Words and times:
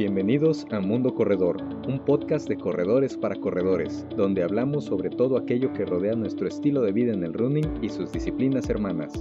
Bienvenidos 0.00 0.66
a 0.70 0.80
Mundo 0.80 1.14
Corredor, 1.14 1.58
un 1.86 1.98
podcast 1.98 2.48
de 2.48 2.56
corredores 2.56 3.18
para 3.18 3.36
corredores, 3.36 4.06
donde 4.16 4.42
hablamos 4.42 4.86
sobre 4.86 5.10
todo 5.10 5.36
aquello 5.36 5.74
que 5.74 5.84
rodea 5.84 6.14
nuestro 6.14 6.48
estilo 6.48 6.80
de 6.80 6.90
vida 6.90 7.12
en 7.12 7.22
el 7.22 7.34
running 7.34 7.70
y 7.82 7.90
sus 7.90 8.10
disciplinas 8.10 8.70
hermanas. 8.70 9.12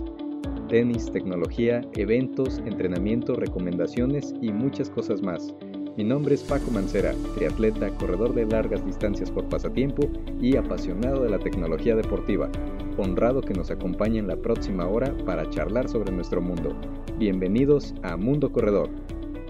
Tenis, 0.69 1.11
tecnología, 1.11 1.81
eventos, 1.97 2.59
entrenamiento, 2.59 3.35
recomendaciones 3.35 4.33
y 4.41 4.53
muchas 4.53 4.89
cosas 4.89 5.21
más. 5.21 5.53
Mi 5.97 6.05
nombre 6.05 6.35
es 6.35 6.43
Paco 6.43 6.71
Mancera, 6.71 7.13
triatleta, 7.35 7.89
corredor 7.97 8.33
de 8.33 8.45
largas 8.45 8.85
distancias 8.85 9.29
por 9.29 9.49
pasatiempo 9.49 10.09
y 10.39 10.55
apasionado 10.55 11.23
de 11.23 11.29
la 11.29 11.39
tecnología 11.39 11.93
deportiva. 11.97 12.49
Honrado 12.97 13.41
que 13.41 13.53
nos 13.53 13.69
acompañe 13.69 14.19
en 14.19 14.29
la 14.29 14.37
próxima 14.37 14.87
hora 14.87 15.13
para 15.25 15.49
charlar 15.49 15.89
sobre 15.89 16.13
nuestro 16.13 16.41
mundo. 16.41 16.73
Bienvenidos 17.17 17.93
a 18.01 18.15
Mundo 18.15 18.49
Corredor. 18.49 18.89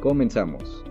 Comenzamos. 0.01 0.83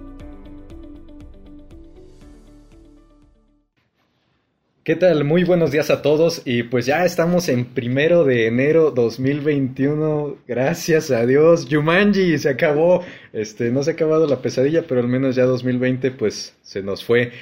¿Qué 4.88 4.96
tal? 4.96 5.22
Muy 5.22 5.44
buenos 5.44 5.70
días 5.70 5.90
a 5.90 6.00
todos 6.00 6.40
y 6.46 6.62
pues 6.62 6.86
ya 6.86 7.04
estamos 7.04 7.50
en 7.50 7.66
primero 7.66 8.24
de 8.24 8.46
enero 8.46 8.90
2021. 8.90 10.38
Gracias 10.46 11.10
a 11.10 11.26
Dios. 11.26 11.68
Jumanji 11.70 12.38
se 12.38 12.48
acabó. 12.48 13.04
Este, 13.34 13.70
no 13.70 13.82
se 13.82 13.90
ha 13.90 13.92
acabado 13.92 14.26
la 14.26 14.40
pesadilla, 14.40 14.84
pero 14.88 15.02
al 15.02 15.08
menos 15.08 15.36
ya 15.36 15.44
2020 15.44 16.12
pues 16.12 16.56
se 16.62 16.82
nos 16.82 17.04
fue. 17.04 17.32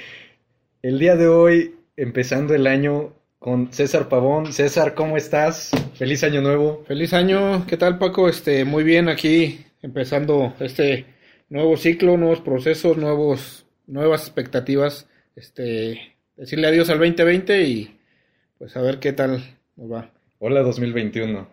El 0.81 0.99
día 0.99 1.15
de 1.15 1.29
hoy, 1.29 1.75
empezando 1.95 2.53
el 2.53 2.67
año 2.67 3.13
con 3.39 3.71
César 3.71 4.09
Pavón. 4.09 4.51
César, 4.51 4.93
¿cómo 4.93 5.15
estás? 5.15 5.71
Feliz 5.93 6.25
año 6.25 6.41
nuevo. 6.41 6.83
Feliz 6.85 7.13
año. 7.13 7.65
¿Qué 7.65 7.77
tal, 7.77 7.97
Paco? 7.97 8.27
Este, 8.27 8.65
muy 8.65 8.83
bien 8.83 9.07
aquí 9.07 9.63
empezando 9.81 10.53
este 10.59 11.05
nuevo 11.47 11.77
ciclo, 11.77 12.17
nuevos 12.17 12.41
procesos, 12.41 12.97
nuevos 12.97 13.65
nuevas 13.85 14.23
expectativas. 14.23 15.07
Este, 15.33 16.16
decirle 16.37 16.67
adiós 16.67 16.89
al 16.89 16.99
2020 16.99 17.63
y 17.63 17.97
pues 18.59 18.77
a 18.77 18.81
ver 18.81 18.99
qué 18.99 19.11
tal 19.11 19.43
nos 19.75 19.91
va. 19.91 20.11
Hola 20.39 20.61
2021. 20.61 21.47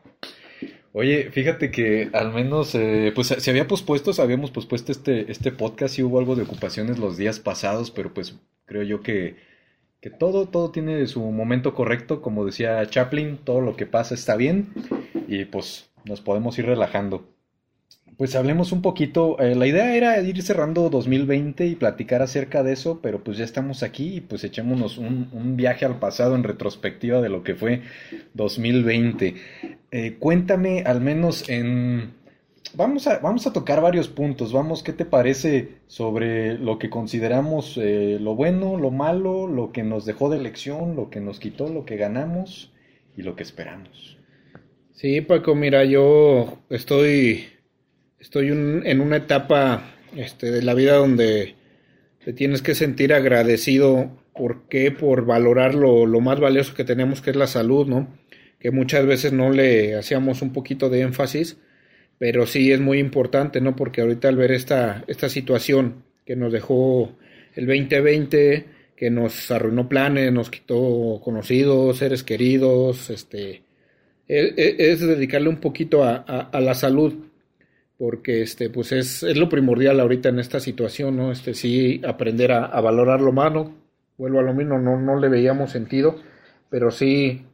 Oye, 0.92 1.30
fíjate 1.32 1.70
que 1.70 2.10
al 2.12 2.32
menos, 2.32 2.74
eh, 2.74 3.10
pues 3.14 3.28
se 3.28 3.50
había 3.50 3.66
pospuesto, 3.66 4.12
habíamos 4.22 4.52
pospuesto 4.52 4.92
este, 4.92 5.30
este 5.32 5.50
podcast 5.50 5.98
y 5.98 6.02
hubo 6.02 6.18
algo 6.18 6.36
de 6.36 6.42
ocupaciones 6.42 6.98
los 6.98 7.16
días 7.16 7.40
pasados, 7.40 7.90
pero 7.90 8.14
pues 8.14 8.36
creo 8.66 8.82
yo 8.84 9.00
que, 9.00 9.36
que 10.00 10.10
todo, 10.10 10.46
todo 10.46 10.70
tiene 10.70 11.05
su 11.06 11.20
momento 11.20 11.74
correcto, 11.74 12.22
como 12.22 12.44
decía 12.44 12.86
Chaplin, 12.86 13.38
todo 13.38 13.60
lo 13.60 13.77
que 13.77 13.86
pasa 13.86 14.14
está 14.14 14.36
bien 14.36 14.72
y 15.27 15.46
pues 15.46 15.90
nos 16.05 16.20
podemos 16.20 16.56
ir 16.58 16.66
relajando 16.66 17.33
pues 18.16 18.36
hablemos 18.36 18.72
un 18.72 18.83
poquito. 18.83 19.38
Eh, 19.41 19.55
la 19.55 19.66
idea 19.66 19.94
era 19.97 20.20
ir 20.20 20.41
cerrando 20.42 20.88
2020 20.88 21.66
y 21.66 21.74
platicar 21.74 22.22
acerca 22.22 22.62
de 22.62 22.72
eso, 22.72 23.00
pero 23.02 23.24
pues 23.24 23.38
ya 23.38 23.44
estamos 23.44 23.83
aquí 23.83 24.16
y 24.16 24.20
pues 24.20 24.44
echémonos 24.44 24.98
un, 24.98 25.28
un 25.33 25.56
viaje 25.56 25.84
al 25.84 25.98
pasado 25.98 26.34
en 26.36 26.44
retrospectiva 26.44 27.20
de 27.20 27.28
lo 27.28 27.42
que 27.42 27.55
fue 27.55 27.83
2020. 28.34 29.34
Eh, 29.91 30.16
cuéntame 30.19 30.83
al 30.83 31.00
menos 31.00 31.48
en... 31.48 32.14
Vamos 32.74 33.06
a, 33.06 33.19
vamos 33.19 33.46
a 33.46 33.52
tocar 33.52 33.80
varios 33.80 34.08
puntos. 34.08 34.52
Vamos, 34.52 34.83
¿qué 34.83 34.92
te 34.92 35.05
parece 35.05 35.77
sobre 35.86 36.58
lo 36.58 36.78
que 36.78 36.91
consideramos 36.91 37.78
eh, 37.80 38.18
lo 38.20 38.34
bueno, 38.34 38.77
lo 38.77 38.91
malo, 38.91 39.46
lo 39.46 39.70
que 39.70 39.84
nos 39.84 40.06
dejó 40.06 40.28
de 40.30 40.41
lección, 40.41 40.96
lo 40.96 41.11
que 41.11 41.20
nos 41.20 41.39
quitó, 41.39 41.68
lo 41.68 41.84
que 41.84 41.96
ganamos 41.96 42.72
y 43.16 43.22
lo 43.22 43.36
que 43.36 43.44
esperamos? 43.44 44.18
Sí, 44.92 45.20
Paco, 45.20 45.55
mira, 45.55 45.84
yo 45.84 46.58
estoy 46.70 47.53
estoy 48.25 48.48
en 48.48 49.00
una 49.03 49.19
etapa 49.19 49.83
este, 50.17 50.50
de 50.50 50.62
la 50.62 50.72
vida 50.72 50.94
donde 50.94 51.56
te 52.25 52.33
tienes 52.33 52.62
que 52.62 52.75
sentir 52.75 53.12
agradecido. 53.12 54.19
¿Por 54.34 54.67
qué? 54.67 54.91
Por 54.91 55.27
valorar 55.27 55.75
lo, 55.75 56.06
más 56.20 56.41
valioso 56.41 56.72
que 56.75 56.84
tenemos, 56.84 57.20
que 57.20 57.30
es 57.30 57.36
la 57.36 57.47
salud, 57.47 57.86
¿no? 57.86 58.17
Que 58.58 58.70
muchas 58.70 59.05
veces 59.05 59.34
no 59.34 59.51
le 59.51 59.95
hacíamos 59.95 60.40
un 60.40 60.55
poquito 60.55 60.89
de 60.89 61.02
énfasis, 61.02 61.58
pero 62.17 62.46
sí 62.46 62.73
es 62.73 62.80
muy 62.80 62.98
importante, 62.98 63.61
¿no? 63.61 63.77
Porque 63.77 64.01
ahorita 64.01 64.29
al 64.29 64.36
ver 64.36 64.52
esta, 64.52 65.05
esta 65.07 65.29
situación 65.29 66.05
que 66.24 66.34
nos 66.34 66.51
dejó 66.51 67.18
el 67.55 67.67
2020, 67.67 68.64
que 68.96 69.11
nos 69.11 69.51
arruinó 69.51 69.86
planes, 69.86 70.33
nos 70.33 70.48
quitó 70.48 71.20
conocidos, 71.23 71.98
seres 71.98 72.23
queridos, 72.23 73.11
este, 73.11 73.64
e, 74.29 74.55
e, 74.57 74.77
es, 74.79 75.01
dedicarle 75.01 75.51
un 75.51 75.61
poquito 75.61 76.02
a 76.02 76.61
la 76.61 76.74
salud 76.74 77.33
porque 78.04 78.42
este 78.42 78.68
pues 78.68 78.92
es, 78.92 79.22
es, 79.22 79.38
lo 79.38 79.48
primordial 79.48 79.98
ahorita 79.98 80.28
en 80.28 80.38
esta 80.38 80.60
situación, 80.60 81.16
¿no? 81.16 81.32
Este 81.32 81.54
sí 81.54 82.02
aprender 82.06 82.52
a, 82.52 82.78
valorar 82.82 83.22
lo 83.22 83.32
malo, 83.32 83.72
vuelvo 84.18 84.40
a 84.40 84.42
lo 84.42 84.52
mismo, 84.52 84.78
no, 84.78 85.00
no 85.00 85.18
le 85.18 85.30
veíamos 85.30 85.70
sentido, 85.70 86.20
pero 86.68 86.90
sí, 86.90 87.46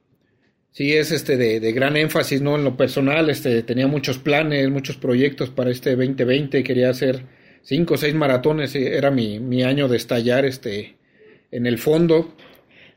sí 0.73 0.93
es 0.93 1.13
este 1.13 1.37
de, 1.37 1.61
de, 1.61 1.71
gran 1.71 1.97
énfasis, 1.97 2.43
¿no? 2.43 2.57
En 2.57 2.65
lo 2.65 2.77
personal, 2.77 3.31
este, 3.31 3.63
tenía 3.63 3.87
muchos 3.87 4.19
planes, 4.19 4.69
muchos 4.71 4.97
proyectos 4.97 5.51
para 5.51 5.71
este 5.71 5.95
2020, 5.95 6.65
quería 6.65 6.91
hacer 6.91 7.27
cinco 7.63 7.95
o 7.95 7.97
seis 7.97 8.17
maratones, 8.17 8.75
eh, 8.75 8.97
era 8.97 9.13
mi, 9.13 9.39
mi 9.39 9.63
año 9.63 9.87
de 9.87 9.99
estallar 9.99 10.45
este 10.45 10.97
en 11.53 11.67
el 11.67 11.79
fondo. 11.79 12.35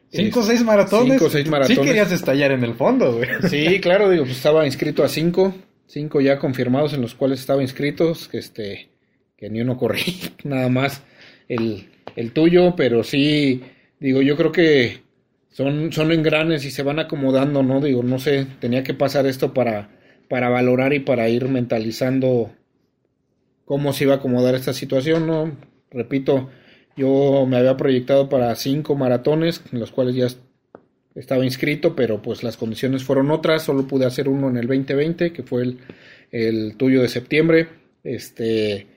¿Cinco 0.10 0.40
o 0.40 0.44
seis 0.44 0.64
maratones? 0.64 1.14
Cinco 1.14 1.26
o 1.26 1.30
seis 1.30 1.48
maratones. 1.48 1.78
Sí 1.78 1.86
querías 1.86 2.12
estallar 2.12 2.52
en 2.52 2.64
el 2.64 2.74
fondo, 2.74 3.18
güey. 3.18 3.30
Sí, 3.48 3.80
claro, 3.80 4.10
digo, 4.10 4.24
pues 4.24 4.38
estaba 4.38 4.66
inscrito 4.66 5.04
a 5.04 5.08
cinco 5.08 5.54
cinco 5.88 6.22
ya 6.22 6.40
confirmados 6.40 6.94
en 6.94 7.02
los 7.02 7.16
cuales 7.16 7.40
estaba 7.40 7.62
inscritos, 7.62 8.28
que 8.28 8.38
este, 8.38 8.90
que 9.38 9.50
ni 9.50 9.62
uno 9.62 9.78
corrí, 9.78 10.04
nada 10.44 10.70
más 10.70 11.04
el, 11.48 11.90
el 12.16 12.32
tuyo, 12.32 12.76
pero 12.76 13.04
sí, 13.04 13.62
digo, 14.00 14.22
yo 14.22 14.36
creo 14.38 14.52
que 14.52 15.02
son, 15.50 15.92
son 15.92 16.12
engranes 16.12 16.66
y 16.66 16.72
se 16.72 16.84
van 16.84 17.00
acomodando, 17.00 17.64
¿no? 17.64 17.80
Digo, 17.80 18.04
no 18.04 18.20
sé, 18.20 18.48
tenía 18.60 18.84
que 18.84 18.94
pasar 18.94 19.26
esto 19.28 19.54
para, 19.54 19.90
para 20.30 20.50
valorar 20.50 20.94
y 20.94 21.00
para 21.00 21.30
ir 21.30 21.48
mentalizando 21.48 22.52
cómo 23.66 23.94
se 23.94 24.06
iba 24.06 24.16
a 24.16 24.18
acomodar 24.18 24.56
esta 24.56 24.74
situación, 24.74 25.28
¿no? 25.28 25.56
Repito, 25.92 26.50
yo 26.96 27.46
me 27.48 27.58
había 27.58 27.78
proyectado 27.78 28.30
para 28.30 28.56
cinco 28.56 28.96
maratones, 28.96 29.62
en 29.72 29.80
los 29.80 29.92
cuales 29.92 30.16
ya 30.16 30.28
estaba 31.16 31.46
inscrito, 31.46 31.96
pero 31.96 32.22
pues 32.22 32.44
las 32.44 32.58
condiciones 32.58 33.04
fueron 33.04 33.32
otras, 33.32 33.64
solo 33.64 33.88
pude 33.88 34.06
hacer 34.06 34.28
uno 34.28 34.50
en 34.50 34.58
el 34.58 34.68
2020, 34.68 35.32
que 35.32 35.44
fue 35.44 35.64
el, 35.64 35.78
el 36.32 36.76
tuyo 36.78 37.02
de 37.02 37.10
septiembre. 37.10 37.68
Este, 38.04 38.88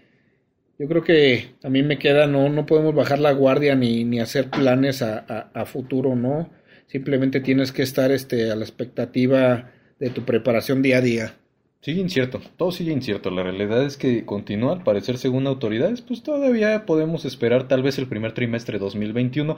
yo 0.79 0.89
creo 0.89 1.03
que 1.03 1.55
a 1.63 1.69
mí 1.69 1.83
me 1.83 1.99
queda, 1.99 2.27
no, 2.27 2.49
no 2.49 2.67
podemos 2.67 2.95
bajar 2.95 3.19
la 3.19 3.33
guardia 3.33 3.75
ni, 3.75 4.05
ni 4.05 4.21
hacer 4.21 4.51
planes 4.51 5.03
a, 5.03 5.19
a, 5.53 5.65
futuro, 5.67 6.17
¿no? 6.17 6.51
Simplemente 6.87 7.41
tienes 7.41 7.73
que 7.73 7.83
estar 7.83 8.11
este, 8.11 8.51
a 8.51 8.57
la 8.57 8.65
expectativa 8.65 9.71
de 9.99 10.11
tu 10.11 10.25
preparación 10.25 10.83
día 10.83 10.99
a 10.99 11.01
día. 11.01 11.35
Sigue 11.81 12.01
incierto, 12.01 12.41
todo 12.57 12.73
sigue 12.73 12.93
incierto. 12.93 13.31
La 13.31 13.43
realidad 13.43 13.85
es 13.85 13.97
que 13.97 14.25
continúa, 14.25 14.73
al 14.73 14.83
parecer, 14.83 15.19
según 15.19 15.47
autoridades, 15.47 16.03
pues 16.03 16.23
todavía 16.23 16.85
podemos 16.85 17.25
esperar 17.25 17.69
tal 17.69 17.83
vez 17.83 17.99
el 17.99 18.09
primer 18.09 18.33
trimestre 18.33 18.79
de 18.79 18.85
2021 18.85 19.57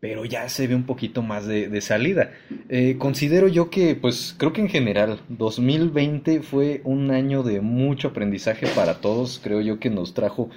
pero 0.00 0.24
ya 0.24 0.48
se 0.48 0.66
ve 0.66 0.74
un 0.74 0.84
poquito 0.84 1.22
más 1.22 1.46
de, 1.46 1.80
salida. 1.80 2.32
Eh, 2.68 2.96
considero 2.98 3.48
yo 3.48 3.70
que, 3.70 3.94
pues 3.94 4.34
creo 4.38 4.52
que 4.52 4.60
en 4.60 4.68
general, 4.68 5.20
2020 5.28 6.42
fue 6.42 6.80
un 6.84 7.10
año 7.10 7.42
de 7.42 7.60
mucho 7.60 8.08
aprendizaje 8.08 8.66
para 8.68 9.00
todos, 9.00 9.40
creo 9.42 9.60
yo 9.60 9.78
que 9.78 9.90
nos 9.90 10.14
trajo 10.14 10.50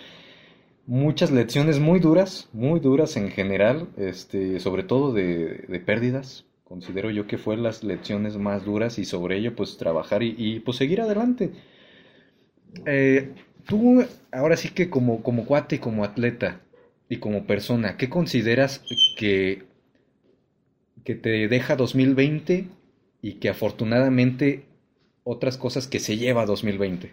muchas 0.89 1.29
lecciones 1.29 1.79
muy 1.79 1.99
duras, 1.99 2.49
muy 2.51 2.79
duras 2.79 3.15
en 3.15 3.29
general, 3.29 3.87
este, 3.95 4.59
sobre 4.59 4.83
todo 4.83 5.13
de, 5.13 5.81
pérdidas. 5.85 6.45
Considero 6.63 7.09
yo 7.11 7.25
que 7.27 7.37
fue 7.37 7.57
las 7.57 7.83
lecciones 7.83 8.37
más 8.37 8.65
duras 8.65 8.99
y 8.99 9.05
sobre 9.05 9.37
ello 9.37 9.55
pues 9.55 9.77
trabajar 9.77 10.21
y, 10.23 10.59
pues 10.59 10.77
seguir 10.77 11.01
adelante. 11.01 11.51
Eh, 12.85 13.33
tú 13.67 14.03
ahora 14.31 14.57
sí 14.57 14.69
que 14.69 14.89
como, 14.89 15.23
como 15.23 15.45
cuate 15.45 15.77
y 15.77 15.79
como 15.79 16.03
atleta, 16.03 16.61
y 17.09 17.17
como 17.17 17.47
persona, 17.47 17.97
¿qué 17.97 18.07
consideras 18.07 18.83
que, 19.17 19.63
que 21.03 21.15
te 21.15 21.47
deja 21.47 21.75
2020 21.75 22.67
y 23.21 23.33
que 23.33 23.49
afortunadamente 23.49 24.65
otras 25.23 25.57
cosas 25.57 25.87
que 25.87 25.99
se 25.99 26.17
lleva 26.17 26.45
2020? 26.45 27.11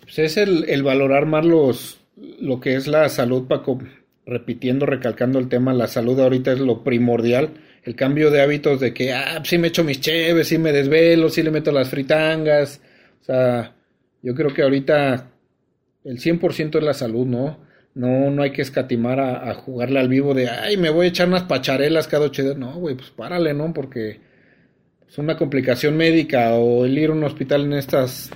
Pues 0.00 0.18
es 0.18 0.36
el, 0.38 0.82
valorar 0.82 1.26
más 1.26 1.44
los, 1.44 2.00
lo 2.16 2.58
que 2.58 2.74
es 2.74 2.88
la 2.88 3.08
salud, 3.10 3.46
Paco. 3.46 3.78
Repitiendo, 4.24 4.86
recalcando 4.86 5.38
el 5.38 5.48
tema, 5.48 5.74
la 5.74 5.88
salud 5.88 6.18
ahorita 6.18 6.52
es 6.52 6.60
lo 6.60 6.82
primordial. 6.82 7.50
El 7.84 7.96
cambio 7.96 8.30
de 8.30 8.40
hábitos 8.40 8.80
de 8.80 8.94
que, 8.94 9.12
ah, 9.12 9.42
sí 9.44 9.58
me 9.58 9.68
echo 9.68 9.84
mis 9.84 10.00
cheves, 10.00 10.48
sí 10.48 10.56
me 10.56 10.72
desvelo, 10.72 11.28
sí 11.28 11.42
le 11.42 11.50
meto 11.50 11.70
las 11.70 11.90
fritangas. 11.90 12.80
O 13.20 13.24
sea, 13.24 13.74
yo 14.22 14.34
creo 14.34 14.54
que 14.54 14.62
ahorita 14.62 15.30
el 16.04 16.18
100% 16.18 16.78
es 16.78 16.84
la 16.84 16.94
salud, 16.94 17.26
¿no? 17.26 17.71
No, 17.94 18.30
no 18.30 18.42
hay 18.42 18.52
que 18.52 18.62
escatimar 18.62 19.20
a, 19.20 19.52
jugarle 19.54 20.00
al 20.00 20.08
vivo 20.08 20.32
de, 20.32 20.48
ay, 20.48 20.76
me 20.78 20.88
voy 20.88 21.06
a 21.06 21.08
echar 21.10 21.28
unas 21.28 21.42
pacharelas 21.42 22.08
cada 22.08 22.26
ocho 22.26 22.42
días. 22.42 22.56
No, 22.56 22.72
güey, 22.74 22.94
pues 22.94 23.10
párale, 23.10 23.52
¿no? 23.52 23.72
Porque 23.74 24.20
es 25.06 25.18
una 25.18 25.36
complicación 25.36 25.96
médica 25.96 26.54
o 26.54 26.86
el 26.86 26.96
ir 26.96 27.10
a 27.10 27.12
un 27.12 27.24
hospital 27.24 27.64
en 27.64 27.74
estas 27.74 28.30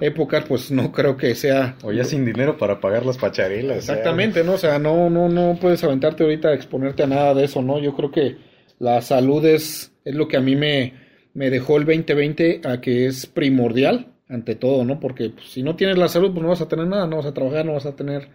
épocas, 0.00 0.44
pues 0.46 0.70
no 0.70 0.92
creo 0.92 1.16
que 1.16 1.34
sea... 1.34 1.76
O 1.82 1.92
ya 1.92 2.04
sin 2.04 2.24
dinero 2.24 2.56
para 2.56 2.80
pagar 2.80 3.04
las 3.04 3.18
pacharelas. 3.18 3.78
Exactamente, 3.78 4.44
¿no? 4.44 4.52
O 4.52 4.58
sea, 4.58 4.78
no, 4.78 5.10
no, 5.10 5.28
no 5.28 5.58
puedes 5.60 5.82
aventarte 5.82 6.22
ahorita 6.22 6.48
a 6.48 6.54
exponerte 6.54 7.02
a 7.02 7.06
nada 7.08 7.34
de 7.34 7.44
eso, 7.44 7.62
¿no? 7.62 7.80
Yo 7.80 7.96
creo 7.96 8.12
que 8.12 8.36
la 8.78 9.00
salud 9.02 9.44
es, 9.44 9.92
es 10.04 10.14
lo 10.14 10.28
que 10.28 10.36
a 10.36 10.40
mí 10.40 10.54
me, 10.54 10.94
me 11.34 11.50
dejó 11.50 11.76
el 11.78 11.84
2020 11.84 12.60
a 12.64 12.80
que 12.80 13.06
es 13.06 13.26
primordial 13.26 14.12
ante 14.28 14.54
todo, 14.54 14.84
¿no? 14.84 15.00
Porque 15.00 15.30
pues, 15.30 15.48
si 15.48 15.62
no 15.62 15.76
tienes 15.76 15.98
la 15.98 16.08
salud, 16.08 16.32
pues 16.32 16.42
no 16.42 16.48
vas 16.48 16.60
a 16.60 16.68
tener 16.68 16.86
nada, 16.86 17.06
no 17.06 17.16
vas 17.16 17.26
a 17.26 17.34
trabajar, 17.34 17.64
no 17.64 17.74
vas 17.74 17.86
a 17.86 17.96
tener 17.96 18.28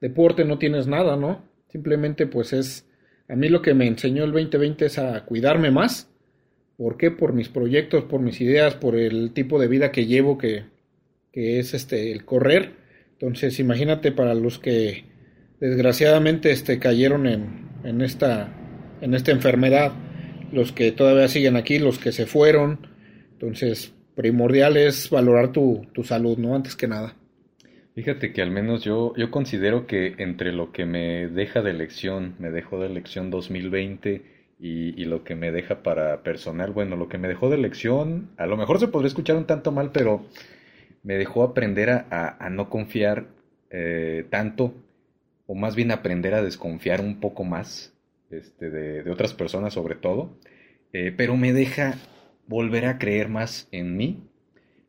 deporte, 0.00 0.44
no 0.44 0.58
tienes 0.58 0.86
nada, 0.86 1.16
¿no? 1.16 1.44
Simplemente 1.68 2.26
pues 2.26 2.52
es, 2.52 2.86
a 3.28 3.36
mí 3.36 3.48
lo 3.48 3.62
que 3.62 3.74
me 3.74 3.86
enseñó 3.86 4.24
el 4.24 4.32
2020 4.32 4.86
es 4.86 4.98
a 4.98 5.24
cuidarme 5.24 5.70
más. 5.70 6.10
¿Por 6.76 6.96
qué? 6.96 7.10
Por 7.10 7.32
mis 7.32 7.48
proyectos, 7.48 8.04
por 8.04 8.20
mis 8.20 8.40
ideas, 8.40 8.74
por 8.74 8.96
el 8.96 9.32
tipo 9.32 9.60
de 9.60 9.68
vida 9.68 9.92
que 9.92 10.06
llevo, 10.06 10.38
que, 10.38 10.64
que 11.32 11.58
es 11.58 11.74
este 11.74 12.12
el 12.12 12.24
correr. 12.24 12.72
Entonces, 13.12 13.58
imagínate 13.60 14.12
para 14.12 14.34
los 14.34 14.58
que 14.58 15.04
desgraciadamente 15.60 16.50
este, 16.50 16.78
cayeron 16.78 17.26
en, 17.26 17.68
en, 17.84 18.00
esta, 18.00 18.52
en 19.00 19.14
esta 19.14 19.30
enfermedad, 19.30 19.92
los 20.52 20.72
que 20.72 20.92
todavía 20.92 21.28
siguen 21.28 21.56
aquí, 21.56 21.78
los 21.78 21.98
que 21.98 22.12
se 22.12 22.26
fueron. 22.26 22.86
Entonces, 23.32 23.94
primordial 24.14 24.76
es 24.76 25.10
valorar 25.10 25.52
tu, 25.52 25.86
tu 25.92 26.04
salud, 26.04 26.38
¿no? 26.38 26.54
Antes 26.54 26.76
que 26.76 26.88
nada. 26.88 27.16
Fíjate 27.94 28.32
que 28.32 28.42
al 28.42 28.50
menos 28.50 28.82
yo, 28.82 29.14
yo 29.16 29.30
considero 29.30 29.86
que 29.86 30.14
entre 30.18 30.52
lo 30.52 30.72
que 30.72 30.84
me 30.84 31.28
deja 31.28 31.62
de 31.62 31.70
elección, 31.70 32.34
me 32.40 32.50
dejó 32.50 32.80
de 32.80 32.86
elección 32.86 33.30
2020 33.30 34.22
y, 34.58 35.00
y, 35.00 35.04
lo 35.04 35.22
que 35.22 35.36
me 35.36 35.52
deja 35.52 35.82
para 35.82 36.22
personal, 36.24 36.72
bueno, 36.72 36.96
lo 36.96 37.08
que 37.08 37.18
me 37.18 37.28
dejó 37.28 37.50
de 37.50 37.56
elección, 37.56 38.30
a 38.36 38.46
lo 38.46 38.56
mejor 38.56 38.80
se 38.80 38.88
podría 38.88 39.08
escuchar 39.08 39.36
un 39.36 39.46
tanto 39.46 39.70
mal, 39.70 39.92
pero 39.92 40.26
me 41.04 41.14
dejó 41.14 41.44
aprender 41.44 41.90
a, 41.90 42.36
a, 42.40 42.50
no 42.50 42.68
confiar 42.68 43.26
eh, 43.70 44.26
tanto, 44.28 44.74
o 45.46 45.54
más 45.54 45.76
bien 45.76 45.92
aprender 45.92 46.34
a 46.34 46.42
desconfiar 46.42 47.00
un 47.00 47.20
poco 47.20 47.44
más 47.44 47.94
este, 48.30 48.70
de, 48.70 49.04
de 49.04 49.10
otras 49.10 49.34
personas 49.34 49.74
sobre 49.74 49.94
todo, 49.94 50.36
eh, 50.92 51.12
pero 51.16 51.36
me 51.36 51.52
deja 51.52 51.94
volver 52.48 52.86
a 52.86 52.98
creer 52.98 53.28
más 53.28 53.68
en 53.70 53.96
mí, 53.96 54.24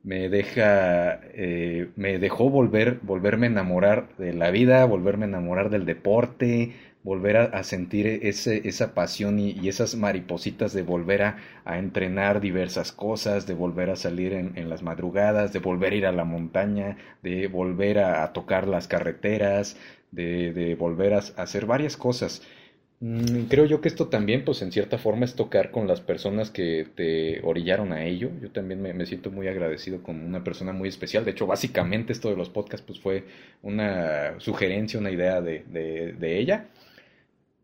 me 0.05 0.29
deja, 0.29 1.19
eh, 1.33 1.89
me 1.95 2.19
dejó 2.19 2.49
volver, 2.49 2.99
volverme 3.01 3.47
a 3.47 3.49
enamorar 3.49 4.07
de 4.17 4.33
la 4.33 4.51
vida, 4.51 4.85
volverme 4.85 5.25
a 5.25 5.29
enamorar 5.29 5.71
del 5.71 5.85
deporte, 5.85 6.73
volver 7.03 7.37
a, 7.37 7.63
sentir 7.63 8.07
ese, 8.23 8.67
esa 8.67 8.93
pasión 8.93 9.39
y, 9.39 9.51
y, 9.51 9.67
esas 9.69 9.95
maripositas 9.95 10.73
de 10.73 10.83
volver 10.83 11.23
a, 11.23 11.37
a, 11.65 11.79
entrenar 11.79 12.39
diversas 12.39 12.91
cosas, 12.91 13.47
de 13.47 13.55
volver 13.55 13.89
a 13.89 13.95
salir 13.95 14.33
en, 14.33 14.53
en, 14.57 14.69
las 14.69 14.83
madrugadas, 14.83 15.53
de 15.53 15.59
volver 15.59 15.93
a 15.93 15.95
ir 15.95 16.05
a 16.05 16.11
la 16.11 16.23
montaña, 16.23 16.97
de 17.23 17.47
volver 17.47 17.99
a, 17.99 18.23
a 18.23 18.33
tocar 18.33 18.67
las 18.67 18.87
carreteras, 18.87 19.77
de, 20.11 20.53
de 20.53 20.75
volver 20.75 21.13
a, 21.13 21.17
hacer 21.17 21.65
varias 21.65 21.97
cosas. 21.97 22.41
Mm, 23.01 23.43
creo 23.49 23.65
yo 23.65 23.81
que 23.81 23.89
esto 23.89 24.07
también, 24.07 24.45
pues 24.45 24.61
en 24.61 24.71
cierta 24.71 24.97
forma, 24.97 25.25
es 25.25 25.35
tocar 25.35 25.71
con 25.71 25.87
las 25.87 26.01
personas 26.01 26.49
que 26.49 26.87
te 26.95 27.41
orillaron 27.43 27.91
a 27.91 28.05
ello. 28.05 28.29
Yo 28.41 28.51
también 28.51 28.81
me, 28.81 28.93
me, 28.93 29.05
siento 29.05 29.31
muy 29.31 29.47
agradecido 29.47 30.01
con 30.01 30.21
una 30.21 30.43
persona 30.43 30.71
muy 30.71 30.89
especial. 30.89 31.25
De 31.25 31.31
hecho, 31.31 31.47
básicamente 31.47 32.13
esto 32.13 32.29
de 32.29 32.37
los 32.37 32.49
podcasts, 32.49 32.85
pues 32.85 32.99
fue 32.99 33.25
una 33.63 34.39
sugerencia, 34.39 34.99
una 34.99 35.11
idea 35.11 35.41
de, 35.41 35.63
de, 35.67 36.13
de 36.13 36.39
ella. 36.39 36.67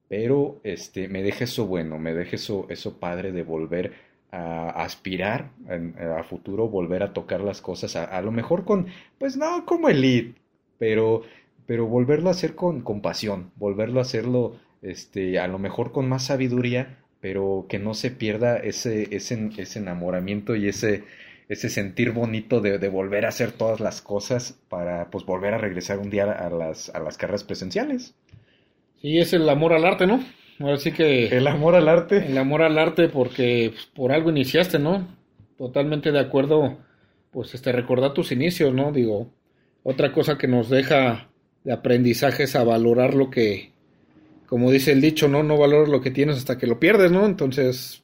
Pero 0.10 0.60
este, 0.64 1.08
me 1.08 1.24
deja 1.24 1.46
eso 1.46 1.66
bueno, 1.68 1.98
me 1.98 2.14
deja 2.14 2.36
eso, 2.36 2.68
eso 2.70 3.00
padre 3.00 3.32
de 3.32 3.44
volver 3.44 3.94
a 4.32 4.70
aspirar 4.84 5.52
en, 5.70 5.96
a 6.00 6.24
futuro, 6.24 6.68
volver 6.68 7.04
a 7.04 7.14
tocar 7.14 7.42
las 7.42 7.62
cosas, 7.62 7.96
a, 7.96 8.06
a 8.06 8.22
lo 8.22 8.32
mejor 8.32 8.66
con, 8.66 8.88
pues 9.18 9.38
no 9.38 9.66
como 9.66 9.90
elite, 9.90 10.36
pero, 10.78 11.24
pero 11.66 11.86
volverlo 11.88 12.30
a 12.30 12.32
hacer 12.32 12.56
con, 12.56 12.82
con 12.82 13.02
pasión, 13.02 13.52
volverlo 13.56 14.00
a 14.00 14.04
hacerlo 14.04 14.58
este, 14.82 15.40
a 15.40 15.48
lo 15.48 15.60
mejor 15.60 15.92
con 15.92 16.10
más 16.10 16.26
sabiduría, 16.26 16.98
pero 17.20 17.66
que 17.70 17.80
no 17.80 17.94
se 17.94 18.12
pierda 18.12 18.58
ese, 18.58 19.16
ese, 19.16 19.50
ese 19.58 19.80
enamoramiento 19.80 20.56
y 20.56 20.68
ese, 20.68 21.04
ese 21.50 21.70
sentir 21.70 22.12
bonito 22.12 22.62
de, 22.62 22.80
de, 22.80 22.90
volver 22.90 23.26
a 23.26 23.30
hacer 23.30 23.52
todas 23.52 23.80
las 23.80 24.02
cosas 24.02 24.60
para 24.70 25.10
pues 25.12 25.26
volver 25.26 25.54
a 25.54 25.60
regresar 25.60 26.00
un 26.00 26.10
día 26.10 26.32
a 26.32 26.50
las, 26.50 26.90
a 26.90 27.00
las 27.00 27.18
carreras 27.18 27.44
presenciales. 27.44 28.16
Sí, 29.02 29.20
es 29.20 29.34
el 29.34 29.48
amor 29.50 29.74
al 29.74 29.86
arte, 29.86 30.08
¿no? 30.08 30.24
Así 30.60 30.92
que... 30.92 31.28
El 31.28 31.48
amor 31.48 31.76
al 31.76 31.88
arte. 31.88 32.26
El 32.26 32.38
amor 32.38 32.62
al 32.62 32.78
arte 32.78 33.10
porque 33.10 33.72
pues, 33.74 33.86
por 33.88 34.12
algo 34.12 34.30
iniciaste, 34.30 34.80
¿no? 34.80 35.08
Totalmente 35.58 36.12
de 36.12 36.20
acuerdo, 36.20 36.80
pues 37.32 37.54
este, 37.54 37.72
recordar 37.72 38.14
tus 38.14 38.32
inicios, 38.32 38.74
¿no? 38.74 38.92
Digo, 38.92 39.30
otra 39.84 40.12
cosa 40.12 40.38
que 40.38 40.48
nos 40.48 40.70
deja 40.70 41.30
de 41.64 41.74
aprendizaje 41.74 42.44
es 42.44 42.56
a 42.56 42.64
valorar 42.64 43.14
lo 43.14 43.30
que, 43.30 43.71
como 44.52 44.70
dice 44.70 44.92
el 44.92 45.00
dicho, 45.00 45.30
¿no? 45.30 45.44
No 45.44 45.58
valoras 45.58 45.88
lo 45.88 46.02
que 46.02 46.12
tienes 46.12 46.36
hasta 46.36 46.58
que 46.58 46.68
lo 46.68 46.78
pierdes, 46.78 47.10
¿no? 47.10 47.26
Entonces, 47.26 48.04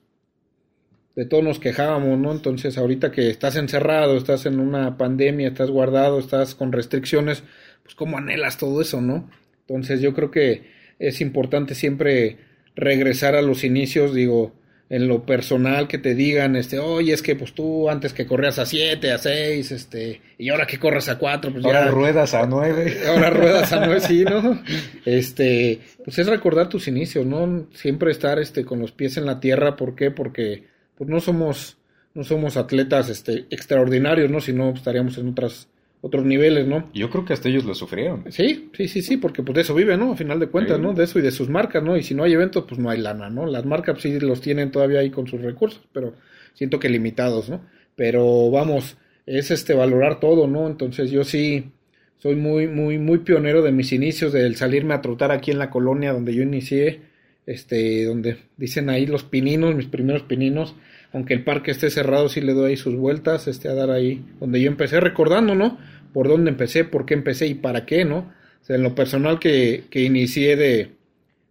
de 1.14 1.26
todo 1.26 1.42
nos 1.42 1.60
quejábamos, 1.60 2.18
¿no? 2.18 2.32
Entonces, 2.32 2.78
ahorita 2.78 3.12
que 3.12 3.30
estás 3.30 3.58
encerrado, 3.58 4.16
estás 4.16 4.46
en 4.46 4.62
una 4.62 4.98
pandemia, 4.98 5.50
estás 5.50 5.70
guardado, 5.70 6.20
estás 6.20 6.56
con 6.56 6.72
restricciones, 6.72 7.44
pues 7.84 7.96
cómo 7.96 8.18
anhelas 8.18 8.58
todo 8.58 8.80
eso, 8.80 9.02
¿no? 9.02 9.30
Entonces, 9.68 10.00
yo 10.00 10.14
creo 10.14 10.32
que 10.32 10.72
es 11.00 11.20
importante 11.20 11.76
siempre 11.76 12.38
regresar 12.76 13.36
a 13.36 13.42
los 13.42 13.66
inicios, 13.66 14.16
digo, 14.16 14.54
en 14.90 15.08
lo 15.08 15.26
personal 15.26 15.88
que 15.88 15.98
te 15.98 16.16
digan, 16.16 16.56
este, 16.56 16.80
oye, 16.80 17.14
es 17.14 17.22
que 17.22 17.36
pues 17.36 17.54
tú 17.54 17.90
antes 17.90 18.14
que 18.14 18.26
corrías 18.26 18.58
a 18.58 18.66
7, 18.66 19.12
a 19.12 19.18
6, 19.18 19.72
este, 19.72 20.22
y 20.38 20.50
ahora 20.50 20.66
que 20.66 20.80
corres 20.80 21.10
a 21.10 21.18
4, 21.18 21.52
pues 21.52 21.66
ahora 21.66 21.86
ya. 21.86 21.92
ruedas 21.92 22.34
a 22.34 22.46
9. 22.46 22.98
Ahora 23.08 23.30
ruedas 23.30 23.74
a 23.74 23.86
9, 23.86 24.00
sí, 24.08 24.24
¿no? 24.24 24.62
Este, 25.06 25.82
pues 26.06 26.18
es 26.20 26.28
recordar 26.28 26.70
tus 26.70 26.88
inicios, 26.88 27.26
¿no? 27.26 27.68
Siempre 27.74 28.12
estar, 28.12 28.40
este, 28.40 28.64
con 28.64 28.80
los 28.80 28.94
pies 28.94 29.18
en 29.18 29.26
la 29.26 29.42
tierra, 29.42 29.76
¿por 29.76 29.94
qué? 29.94 30.10
Porque, 30.10 30.64
pues 30.96 31.10
no 31.10 31.20
somos, 31.20 31.78
no 32.14 32.24
somos 32.24 32.56
atletas, 32.56 33.10
este, 33.10 33.46
extraordinarios, 33.50 34.32
¿no? 34.32 34.40
Si 34.40 34.54
no, 34.54 34.70
estaríamos 34.70 35.18
en 35.18 35.28
otras, 35.28 35.68
otros 36.08 36.26
niveles, 36.26 36.68
¿no? 36.68 36.90
Yo 36.94 37.10
creo 37.10 37.26
que 37.26 37.34
hasta 37.34 37.50
ellos 37.50 37.66
lo 37.66 37.76
sufrieron. 37.76 38.26
Sí, 38.32 38.70
sí, 38.74 38.88
sí, 38.88 39.02
sí, 39.02 39.18
porque 39.18 39.44
pues 39.44 39.56
de 39.56 39.62
eso 39.62 39.76
vive, 39.76 39.98
¿no? 39.98 40.14
A 40.14 40.18
final 40.18 40.40
de 40.40 40.48
cuentas, 40.48 40.78
sí. 40.78 40.84
¿no? 40.84 40.94
De 40.94 41.04
eso 41.04 41.20
y 41.20 41.22
de 41.22 41.32
sus 41.32 41.50
marcas, 41.50 41.84
¿no? 41.84 41.96
Y 41.98 42.04
si 42.04 42.16
no 42.16 42.24
hay 42.24 42.34
eventos, 42.34 42.66
pues 42.68 42.80
no 42.80 42.90
hay 42.90 43.00
lana, 43.00 43.30
¿no? 43.30 43.46
Las 43.46 43.66
marcas 43.66 44.02
sí 44.02 44.20
los 44.20 44.42
tienen 44.42 44.72
todavía 44.72 45.00
ahí 45.00 45.10
con 45.10 45.28
sus 45.28 45.42
recursos, 45.42 45.82
pero 45.94 46.14
siento 46.54 46.80
que 46.80 46.90
limitados, 46.90 47.50
¿no? 47.50 47.62
Pero 47.96 48.50
vamos, 48.52 48.98
es 49.26 49.52
este 49.52 49.74
valorar 49.74 50.20
todo, 50.20 50.48
¿no? 50.48 50.68
Entonces 50.68 51.12
yo 51.12 51.24
sí 51.24 51.72
soy 52.18 52.36
muy, 52.36 52.68
muy, 52.68 52.98
muy 52.98 53.20
pionero 53.20 53.62
de 53.62 53.72
mis 53.72 53.92
inicios, 53.92 54.34
del 54.34 54.56
salirme 54.56 54.94
a 54.94 55.02
trotar 55.02 55.32
aquí 55.32 55.52
en 55.52 55.60
la 55.60 55.70
colonia 55.70 56.14
donde 56.14 56.34
yo 56.34 56.42
inicié, 56.42 57.02
este, 57.46 58.06
donde 58.06 58.38
dicen 58.58 58.90
ahí 58.90 59.06
los 59.06 59.24
pininos, 59.24 59.76
mis 59.76 59.88
primeros 59.88 60.24
pininos, 60.24 60.76
aunque 61.14 61.34
el 61.34 61.44
parque 61.44 61.72
esté 61.72 61.90
cerrado, 61.90 62.28
sí 62.28 62.42
le 62.42 62.54
doy 62.54 62.72
ahí 62.72 62.78
sus 62.78 62.96
vueltas, 62.96 63.48
este, 63.48 63.70
a 63.70 63.74
dar 63.74 63.92
ahí 63.92 64.26
donde 64.40 64.62
yo 64.62 64.68
empecé 64.68 65.00
recordando, 65.00 65.56
¿no? 65.56 65.78
Por 66.14 66.28
dónde 66.28 66.52
empecé, 66.52 66.84
por 66.84 67.06
qué 67.06 67.14
empecé 67.14 67.48
y 67.48 67.56
para 67.56 67.86
qué, 67.86 68.06
¿no? 68.06 68.34
O 68.62 68.66
sea, 68.66 68.76
en 68.76 68.84
lo 68.84 68.96
personal 68.96 69.40
que, 69.40 69.86
que 69.90 70.04
inicié 70.04 70.56
de, 70.56 70.92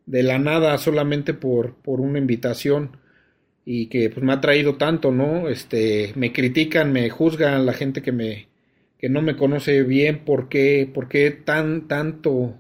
de 0.07 0.23
la 0.23 0.39
nada 0.39 0.77
solamente 0.79 1.35
por, 1.35 1.75
por 1.77 2.01
una 2.01 2.19
invitación 2.19 2.99
y 3.65 3.87
que 3.87 4.11
pues 4.11 4.25
me 4.25 4.33
ha 4.33 4.41
traído 4.41 4.77
tanto, 4.77 5.11
¿no? 5.13 5.49
Este, 5.49 6.13
me 6.17 6.33
critican, 6.33 6.93
me 6.93 7.11
juzgan 7.11 7.67
la 7.67 7.73
gente 7.73 8.03
que 8.03 8.13
me, 8.13 8.49
que 8.99 9.09
no 9.09 9.23
me 9.23 9.37
conoce 9.37 9.83
bien, 9.83 10.25
por 10.25 10.49
qué, 10.49 10.91
por 10.93 11.09
qué 11.09 11.31
tan, 11.31 11.89
tanto 11.89 12.55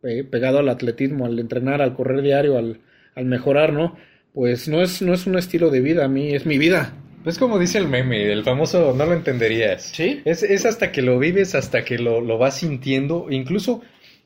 pegado 0.00 0.58
al 0.58 0.68
atletismo, 0.68 1.26
al 1.26 1.38
entrenar, 1.38 1.82
al 1.82 1.94
correr 1.94 2.22
diario, 2.22 2.56
al, 2.56 2.80
al 3.14 3.24
mejorar, 3.26 3.72
¿no? 3.72 3.96
pues 4.38 4.68
no 4.68 4.82
es, 4.82 5.02
no 5.02 5.14
es 5.14 5.26
un 5.26 5.36
estilo 5.36 5.68
de 5.68 5.80
vida, 5.80 6.04
a 6.04 6.08
mí 6.08 6.32
es 6.32 6.46
mi 6.46 6.58
vida. 6.58 6.92
Es 7.28 7.38
como 7.38 7.58
dice 7.58 7.76
el 7.76 7.88
meme, 7.88 8.32
el 8.32 8.42
famoso 8.42 8.94
no 8.96 9.04
lo 9.04 9.12
entenderías. 9.12 9.82
Sí. 9.82 10.22
Es, 10.24 10.42
es 10.42 10.64
hasta 10.64 10.92
que 10.92 11.02
lo 11.02 11.18
vives, 11.18 11.54
hasta 11.54 11.84
que 11.84 11.98
lo, 11.98 12.22
lo 12.22 12.38
vas 12.38 12.56
sintiendo. 12.56 13.26
Incluso 13.28 13.82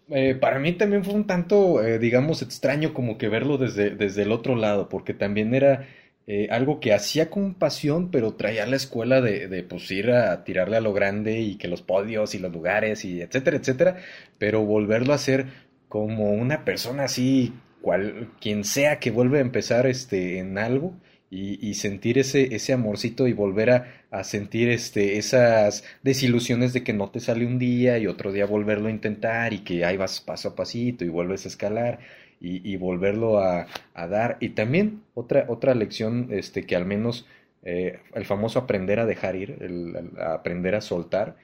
eh, 0.09 0.37
para 0.37 0.61
mí 0.61 0.73
también 0.73 1.05
fue 1.05 1.15
un 1.15 1.27
tanto, 1.27 1.83
eh, 1.83 1.99
digamos, 1.99 2.43
extraño 2.43 2.95
como 2.95 3.19
que 3.19 3.29
verlo 3.29 3.59
desde, 3.59 3.91
desde 3.91 4.23
el 4.23 4.31
otro 4.31 4.55
lado, 4.55 4.89
porque 4.89 5.15
también 5.15 5.53
era 5.53 5.89
eh, 6.29 6.47
algo 6.53 6.79
que 6.79 6.95
hacía 6.95 7.29
con 7.29 7.55
pasión, 7.55 8.13
pero 8.13 8.35
traía 8.35 8.63
a 8.63 8.67
la 8.67 8.77
escuela 8.77 9.21
de, 9.21 9.49
de 9.49 9.65
pues 9.65 9.91
ir 9.91 10.13
a 10.13 10.45
tirarle 10.45 10.77
a 10.77 10.81
lo 10.81 10.93
grande 10.93 11.41
y 11.41 11.57
que 11.57 11.67
los 11.67 11.83
podios 11.83 12.37
y 12.37 12.39
los 12.39 12.53
lugares 12.53 13.05
y 13.05 13.21
etcétera, 13.21 13.57
etcétera, 13.57 13.97
pero 14.39 14.65
volverlo 14.65 15.13
a 15.13 15.17
hacer 15.17 15.47
como 15.89 16.31
una 16.33 16.65
persona 16.65 17.05
así 17.05 17.53
cual, 17.81 18.31
quien 18.41 18.63
sea 18.63 19.01
que 19.01 19.11
vuelve 19.11 19.39
a 19.39 19.43
empezar 19.43 19.89
este, 19.89 20.39
en 20.39 20.57
algo 20.57 20.95
y, 21.35 21.75
sentir 21.75 22.19
ese, 22.19 22.55
ese 22.55 22.75
amorcito 22.75 23.27
y 23.27 23.33
volver 23.33 23.71
a, 23.71 23.87
a, 24.11 24.23
sentir 24.23 24.69
este, 24.69 25.17
esas 25.17 25.83
desilusiones 26.03 26.75
de 26.75 26.85
que 26.85 26.93
no 26.93 27.11
te 27.11 27.21
sale 27.21 27.47
un 27.47 27.59
día 27.59 27.99
y 27.99 28.07
otro 28.07 28.33
día 28.33 28.45
volverlo 28.45 28.89
a 28.89 28.91
intentar 28.91 29.55
y 29.55 29.61
que 29.61 29.87
ahí 29.87 29.97
vas 29.97 30.21
paso 30.21 30.51
a 30.51 30.55
pasito 30.55 31.07
y 31.07 31.09
vuelves 31.09 31.47
a 31.47 31.49
escalar 31.49 32.01
y, 32.39 32.71
y 32.71 32.77
volverlo 32.77 33.39
a, 33.39 33.67
a, 33.95 34.07
dar. 34.09 34.37
Y 34.41 34.51
también 34.51 35.03
otra, 35.15 35.47
otra 35.49 35.75
lección 35.75 36.29
este, 36.31 36.67
que 36.67 36.77
al 36.77 36.85
menos 36.85 37.27
eh, 37.63 38.01
el 38.15 38.27
famoso 38.27 38.59
aprender 38.59 39.01
a 39.01 39.07
dejar 39.07 39.37
ir, 39.37 39.57
el, 39.61 40.11
a 40.19 40.35
aprender 40.35 40.75
a 40.75 40.83
soltar, 40.83 41.37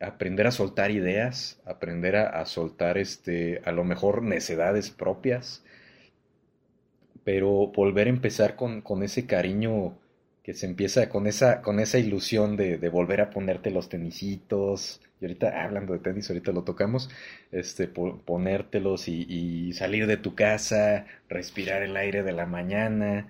aprender 0.00 0.46
a 0.46 0.50
soltar 0.50 0.90
ideas, 0.90 1.60
aprender 1.66 2.16
a, 2.16 2.44
soltar 2.46 2.96
este, 2.98 3.60
a 3.64 3.72
lo 3.72 3.84
mejor 3.84 4.22
necedades 4.22 4.90
propias, 4.90 5.64
pero 7.26 7.72
volver 7.74 8.06
a 8.06 8.10
empezar 8.10 8.54
con, 8.54 8.82
con, 8.82 9.02
ese 9.02 9.26
cariño 9.26 9.98
que 10.44 10.54
se 10.54 10.64
empieza 10.64 11.08
con 11.08 11.26
esa, 11.26 11.60
con 11.60 11.80
esa 11.80 11.98
ilusión 11.98 12.56
de, 12.56 12.78
de, 12.78 12.88
volver 12.88 13.20
a 13.20 13.30
ponerte 13.30 13.72
los 13.72 13.88
tenisitos. 13.88 15.00
Y 15.20 15.24
ahorita, 15.24 15.64
hablando 15.64 15.92
de 15.92 15.98
tenis, 15.98 16.30
ahorita 16.30 16.52
lo 16.52 16.62
tocamos, 16.62 17.10
este, 17.50 17.88
ponértelos 17.88 19.08
y, 19.08 19.26
y 19.28 19.72
salir 19.72 20.06
de 20.06 20.18
tu 20.18 20.36
casa, 20.36 21.06
respirar 21.28 21.82
el 21.82 21.96
aire 21.96 22.22
de 22.22 22.30
la 22.30 22.46
mañana 22.46 23.26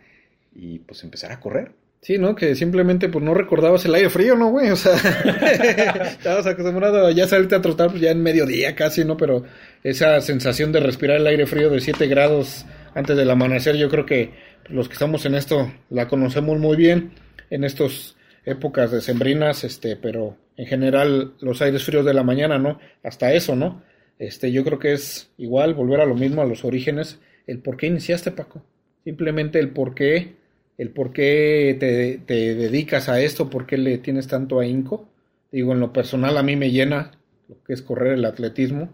y 0.54 0.80
pues 0.80 1.02
empezar 1.02 1.32
a 1.32 1.40
correr. 1.40 1.72
Sí, 2.02 2.18
¿no? 2.18 2.34
Que 2.34 2.54
simplemente 2.54 3.08
pues 3.08 3.24
no 3.24 3.32
recordabas 3.32 3.86
el 3.86 3.94
aire 3.94 4.10
frío, 4.10 4.36
¿no, 4.36 4.50
güey? 4.50 4.68
O 4.68 4.76
sea, 4.76 4.94
estabas 6.04 6.46
acostumbrado 6.46 7.06
a 7.06 7.12
ya 7.12 7.26
salirte 7.26 7.54
a 7.54 7.62
trotar 7.62 7.88
pues, 7.88 8.02
ya 8.02 8.10
en 8.10 8.22
mediodía 8.22 8.74
casi, 8.74 9.06
¿no? 9.06 9.16
Pero 9.16 9.44
esa 9.82 10.20
sensación 10.20 10.70
de 10.70 10.80
respirar 10.80 11.16
el 11.16 11.26
aire 11.26 11.46
frío 11.46 11.70
de 11.70 11.80
7 11.80 12.06
grados 12.08 12.66
antes 12.96 13.14
del 13.14 13.30
amanecer, 13.30 13.76
yo 13.76 13.90
creo 13.90 14.06
que 14.06 14.30
los 14.70 14.88
que 14.88 14.94
estamos 14.94 15.26
en 15.26 15.34
esto 15.34 15.70
la 15.90 16.08
conocemos 16.08 16.58
muy 16.58 16.78
bien 16.78 17.10
en 17.50 17.62
estas 17.62 18.16
épocas 18.46 18.90
decembrinas, 18.90 19.64
este, 19.64 19.96
pero 19.96 20.38
en 20.56 20.66
general 20.66 21.34
los 21.40 21.60
aires 21.60 21.84
fríos 21.84 22.06
de 22.06 22.14
la 22.14 22.22
mañana, 22.22 22.58
¿no? 22.58 22.80
Hasta 23.02 23.34
eso, 23.34 23.54
¿no? 23.54 23.82
Este, 24.18 24.50
yo 24.50 24.64
creo 24.64 24.78
que 24.78 24.94
es 24.94 25.30
igual 25.36 25.74
volver 25.74 26.00
a 26.00 26.06
lo 26.06 26.14
mismo, 26.14 26.40
a 26.40 26.46
los 26.46 26.64
orígenes, 26.64 27.20
el 27.46 27.58
por 27.58 27.76
qué 27.76 27.86
iniciaste, 27.86 28.30
Paco. 28.30 28.62
Simplemente 29.04 29.58
el 29.58 29.68
por 29.68 29.94
qué 29.94 30.34
el 30.78 30.88
por 30.88 31.12
qué 31.12 31.76
te, 31.78 32.18
te, 32.24 32.54
dedicas 32.54 33.10
a 33.10 33.20
esto, 33.20 33.50
por 33.50 33.66
qué 33.66 33.76
le 33.76 33.98
tienes 33.98 34.26
tanto 34.26 34.58
ahínco. 34.58 35.06
Digo, 35.52 35.72
en 35.72 35.80
lo 35.80 35.92
personal 35.92 36.38
a 36.38 36.42
mí 36.42 36.56
me 36.56 36.70
llena 36.70 37.12
lo 37.48 37.62
que 37.62 37.74
es 37.74 37.82
correr 37.82 38.14
el 38.14 38.24
atletismo, 38.24 38.88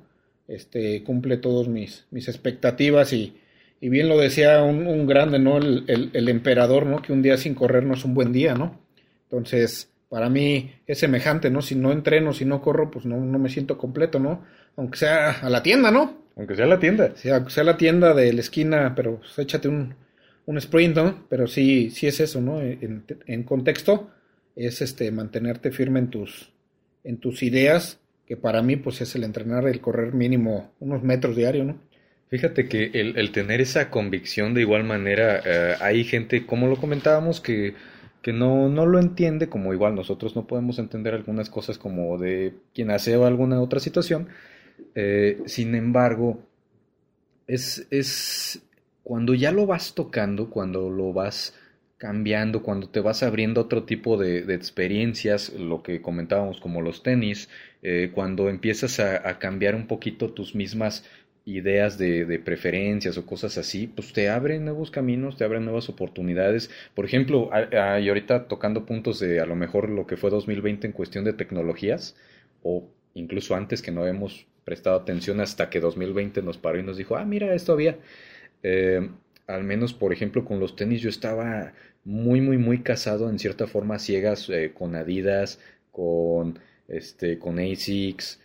este, 0.49 1.05
cumple 1.05 1.37
todas 1.37 1.69
mis, 1.69 2.07
mis 2.11 2.27
expectativas 2.27 3.13
y, 3.13 3.37
y 3.83 3.89
bien 3.89 4.09
lo 4.09 4.17
decía 4.17 4.63
un, 4.63 4.87
un 4.87 5.09
grande, 5.09 5.41
¿no? 5.41 5.59
El, 5.59 5.83
el, 5.89 6.11
el, 6.13 6.29
emperador, 6.29 6.87
¿no? 6.87 7.03
Que 7.03 7.13
un 7.13 7.21
día 7.21 7.37
sin 7.37 7.53
correr 7.57 7.83
no 7.83 7.95
es 7.95 8.05
un 8.05 8.15
buen 8.15 8.33
día, 8.33 8.55
¿no? 8.55 8.81
Entonces, 9.25 9.91
para 10.09 10.31
mí 10.31 10.71
es 10.87 11.01
semejante, 11.01 11.51
¿no? 11.51 11.63
Si 11.63 11.75
no 11.75 11.91
entreno, 11.91 12.33
si 12.33 12.45
no 12.45 12.63
corro, 12.63 12.93
pues 12.93 13.07
no, 13.07 13.17
no 13.19 13.39
me 13.41 13.49
siento 13.49 13.77
completo, 13.77 14.21
¿no? 14.21 14.45
Aunque 14.77 14.99
sea 14.99 15.33
a 15.33 15.51
la 15.51 15.65
tienda, 15.65 15.91
¿no? 15.91 16.17
Aunque 16.37 16.55
sea 16.55 16.67
a 16.67 16.69
la 16.69 16.79
tienda. 16.79 17.11
Sí, 17.17 17.29
aunque 17.29 17.51
sea 17.51 17.65
la 17.65 17.77
tienda 17.77 18.15
de 18.15 18.33
la 18.33 18.41
esquina, 18.41 18.93
pero 18.95 19.19
pues, 19.19 19.37
échate 19.41 19.67
un, 19.67 19.97
un 20.47 20.59
sprint, 20.59 20.95
¿no? 20.95 21.27
Pero 21.29 21.49
sí, 21.49 21.91
sí 21.91 22.07
es 22.07 22.21
eso, 22.21 22.41
¿no? 22.41 22.61
En, 22.61 23.03
en, 23.27 23.43
contexto 23.43 24.11
es 24.55 24.81
este 24.81 25.11
mantenerte 25.11 25.73
firme 25.73 25.99
en 25.99 26.09
tus, 26.09 26.53
en 27.03 27.17
tus 27.17 27.43
ideas, 27.43 27.99
que 28.27 28.37
para 28.37 28.63
mí 28.63 28.77
pues 28.77 29.01
es 29.01 29.13
el 29.17 29.25
entrenar, 29.25 29.67
el 29.67 29.81
correr 29.81 30.15
mínimo 30.15 30.71
unos 30.79 31.03
metros 31.03 31.35
diario, 31.35 31.65
¿no? 31.65 31.79
Fíjate 32.33 32.67
que 32.67 32.91
el, 32.95 33.31
tener 33.31 33.61
esa 33.61 33.91
convicción 33.91 34.55
de 34.55 34.63
igual 34.63 34.85
manera, 34.85 35.43
eh, 35.45 35.75
hay 35.83 36.03
gente, 36.03 36.47
como 36.47 36.67
lo 36.67 36.77
comentábamos, 36.77 37.43
que, 37.43 37.75
que 38.23 38.33
no, 38.33 38.71
no 38.71 38.87
lo 38.87 38.99
entiende, 38.99 39.51
como 39.51 39.75
igual 39.75 39.95
nosotros 39.95 40.35
no 40.35 40.47
podemos 40.47 40.79
entender 40.79 41.13
algunas 41.13 41.51
cosas 41.51 41.77
como 41.77 42.17
de 42.17 42.55
quien 42.73 42.91
hace 42.91 43.13
alguna 43.17 43.61
otra 43.61 43.81
situación. 43.81 44.29
Eh, 44.95 45.43
sin 45.45 45.75
embargo, 45.75 46.41
es, 47.47 47.87
es 47.91 48.63
cuando 49.03 49.35
ya 49.35 49.53
lo 49.53 49.67
vas 49.67 49.95
tocando, 49.95 50.49
cuando 50.49 50.89
lo 50.89 51.13
vas 51.13 51.55
cambiando, 51.99 52.65
cuando 52.65 52.89
te 52.89 53.01
vas 53.01 53.23
abriendo 53.23 53.61
otro 53.61 53.85
tipo 53.85 54.17
de, 54.17 54.39
experiencias, 54.55 55.53
lo 55.53 55.85
que 55.85 56.03
comentábamos 56.03 56.61
como 56.61 56.81
los 56.81 57.03
tenis, 57.03 57.49
eh, 57.83 58.11
cuando 58.13 58.49
empiezas 58.49 58.99
a, 58.99 59.39
cambiar 59.39 59.77
un 59.77 59.87
poquito 59.87 60.33
tus 60.33 60.57
mismas 60.57 61.05
ideas 61.45 61.99
de, 61.99 62.41
preferencias 62.45 63.19
o 63.19 63.27
cosas 63.27 63.59
así, 63.59 63.87
pues 63.87 64.13
te 64.13 64.29
abren 64.29 64.65
nuevos 64.65 64.91
caminos, 64.91 65.37
te 65.37 65.45
abren 65.45 65.65
nuevas 65.65 65.89
oportunidades. 65.89 66.71
Por 66.95 67.05
ejemplo, 67.05 67.51
y 67.73 68.09
ahorita 68.09 68.49
tocando 68.49 68.87
puntos 68.87 69.19
de 69.21 69.41
a 69.41 69.47
lo 69.47 69.57
mejor 69.57 69.89
lo 69.89 70.07
que 70.07 70.17
fue 70.17 70.31
2020 70.31 70.87
en 70.87 70.93
cuestión 70.93 71.25
de 71.25 71.33
tecnologías, 71.33 72.17
o 72.63 72.89
incluso 73.15 73.55
antes 73.55 73.83
que 73.83 73.91
no 73.91 74.07
hemos 74.07 74.47
prestado 74.65 74.97
atención 74.97 75.41
hasta 75.41 75.71
que 75.71 75.81
2020 75.81 76.43
nos 76.43 76.59
paró 76.59 76.79
y 76.79 76.83
nos 76.83 76.97
dijo, 76.97 77.17
ah, 77.17 77.25
mira, 77.25 77.55
esto 77.55 77.73
había. 77.73 77.99
Eh, 78.63 79.09
al 79.47 79.65
menos, 79.65 79.93
por 79.93 80.13
ejemplo, 80.13 80.45
con 80.45 80.61
los 80.61 80.77
tenis 80.77 81.03
yo 81.03 81.09
estaba 81.09 81.73
muy, 82.05 82.41
muy, 82.41 82.59
muy 82.59 82.83
casado 82.83 83.29
en 83.29 83.39
cierta 83.39 83.67
forma 83.67 83.99
ciegas 83.99 84.49
eh, 84.49 84.73
con 84.75 84.95
Adidas, 84.95 85.59
con, 85.91 86.59
este, 86.89 87.39
con 87.39 87.59
ASICS. 87.59 88.41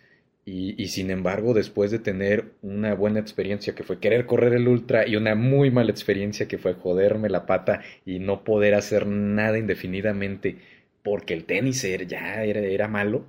Y, 0.50 0.82
y, 0.82 0.88
sin 0.88 1.10
embargo, 1.10 1.52
después 1.52 1.90
de 1.90 1.98
tener 1.98 2.52
una 2.62 2.94
buena 2.94 3.20
experiencia 3.20 3.74
que 3.74 3.82
fue 3.82 4.00
querer 4.00 4.24
correr 4.24 4.54
el 4.54 4.66
ultra 4.66 5.06
y 5.06 5.16
una 5.16 5.34
muy 5.34 5.70
mala 5.70 5.90
experiencia 5.90 6.48
que 6.48 6.56
fue 6.58 6.72
joderme 6.74 7.28
la 7.28 7.44
pata 7.44 7.82
y 8.06 8.18
no 8.18 8.44
poder 8.44 8.74
hacer 8.74 9.06
nada 9.06 9.58
indefinidamente 9.58 10.56
porque 11.02 11.34
el 11.34 11.44
tenis 11.44 11.82
ya 12.06 12.44
era, 12.44 12.60
era 12.60 12.88
malo, 12.88 13.26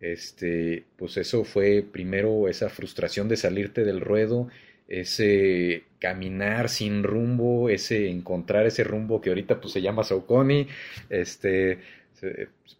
este, 0.00 0.84
pues 0.96 1.16
eso 1.18 1.44
fue 1.44 1.82
primero 1.82 2.48
esa 2.48 2.70
frustración 2.70 3.28
de 3.28 3.36
salirte 3.36 3.84
del 3.84 4.00
ruedo 4.00 4.48
ese 4.88 5.84
caminar 5.98 6.68
sin 6.68 7.02
rumbo, 7.02 7.68
ese 7.70 8.10
encontrar 8.10 8.66
ese 8.66 8.84
rumbo 8.84 9.20
que 9.20 9.30
ahorita 9.30 9.60
pues 9.60 9.72
se 9.72 9.82
llama 9.82 10.04
Saucony, 10.04 10.68
este 11.08 11.78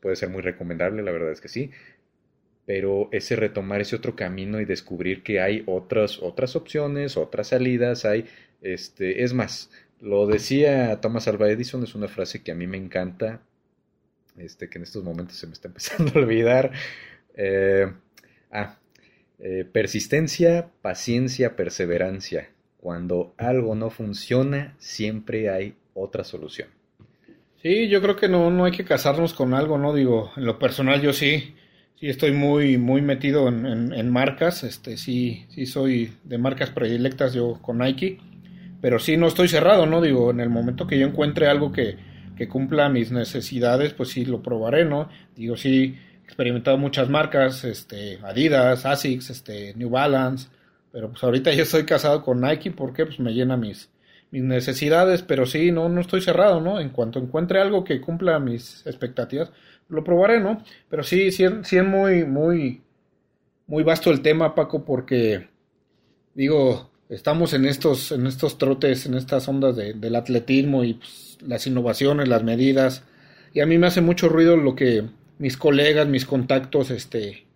puede 0.00 0.16
ser 0.16 0.30
muy 0.30 0.42
recomendable, 0.42 1.02
la 1.02 1.12
verdad 1.12 1.32
es 1.32 1.40
que 1.40 1.48
sí, 1.48 1.70
pero 2.66 3.08
ese 3.12 3.36
retomar 3.36 3.80
ese 3.80 3.96
otro 3.96 4.16
camino 4.16 4.60
y 4.60 4.64
descubrir 4.64 5.22
que 5.22 5.40
hay 5.40 5.62
otras 5.66 6.18
otras 6.20 6.56
opciones, 6.56 7.16
otras 7.16 7.48
salidas, 7.48 8.04
hay 8.04 8.26
este, 8.62 9.22
es 9.22 9.34
más, 9.34 9.70
lo 10.00 10.26
decía 10.26 11.00
Thomas 11.00 11.28
Alva 11.28 11.50
Edison, 11.50 11.84
es 11.84 11.94
una 11.94 12.08
frase 12.08 12.42
que 12.42 12.52
a 12.52 12.54
mí 12.54 12.66
me 12.66 12.78
encanta, 12.78 13.42
este 14.38 14.68
que 14.68 14.78
en 14.78 14.84
estos 14.84 15.04
momentos 15.04 15.36
se 15.36 15.46
me 15.46 15.52
está 15.52 15.68
empezando 15.74 16.12
a 16.14 16.22
olvidar. 16.22 16.72
Eh, 17.36 17.92
ah, 18.50 18.78
eh, 19.38 19.64
persistencia, 19.70 20.70
paciencia, 20.80 21.56
perseverancia. 21.56 22.50
Cuando 22.78 23.34
algo 23.36 23.74
no 23.74 23.90
funciona, 23.90 24.74
siempre 24.78 25.50
hay 25.50 25.74
otra 25.94 26.24
solución. 26.24 26.68
Sí, 27.62 27.88
yo 27.88 28.02
creo 28.02 28.16
que 28.16 28.28
no, 28.28 28.50
no 28.50 28.66
hay 28.66 28.72
que 28.72 28.84
casarnos 28.84 29.32
con 29.32 29.54
algo, 29.54 29.78
¿no? 29.78 29.94
Digo, 29.94 30.32
en 30.36 30.44
lo 30.44 30.58
personal 30.58 31.00
yo 31.00 31.12
sí, 31.12 31.54
sí 31.98 32.08
estoy 32.08 32.32
muy, 32.32 32.78
muy 32.78 33.02
metido 33.02 33.48
en, 33.48 33.92
en, 33.92 34.10
marcas, 34.10 34.64
este, 34.64 34.96
sí, 34.96 35.46
sí 35.48 35.66
soy 35.66 36.12
de 36.24 36.38
marcas 36.38 36.70
predilectas 36.70 37.34
yo 37.34 37.60
con 37.62 37.78
Nike, 37.78 38.18
pero 38.80 38.98
sí 38.98 39.16
no 39.16 39.28
estoy 39.28 39.48
cerrado, 39.48 39.86
¿no? 39.86 40.00
Digo, 40.00 40.30
en 40.30 40.40
el 40.40 40.50
momento 40.50 40.86
que 40.86 40.98
yo 40.98 41.06
encuentre 41.06 41.46
algo 41.46 41.72
que, 41.72 41.96
que 42.36 42.48
cumpla 42.48 42.88
mis 42.88 43.12
necesidades, 43.12 43.92
pues 43.92 44.10
sí 44.10 44.24
lo 44.24 44.42
probaré, 44.42 44.84
¿no? 44.84 45.08
Digo, 45.36 45.56
sí, 45.56 45.96
experimentado 46.24 46.78
muchas 46.78 47.08
marcas, 47.08 47.64
este, 47.64 48.18
Adidas, 48.22 48.84
Asics, 48.86 49.30
este, 49.30 49.74
New 49.74 49.90
Balance, 49.90 50.48
pero 50.90 51.10
pues 51.10 51.22
ahorita 51.22 51.52
yo 51.52 51.62
estoy 51.62 51.84
casado 51.84 52.22
con 52.22 52.40
Nike 52.40 52.70
porque 52.70 53.06
pues 53.06 53.20
me 53.20 53.32
llena 53.32 53.56
mis, 53.56 53.90
mis 54.34 54.42
necesidades, 54.42 55.22
pero 55.22 55.46
sí, 55.46 55.70
no, 55.70 55.88
no 55.88 56.00
estoy 56.00 56.20
cerrado, 56.20 56.60
¿no? 56.60 56.80
En 56.80 56.88
cuanto 56.88 57.20
encuentre 57.20 57.60
algo 57.60 57.84
que 57.84 58.00
cumpla 58.00 58.40
mis 58.40 58.84
expectativas, 58.84 59.52
lo 59.88 60.02
probaré, 60.02 60.40
¿no? 60.40 60.60
Pero 60.90 61.04
sí, 61.04 61.30
sí, 61.30 61.44
es 61.44 61.84
muy, 61.84 62.24
muy, 62.24 62.82
muy 63.68 63.84
vasto 63.84 64.10
el 64.10 64.22
tema, 64.22 64.56
Paco, 64.56 64.84
porque 64.84 65.50
digo, 66.34 66.90
estamos 67.08 67.52
en 67.54 67.64
estos, 67.64 68.10
en 68.10 68.26
estos 68.26 68.58
trotes, 68.58 69.06
en 69.06 69.14
estas 69.14 69.46
ondas 69.46 69.76
de, 69.76 69.92
del 69.92 70.16
atletismo 70.16 70.82
y 70.82 70.94
pues, 70.94 71.38
las 71.40 71.68
innovaciones, 71.68 72.26
las 72.26 72.42
medidas, 72.42 73.04
y 73.52 73.60
a 73.60 73.66
mí 73.66 73.78
me 73.78 73.86
hace 73.86 74.00
mucho 74.00 74.28
ruido 74.28 74.56
lo 74.56 74.74
que 74.74 75.04
mis 75.38 75.56
colegas, 75.56 76.08
mis 76.08 76.26
contactos, 76.26 76.90
este, 76.90 77.46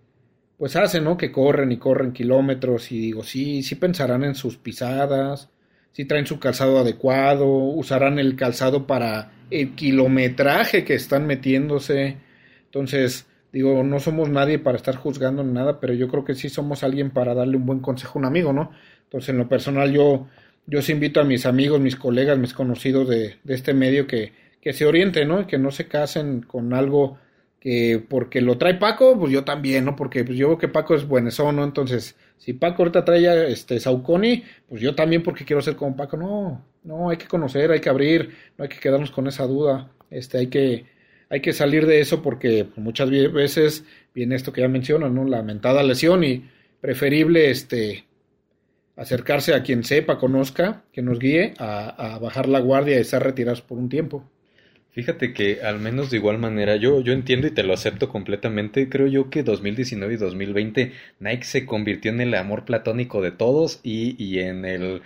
pues 0.58 0.76
hacen, 0.76 1.02
¿no? 1.02 1.16
Que 1.16 1.32
corren 1.32 1.72
y 1.72 1.78
corren 1.78 2.12
kilómetros 2.12 2.92
y 2.92 3.00
digo, 3.00 3.24
sí, 3.24 3.64
sí 3.64 3.74
pensarán 3.74 4.22
en 4.22 4.36
sus 4.36 4.56
pisadas, 4.58 5.50
sí 5.98 6.04
traen 6.04 6.26
su 6.26 6.38
calzado 6.38 6.78
adecuado, 6.78 7.48
usarán 7.48 8.20
el 8.20 8.36
calzado 8.36 8.86
para 8.86 9.32
el 9.50 9.74
kilometraje 9.74 10.84
que 10.84 10.94
están 10.94 11.26
metiéndose. 11.26 12.18
Entonces, 12.66 13.26
digo, 13.52 13.82
no 13.82 13.98
somos 13.98 14.28
nadie 14.28 14.60
para 14.60 14.76
estar 14.76 14.94
juzgando 14.94 15.42
nada, 15.42 15.80
pero 15.80 15.94
yo 15.94 16.06
creo 16.06 16.24
que 16.24 16.36
sí 16.36 16.50
somos 16.50 16.84
alguien 16.84 17.10
para 17.10 17.34
darle 17.34 17.56
un 17.56 17.66
buen 17.66 17.80
consejo 17.80 18.16
a 18.16 18.20
un 18.20 18.26
amigo, 18.26 18.52
¿no? 18.52 18.70
Entonces, 19.02 19.30
en 19.30 19.38
lo 19.38 19.48
personal, 19.48 19.90
yo, 19.90 20.28
yo 20.68 20.82
sí 20.82 20.92
invito 20.92 21.20
a 21.20 21.24
mis 21.24 21.46
amigos, 21.46 21.80
mis 21.80 21.96
colegas, 21.96 22.38
mis 22.38 22.54
conocidos 22.54 23.08
de, 23.08 23.34
de 23.42 23.54
este 23.54 23.74
medio 23.74 24.06
que, 24.06 24.32
que 24.60 24.72
se 24.74 24.86
orienten, 24.86 25.26
¿no? 25.26 25.48
Que 25.48 25.58
no 25.58 25.72
se 25.72 25.88
casen 25.88 26.42
con 26.42 26.74
algo 26.74 27.18
que 27.58 28.00
porque 28.08 28.40
lo 28.40 28.56
trae 28.56 28.74
Paco, 28.74 29.18
pues 29.18 29.32
yo 29.32 29.42
también, 29.42 29.84
¿no? 29.86 29.96
Porque 29.96 30.22
pues 30.22 30.38
yo 30.38 30.46
veo 30.46 30.58
que 30.58 30.68
Paco 30.68 30.94
es 30.94 31.08
buenezón, 31.08 31.56
¿no? 31.56 31.64
Entonces, 31.64 32.14
si 32.38 32.52
Paco 32.52 32.82
ahorita 32.82 33.04
trae 33.04 33.52
este 33.52 33.80
Sauconi, 33.80 34.44
pues 34.68 34.80
yo 34.80 34.94
también 34.94 35.22
porque 35.22 35.44
quiero 35.44 35.60
ser 35.60 35.76
como 35.76 35.96
Paco. 35.96 36.16
No, 36.16 36.64
no, 36.84 37.10
hay 37.10 37.16
que 37.16 37.26
conocer, 37.26 37.70
hay 37.70 37.80
que 37.80 37.90
abrir, 37.90 38.30
no 38.56 38.62
hay 38.64 38.68
que 38.68 38.78
quedarnos 38.78 39.10
con 39.10 39.26
esa 39.26 39.46
duda. 39.46 39.90
Este, 40.10 40.38
hay 40.38 40.46
que, 40.46 40.86
hay 41.28 41.40
que 41.40 41.52
salir 41.52 41.86
de 41.86 42.00
eso 42.00 42.22
porque 42.22 42.68
muchas 42.76 43.10
veces 43.10 43.84
viene 44.14 44.36
esto 44.36 44.52
que 44.52 44.62
ya 44.62 44.68
mencionan, 44.68 45.14
¿no? 45.14 45.24
La 45.24 45.42
mentada 45.42 45.82
lesión 45.82 46.24
y 46.24 46.48
preferible 46.80 47.50
este 47.50 48.04
acercarse 48.96 49.54
a 49.54 49.62
quien 49.62 49.84
sepa, 49.84 50.18
conozca, 50.18 50.84
que 50.92 51.02
nos 51.02 51.18
guíe 51.18 51.54
a, 51.58 52.14
a 52.14 52.18
bajar 52.18 52.48
la 52.48 52.60
guardia 52.60 52.96
y 52.96 53.00
estar 53.00 53.22
retirados 53.22 53.62
por 53.62 53.78
un 53.78 53.88
tiempo. 53.88 54.28
Fíjate 54.98 55.32
que 55.32 55.62
al 55.62 55.78
menos 55.78 56.10
de 56.10 56.16
igual 56.16 56.38
manera, 56.38 56.74
yo, 56.74 57.00
yo 57.02 57.12
entiendo 57.12 57.46
y 57.46 57.52
te 57.52 57.62
lo 57.62 57.72
acepto 57.72 58.08
completamente, 58.08 58.88
creo 58.88 59.06
yo 59.06 59.30
que 59.30 59.44
2019 59.44 60.14
y 60.14 60.16
2020 60.16 60.92
Nike 61.20 61.44
se 61.44 61.66
convirtió 61.66 62.10
en 62.10 62.20
el 62.20 62.34
amor 62.34 62.64
platónico 62.64 63.22
de 63.22 63.30
todos 63.30 63.78
y, 63.84 64.20
y 64.20 64.40
en 64.40 64.64
el 64.64 65.02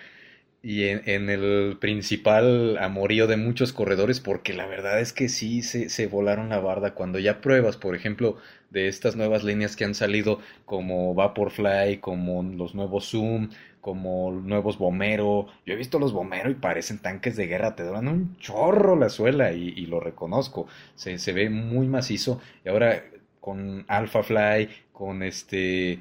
y 0.62 0.84
en, 0.84 1.28
el 1.28 1.76
principal 1.78 2.78
amorío 2.78 3.26
de 3.26 3.36
muchos 3.36 3.72
corredores, 3.72 4.20
porque 4.20 4.54
la 4.54 4.66
verdad 4.66 5.00
es 5.00 5.12
que 5.12 5.28
sí 5.28 5.60
se, 5.62 5.90
se 5.90 6.06
volaron 6.06 6.50
la 6.50 6.60
barda. 6.60 6.94
Cuando 6.94 7.18
ya 7.18 7.40
pruebas, 7.40 7.76
por 7.76 7.96
ejemplo, 7.96 8.38
de 8.70 8.86
estas 8.86 9.16
nuevas 9.16 9.42
líneas 9.42 9.74
que 9.74 9.84
han 9.84 9.94
salido, 9.96 10.38
como 10.64 11.14
Vaporfly, 11.14 11.98
como 11.98 12.44
los 12.44 12.76
nuevos 12.76 13.10
Zoom, 13.10 13.50
como 13.82 14.30
nuevos 14.30 14.78
Bomero. 14.78 15.48
Yo 15.66 15.74
he 15.74 15.76
visto 15.76 15.98
los 15.98 16.12
Bomero 16.12 16.48
y 16.50 16.54
parecen 16.54 17.00
tanques 17.00 17.36
de 17.36 17.48
guerra, 17.48 17.74
te 17.74 17.82
duran 17.82 18.08
un 18.08 18.36
chorro 18.38 18.96
la 18.96 19.10
suela 19.10 19.52
y, 19.52 19.74
y 19.76 19.86
lo 19.86 20.00
reconozco. 20.00 20.66
Se, 20.94 21.18
se, 21.18 21.32
ve 21.32 21.50
muy 21.50 21.88
macizo. 21.88 22.40
Y 22.64 22.68
ahora 22.70 23.04
con 23.40 23.84
Alpha 23.88 24.22
Fly, 24.22 24.68
con 24.92 25.24
este 25.24 25.98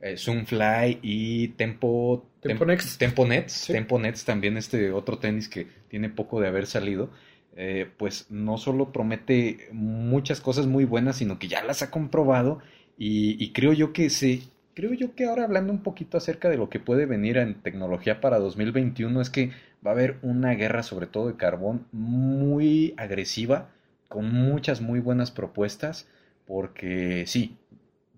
eh, 0.00 0.16
Zoomfly 0.16 1.00
y 1.02 1.48
Tempo, 1.48 2.26
Tempo, 2.40 2.64
Next. 2.64 2.98
Tempo 2.98 3.26
Nets. 3.26 3.66
Tempo 3.66 3.98
Nets 3.98 4.24
también 4.24 4.56
este 4.56 4.90
otro 4.90 5.18
tenis 5.18 5.50
que 5.50 5.68
tiene 5.88 6.08
poco 6.08 6.40
de 6.40 6.48
haber 6.48 6.66
salido. 6.66 7.10
Eh, 7.56 7.90
pues 7.98 8.30
no 8.30 8.56
solo 8.56 8.90
promete 8.90 9.68
muchas 9.72 10.40
cosas 10.40 10.66
muy 10.66 10.86
buenas, 10.86 11.16
sino 11.16 11.38
que 11.38 11.48
ya 11.48 11.62
las 11.62 11.82
ha 11.82 11.90
comprobado 11.90 12.60
y, 12.96 13.36
y 13.42 13.52
creo 13.52 13.74
yo 13.74 13.92
que 13.92 14.08
se, 14.08 14.42
creo 14.78 14.92
yo 14.92 15.16
que 15.16 15.24
ahora 15.24 15.42
hablando 15.42 15.72
un 15.72 15.82
poquito 15.82 16.16
acerca 16.18 16.48
de 16.48 16.56
lo 16.56 16.70
que 16.70 16.78
puede 16.78 17.04
venir 17.04 17.36
en 17.36 17.60
tecnología 17.62 18.20
para 18.20 18.38
2021 18.38 19.20
es 19.20 19.28
que 19.28 19.50
va 19.84 19.90
a 19.90 19.94
haber 19.94 20.18
una 20.22 20.54
guerra 20.54 20.84
sobre 20.84 21.08
todo 21.08 21.26
de 21.26 21.36
carbón 21.36 21.88
muy 21.90 22.94
agresiva, 22.96 23.70
con 24.06 24.32
muchas 24.32 24.80
muy 24.80 25.00
buenas 25.00 25.32
propuestas, 25.32 26.06
porque 26.46 27.24
sí, 27.26 27.56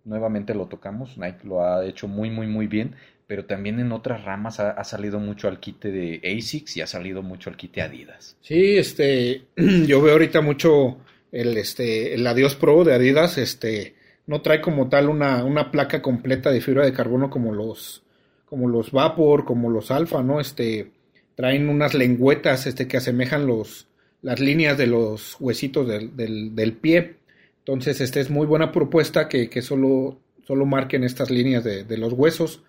nuevamente 0.05 0.55
lo 0.55 0.67
tocamos, 0.67 1.17
Nike 1.17 1.49
lo 1.49 1.65
ha 1.65 1.83
hecho 1.87 2.09
muy 2.09 2.29
muy 2.29 2.47
muy 2.47 2.67
bien, 2.67 2.95
pero 3.27 3.47
también 3.47 3.81
en 3.81 3.91
otras 3.91 4.25
ramas 4.25 4.61
ha, 4.61 4.85
salido 4.85 5.19
mucho 5.19 5.49
al 5.49 5.61
quite 5.61 5.91
de 5.91 6.21
ASICS 6.23 6.77
y 6.77 6.81
ha 6.83 6.87
salido 6.87 7.23
mucho 7.23 7.49
al 7.49 7.57
quite 7.57 7.81
Adidas. 7.81 8.37
Sí, 8.43 8.77
este, 8.77 9.45
yo 9.87 10.03
veo 10.03 10.13
ahorita 10.13 10.43
mucho 10.43 10.99
el, 11.33 11.57
este, 11.57 12.13
el 12.13 12.27
Adios 12.27 12.55
Pro 12.55 12.85
de 12.85 12.93
Adidas, 12.93 13.39
este, 13.39 13.95
no 14.31 14.43
trae 14.43 14.61
como 14.61 14.89
tal 14.89 15.09
una, 15.09 15.43
una 15.43 15.73
placa 15.73 16.01
completa 16.01 16.53
de 16.53 16.61
fibra 16.61 16.85
de 16.85 16.93
carbono 16.93 17.31
como 17.31 17.53
los, 17.53 18.05
como 18.45 18.69
los 18.69 18.93
Vapor, 18.93 19.45
como 19.45 19.71
los 19.71 19.91
Alfa, 19.91 20.23
¿no? 20.23 20.39
Este, 20.39 20.93
traen 21.35 21.69
unas 21.69 21.95
lengüetas 21.95 22.69
este, 22.69 22.87
que 22.87 22.99
asemejan 22.99 23.49
los, 23.49 23.89
las 24.23 24.39
líneas 24.39 24.79
de 24.79 24.87
los 24.87 25.37
huesitos 25.41 25.89
del, 25.89 26.15
del, 26.15 26.73
pie. 26.75 27.17
Entonces, 27.59 28.01
este 28.01 28.21
es 28.21 28.31
muy 28.31 28.47
buena 28.47 28.71
propuesta 28.71 29.29
que, 29.29 29.51
que 29.51 29.63
solo, 29.63 30.21
solo 30.47 30.65
marquen 30.65 31.03
estas 31.03 31.29
líneas 31.33 31.65
de, 31.65 31.83
de, 31.83 31.99
los 31.99 32.13
huesos, 32.13 32.63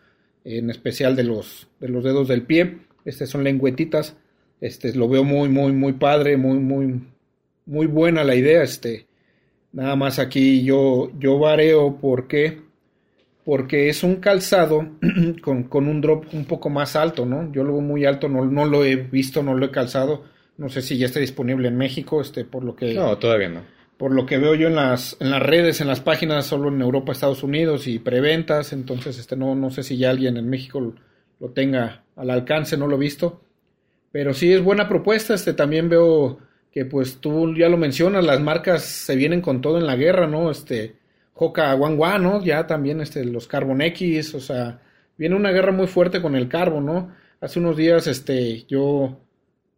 en 0.43 0.71
especial 0.71 1.15
de 1.15 1.25
los, 1.25 1.67
de 1.79 1.89
los 1.89 2.03
dedos 2.03 2.27
del 2.27 2.41
pie. 2.41 2.79
Estas 3.05 3.29
son 3.29 3.43
lengüetitas. 3.43 4.15
Este, 4.61 4.95
lo 4.95 5.07
veo 5.07 5.23
muy, 5.23 5.47
muy, 5.47 5.73
muy 5.73 5.93
padre, 5.93 6.37
muy, 6.37 6.57
muy, 6.57 7.03
muy 7.67 7.85
buena 7.85 8.23
la 8.23 8.33
idea. 8.33 8.63
Este, 8.63 9.05
Nada 9.73 9.95
más 9.95 10.19
aquí 10.19 10.63
yo, 10.63 11.11
yo 11.17 11.39
vareo 11.39 11.97
porque, 12.01 12.61
porque 13.45 13.89
es 13.89 14.03
un 14.03 14.17
calzado 14.17 14.89
con, 15.41 15.63
con, 15.63 15.87
un 15.87 16.01
drop 16.01 16.25
un 16.33 16.45
poco 16.45 16.69
más 16.69 16.95
alto, 16.95 17.25
¿no? 17.25 17.51
Yo 17.53 17.63
lo 17.63 17.73
veo 17.73 17.81
muy 17.81 18.05
alto, 18.05 18.27
no, 18.27 18.45
no 18.45 18.65
lo 18.65 18.83
he 18.83 18.95
visto, 18.97 19.43
no 19.43 19.53
lo 19.55 19.65
he 19.65 19.71
calzado. 19.71 20.25
No 20.57 20.69
sé 20.69 20.81
si 20.81 20.97
ya 20.97 21.05
está 21.05 21.19
disponible 21.19 21.69
en 21.69 21.77
México, 21.77 22.21
este, 22.21 22.43
por 22.43 22.63
lo 22.63 22.75
que... 22.75 22.93
No, 22.93 23.17
todavía 23.17 23.49
no. 23.49 23.61
Por 23.97 24.13
lo 24.13 24.25
que 24.25 24.37
veo 24.37 24.55
yo 24.55 24.67
en 24.67 24.75
las, 24.75 25.15
en 25.19 25.31
las 25.31 25.41
redes, 25.41 25.79
en 25.79 25.87
las 25.87 26.01
páginas, 26.01 26.45
solo 26.45 26.69
en 26.69 26.81
Europa, 26.81 27.11
Estados 27.11 27.43
Unidos 27.43 27.87
y 27.87 27.99
preventas, 27.99 28.73
entonces 28.73 29.17
este, 29.17 29.35
no, 29.35 29.55
no 29.55 29.69
sé 29.69 29.83
si 29.83 29.97
ya 29.97 30.09
alguien 30.09 30.37
en 30.37 30.49
México 30.49 30.79
lo, 30.81 30.95
lo 31.39 31.49
tenga 31.49 32.03
al 32.15 32.29
alcance, 32.29 32.77
no 32.77 32.87
lo 32.87 32.97
he 32.97 32.99
visto. 32.99 33.41
Pero 34.11 34.33
sí 34.33 34.51
es 34.51 34.61
buena 34.61 34.89
propuesta, 34.89 35.33
este, 35.33 35.53
también 35.53 35.87
veo 35.87 36.39
que 36.71 36.85
pues 36.85 37.17
tú 37.17 37.53
ya 37.55 37.69
lo 37.69 37.77
mencionas, 37.77 38.23
las 38.23 38.39
marcas 38.39 38.83
se 38.83 39.15
vienen 39.15 39.41
con 39.41 39.61
todo 39.61 39.77
en 39.77 39.85
la 39.85 39.95
guerra, 39.95 40.27
¿no? 40.27 40.49
Este, 40.49 40.95
Hoka 41.33 41.73
One 41.75 42.19
¿no? 42.19 42.43
Ya 42.43 42.67
también 42.67 43.01
este, 43.01 43.25
los 43.25 43.47
Carbon 43.47 43.81
X, 43.81 44.35
o 44.35 44.39
sea, 44.39 44.79
viene 45.17 45.35
una 45.35 45.51
guerra 45.51 45.71
muy 45.71 45.87
fuerte 45.87 46.21
con 46.21 46.35
el 46.35 46.47
carbon, 46.47 46.85
¿no? 46.85 47.11
Hace 47.41 47.59
unos 47.59 47.75
días, 47.75 48.07
este, 48.07 48.63
yo, 48.67 49.17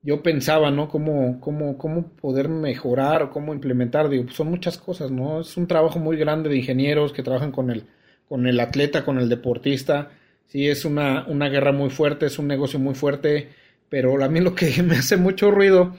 yo 0.01 0.21
pensaba, 0.21 0.71
¿no? 0.71 0.87
Cómo, 0.89 1.39
cómo, 1.39 1.77
cómo 1.77 2.09
poder 2.09 2.49
mejorar 2.49 3.23
o 3.23 3.31
cómo 3.31 3.53
implementar, 3.53 4.09
digo, 4.09 4.25
pues 4.25 4.35
son 4.35 4.49
muchas 4.49 4.77
cosas, 4.77 5.09
¿no? 5.09 5.41
Es 5.41 5.57
un 5.57 5.67
trabajo 5.67 5.99
muy 5.99 6.17
grande 6.17 6.49
de 6.49 6.57
ingenieros 6.57 7.13
que 7.13 7.23
trabajan 7.23 7.51
con 7.51 7.71
el, 7.71 7.85
con 8.27 8.45
el 8.45 8.59
atleta, 8.59 9.03
con 9.05 9.17
el 9.17 9.29
deportista, 9.29 10.11
sí, 10.47 10.67
es 10.67 10.85
una, 10.85 11.25
una 11.27 11.49
guerra 11.49 11.71
muy 11.71 11.89
fuerte, 11.89 12.27
es 12.27 12.37
un 12.37 12.47
negocio 12.47 12.77
muy 12.77 12.93
fuerte, 12.93 13.49
pero 13.89 14.21
a 14.23 14.27
mí 14.27 14.41
lo 14.41 14.53
que 14.53 14.83
me 14.83 14.97
hace 14.97 15.17
mucho 15.17 15.49
ruido 15.49 15.95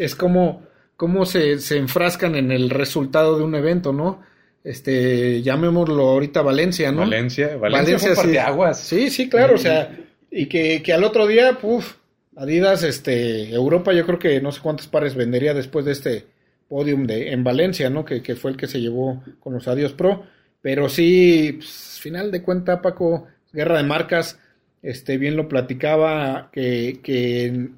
es 0.00 0.14
como, 0.14 0.62
cómo 0.96 1.26
se, 1.26 1.58
se, 1.58 1.76
enfrascan 1.76 2.34
en 2.34 2.50
el 2.50 2.70
resultado 2.70 3.36
de 3.36 3.44
un 3.44 3.54
evento, 3.54 3.92
¿no? 3.92 4.22
Este, 4.64 5.42
llamémoslo 5.42 6.08
ahorita 6.08 6.42
Valencia, 6.42 6.90
¿no? 6.90 7.00
Valencia, 7.00 7.56
Valencia, 7.56 7.98
Valencia 7.98 8.14
sí. 8.14 8.36
aguas. 8.38 8.80
Sí, 8.80 9.10
sí, 9.10 9.28
claro, 9.28 9.54
o 9.54 9.58
sea, 9.58 9.94
y 10.30 10.46
que, 10.46 10.82
que 10.82 10.92
al 10.92 11.04
otro 11.04 11.26
día, 11.26 11.58
puf, 11.58 11.96
Adidas, 12.36 12.82
este, 12.84 13.52
Europa, 13.52 13.92
yo 13.92 14.06
creo 14.06 14.18
que 14.18 14.40
no 14.40 14.52
sé 14.52 14.60
cuántos 14.62 14.86
pares 14.86 15.14
vendería 15.14 15.52
después 15.52 15.84
de 15.84 15.92
este 15.92 16.26
podium 16.68 17.06
de, 17.06 17.32
en 17.32 17.44
Valencia, 17.44 17.90
¿no? 17.90 18.04
Que, 18.04 18.22
que 18.22 18.36
fue 18.36 18.52
el 18.52 18.56
que 18.56 18.68
se 18.68 18.80
llevó 18.80 19.22
con 19.40 19.52
los 19.52 19.68
Adios 19.68 19.92
Pro. 19.92 20.24
Pero 20.62 20.88
sí, 20.88 21.56
pues, 21.58 21.98
final 22.00 22.30
de 22.30 22.42
cuenta, 22.42 22.80
Paco, 22.80 23.26
guerra 23.52 23.76
de 23.76 23.82
marcas, 23.82 24.38
este, 24.82 25.18
bien 25.18 25.36
lo 25.36 25.48
platicaba, 25.48 26.48
que, 26.52 27.00
que 27.02 27.68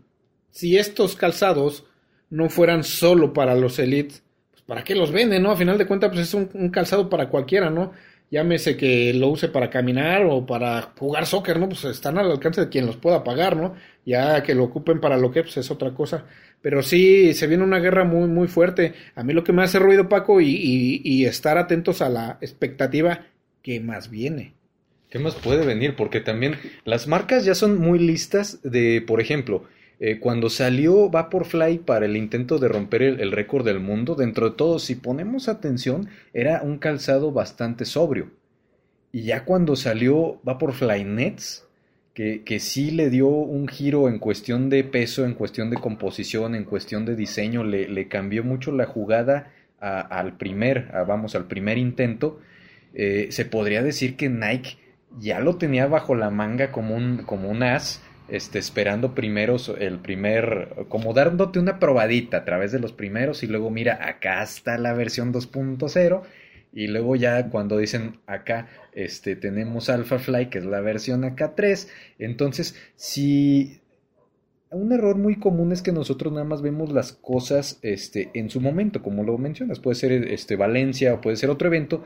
si 0.53 0.77
estos 0.77 1.17
calzados 1.17 1.85
no 2.33 2.49
fueran 2.49 2.83
solo 2.83 3.35
para 3.35 3.55
los 3.55 3.79
elites, 3.79 4.23
pues 4.51 4.63
¿para 4.63 4.83
qué 4.83 4.95
los 4.95 5.13
venden, 5.13 5.43
no? 5.43 5.51
A 5.51 5.57
final 5.57 5.77
de 5.77 5.87
cuentas, 5.87 6.11
pues 6.11 6.23
es 6.23 6.33
un, 6.33 6.71
calzado 6.71 7.11
para 7.11 7.29
cualquiera, 7.29 7.69
¿no? 7.69 7.93
Llámese 8.31 8.75
que 8.75 9.13
lo 9.13 9.29
use 9.29 9.49
para 9.49 9.69
caminar 9.69 10.25
o 10.25 10.47
para 10.47 10.81
jugar 10.99 11.27
soccer, 11.27 11.61
¿no? 11.61 11.69
Pues 11.69 11.85
están 11.85 12.17
al 12.17 12.31
alcance 12.31 12.63
de 12.63 12.69
quien 12.71 12.87
los 12.87 12.97
pueda 12.97 13.23
pagar, 13.23 13.59
¿no? 13.59 13.75
Ya 14.07 14.43
que 14.43 14.55
lo 14.55 14.65
ocupen 14.65 14.99
para 14.99 15.19
lo 15.19 15.31
que, 15.31 15.43
pues 15.43 15.59
es 15.59 15.71
otra 15.71 15.93
cosa. 15.93 16.25
Pero 16.63 16.83
sí, 16.83 17.35
se 17.35 17.47
viene 17.47 17.65
una 17.65 17.81
guerra 17.81 18.05
muy, 18.05 18.27
muy 18.29 18.49
fuerte. 18.49 18.95
A 19.15 19.23
mí 19.23 19.35
lo 19.35 19.45
que 19.45 19.53
me 19.53 19.63
hace 19.63 19.79
ruido, 19.79 20.09
Paco, 20.09 20.41
y, 20.41 20.49
y, 20.49 21.03
y 21.05 21.27
estar 21.27 21.59
atentos 21.59 22.01
a 22.01 22.09
la 22.09 22.39
expectativa 22.41 23.27
que 23.61 23.79
más 23.81 24.09
viene. 24.09 24.55
¿Qué 25.11 25.19
más 25.19 25.35
puede 25.35 25.67
venir? 25.67 25.97
Porque 25.97 26.21
también 26.21 26.57
las 26.87 27.07
marcas 27.07 27.45
ya 27.45 27.55
son 27.55 27.77
muy 27.77 27.99
listas 27.99 28.63
de, 28.63 29.05
por 29.07 29.21
ejemplo, 29.21 29.65
eh, 30.05 30.19
cuando 30.19 30.51
salió 30.51 31.09
Vaporfly 31.11 31.79
para 31.79 32.07
el 32.07 32.17
intento 32.17 32.59
de 32.59 32.67
romper 32.67 33.05
el, 33.05 33.31
récord 33.31 33.65
del 33.65 33.79
mundo, 33.79 34.17
dentro 34.17 34.51
de 34.51 34.57
todo, 34.57 34.81
si 34.81 34.97
ponemos 34.97 35.49
atención, 35.49 36.09
era 36.35 36.61
un 36.65 36.79
calzado 36.79 37.31
bastante 37.31 37.85
sobrio. 37.85 38.33
Y 39.13 39.23
ya 39.23 39.45
cuando 39.45 39.77
salió 39.77 40.41
Vaporfly 40.43 41.05
Nets, 41.05 41.69
que, 42.15 42.43
que, 42.43 42.59
sí 42.59 42.91
le 42.91 43.11
dio 43.11 43.29
un 43.29 43.69
giro 43.69 44.09
en 44.09 44.19
cuestión 44.19 44.71
de 44.71 44.83
peso, 44.83 45.25
en 45.25 45.35
cuestión 45.35 45.71
de 45.71 45.77
composición, 45.77 46.57
en 46.57 46.65
cuestión 46.65 47.05
de 47.05 47.15
diseño, 47.15 47.63
le, 47.63 47.87
le 47.87 48.09
cambió 48.09 48.43
mucho 48.43 48.73
la 48.73 48.87
jugada 48.87 49.53
a, 49.81 50.01
al 50.01 50.37
primer, 50.37 50.91
vamos, 51.07 51.37
al 51.37 51.47
primer 51.47 51.79
intento, 51.79 52.41
eh, 52.93 53.29
se 53.31 53.45
podría 53.45 53.85
decir 53.85 54.17
que 54.17 54.29
Nike 54.29 54.79
ya 55.21 55.39
lo 55.39 55.59
tenía 55.59 55.87
bajo 55.87 56.17
la 56.17 56.31
manga 56.31 56.73
como 56.73 56.97
un, 56.97 57.19
como 57.19 57.51
un 57.51 57.63
as 57.63 58.03
este, 58.29 58.59
esperando 58.59 59.15
primero 59.15 59.57
el 59.79 59.99
primer, 59.99 60.87
como 60.89 61.13
dándote 61.13 61.59
una 61.59 61.79
probadita 61.79 62.39
a 62.39 62.45
través 62.45 62.73
de 62.73 62.79
los 62.79 62.93
primeros 62.93 63.43
y 63.43 63.47
luego 63.47 63.71
mira, 63.71 64.09
acá 64.09 64.43
está 64.43 64.79
la 64.79 64.93
versión 64.95 65.33
2.0 65.33 66.23
y 66.73 66.87
luego 66.87 67.17
ya 67.17 67.51
cuando 67.51 67.79
dicen 67.79 68.21
acá 68.27 68.69
este, 68.93 69.37
tenemos 69.37 69.91
AlphaFly 69.91 70.49
que 70.49 70.59
es 70.59 70.65
la 70.65 70.81
versión 70.81 71.25
acá 71.25 71.55
3, 71.55 71.91
entonces 72.19 72.77
si 72.97 73.83
un 74.73 74.93
error 74.93 75.17
muy 75.17 75.39
común 75.39 75.73
es 75.73 75.83
que 75.83 75.93
nosotros 75.93 76.33
nada 76.33 76.45
más 76.45 76.63
vemos 76.63 76.93
las 76.93 77.13
cosas 77.13 77.79
este, 77.83 78.31
en 78.35 78.49
su 78.51 78.61
momento, 78.61 79.03
como 79.03 79.23
lo 79.23 79.37
mencionas, 79.37 79.81
puede 79.81 79.97
ser 79.97 80.13
este, 80.13 80.57
Valencia 80.57 81.15
o 81.15 81.21
puede 81.21 81.37
ser 81.37 81.51
otro 81.51 81.69
evento, 81.69 82.03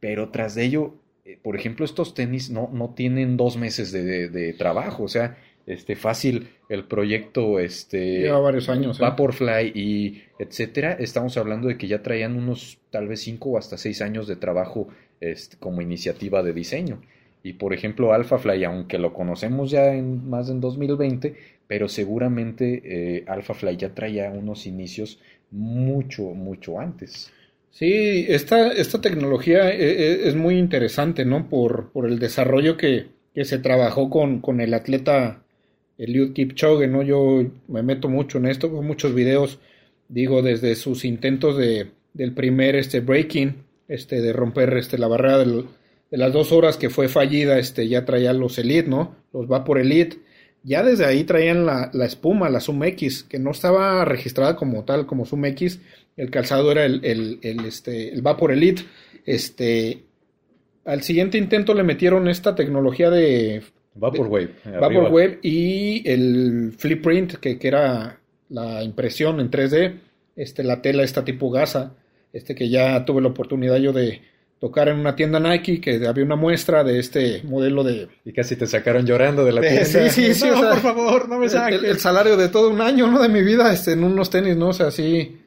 pero 0.00 0.30
tras 0.30 0.54
de 0.54 0.64
ello, 0.64 0.94
eh, 1.24 1.38
por 1.40 1.54
ejemplo, 1.56 1.84
estos 1.84 2.14
tenis 2.14 2.50
no, 2.50 2.70
no 2.72 2.94
tienen 2.94 3.36
dos 3.36 3.56
meses 3.56 3.92
de, 3.92 4.02
de, 4.02 4.28
de 4.28 4.52
trabajo, 4.52 5.04
o 5.04 5.08
sea, 5.08 5.38
este 5.68 5.96
fácil 5.96 6.48
el 6.68 6.84
proyecto 6.84 7.58
este 7.58 8.20
Lleva 8.22 8.40
varios 8.40 8.68
años. 8.68 8.98
¿eh? 8.98 9.02
Vaporfly 9.02 9.72
y 9.74 10.22
etcétera, 10.38 10.92
estamos 10.94 11.36
hablando 11.36 11.68
de 11.68 11.76
que 11.76 11.86
ya 11.86 12.02
traían 12.02 12.36
unos 12.36 12.78
tal 12.90 13.06
vez 13.06 13.20
cinco 13.20 13.50
o 13.50 13.58
hasta 13.58 13.76
seis 13.76 14.02
años 14.02 14.26
de 14.26 14.36
trabajo 14.36 14.88
este, 15.20 15.56
como 15.58 15.82
iniciativa 15.82 16.42
de 16.42 16.52
diseño. 16.52 17.00
Y 17.42 17.52
por 17.54 17.72
ejemplo, 17.72 18.12
AlphaFly, 18.12 18.64
aunque 18.64 18.98
lo 18.98 19.12
conocemos 19.14 19.70
ya 19.70 19.94
en 19.94 20.28
más 20.28 20.50
en 20.50 20.60
2020, 20.60 21.36
pero 21.66 21.88
seguramente 21.88 22.82
eh, 22.84 23.24
AlphaFly 23.26 23.76
ya 23.76 23.94
traía 23.94 24.30
unos 24.30 24.66
inicios 24.66 25.20
mucho, 25.50 26.22
mucho 26.34 26.80
antes. 26.80 27.32
Sí, 27.70 28.26
esta, 28.28 28.72
esta 28.72 29.00
tecnología 29.00 29.70
e, 29.70 29.76
e, 29.76 30.28
es, 30.28 30.34
muy 30.34 30.58
interesante, 30.58 31.24
¿no? 31.24 31.48
Por, 31.48 31.90
por 31.92 32.06
el 32.06 32.18
desarrollo 32.18 32.76
que, 32.76 33.06
que 33.34 33.44
se 33.44 33.58
trabajó 33.58 34.10
con, 34.10 34.40
con, 34.40 34.60
el 34.60 34.74
atleta 34.74 35.42
Eliud 35.98 36.32
Kipchoge, 36.32 36.86
¿no? 36.86 37.02
Yo 37.02 37.44
me 37.66 37.82
meto 37.82 38.08
mucho 38.08 38.38
en 38.38 38.46
esto, 38.46 38.70
con 38.70 38.86
muchos 38.86 39.14
videos, 39.14 39.58
digo, 40.08 40.42
desde 40.42 40.76
sus 40.76 41.04
intentos 41.04 41.56
de, 41.58 41.88
del 42.14 42.32
primer 42.32 42.76
este, 42.76 43.00
breaking, 43.00 43.64
este, 43.88 44.20
de 44.20 44.32
romper 44.32 44.76
este, 44.76 44.96
la 44.96 45.08
barrera 45.08 45.38
de 45.38 45.64
las 46.10 46.32
dos 46.32 46.52
horas 46.52 46.76
que 46.76 46.88
fue 46.88 47.08
fallida, 47.08 47.58
este, 47.58 47.88
ya 47.88 48.04
traía 48.04 48.32
los 48.32 48.58
Elite, 48.58 48.88
¿no? 48.88 49.16
Los 49.32 49.48
Vapor 49.48 49.78
Elite. 49.78 50.18
Ya 50.62 50.82
desde 50.82 51.04
ahí 51.04 51.24
traían 51.24 51.66
la, 51.66 51.90
la 51.92 52.04
espuma, 52.04 52.48
la 52.48 52.60
Zoom 52.60 52.84
X, 52.84 53.24
que 53.24 53.38
no 53.38 53.50
estaba 53.50 54.04
registrada 54.04 54.56
como 54.56 54.84
tal, 54.84 55.06
como 55.06 55.26
Zoom 55.26 55.46
X. 55.46 55.80
El 56.16 56.30
calzado 56.30 56.72
era 56.72 56.84
el, 56.84 57.04
el, 57.04 57.38
el, 57.42 57.64
este, 57.64 58.12
el 58.12 58.22
Vapor 58.22 58.52
Elite. 58.52 58.82
Este, 59.24 60.02
al 60.84 61.02
siguiente 61.02 61.38
intento 61.38 61.74
le 61.74 61.84
metieron 61.84 62.28
esta 62.28 62.54
tecnología 62.54 63.10
de 63.10 63.62
Vaporwave. 63.98 64.50
Vaporwave 64.80 65.38
y 65.42 66.08
el 66.08 66.72
flip 66.76 67.02
print, 67.02 67.34
que, 67.34 67.58
que, 67.58 67.68
era 67.68 68.18
la 68.48 68.82
impresión 68.82 69.40
en 69.40 69.50
3D, 69.50 69.98
este, 70.36 70.64
la 70.64 70.80
tela 70.80 71.02
esta 71.02 71.24
tipo 71.24 71.50
gasa, 71.50 71.94
este 72.32 72.54
que 72.54 72.68
ya 72.68 73.04
tuve 73.04 73.20
la 73.20 73.28
oportunidad 73.28 73.76
yo 73.76 73.92
de, 73.92 74.20
tocar 74.58 74.88
en 74.88 74.98
una 74.98 75.14
tienda 75.14 75.38
Nike 75.38 75.80
que 75.80 76.06
había 76.06 76.24
una 76.24 76.36
muestra 76.36 76.82
de 76.82 76.98
este 76.98 77.42
modelo 77.44 77.84
de... 77.84 78.08
Y 78.24 78.32
casi 78.32 78.56
te 78.56 78.66
sacaron 78.66 79.06
llorando 79.06 79.44
de 79.44 79.52
la 79.52 79.60
tienda. 79.62 79.84
Sí, 79.84 80.10
sí, 80.10 80.34
sí. 80.34 80.48
No, 80.50 80.60
por 80.60 80.80
favor, 80.80 81.28
no 81.28 81.38
me 81.38 81.48
saques. 81.48 81.82
El, 81.82 81.98
salario 81.98 82.36
de 82.36 82.48
todo 82.48 82.70
un 82.70 82.80
año, 82.80 83.06
¿no? 83.06 83.22
De 83.22 83.28
mi 83.28 83.42
vida, 83.42 83.72
este, 83.72 83.92
en 83.92 84.04
unos 84.04 84.30
tenis, 84.30 84.56
¿no? 84.56 84.68
O 84.68 84.72
sea, 84.72 84.90
sí, 84.90 85.38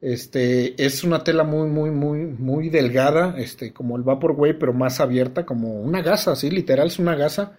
este, 0.00 0.74
es 0.84 1.04
una 1.04 1.22
tela 1.22 1.44
muy, 1.44 1.68
muy, 1.68 1.90
muy, 1.90 2.26
muy 2.26 2.68
delgada, 2.68 3.34
este, 3.38 3.72
como 3.72 3.96
el 3.96 4.02
Vaporwave, 4.02 4.54
pero 4.54 4.72
más 4.72 5.00
abierta, 5.00 5.46
como 5.46 5.80
una 5.80 6.02
gasa, 6.02 6.34
sí, 6.34 6.50
literal, 6.50 6.88
es 6.88 6.98
una 6.98 7.14
gasa. 7.14 7.58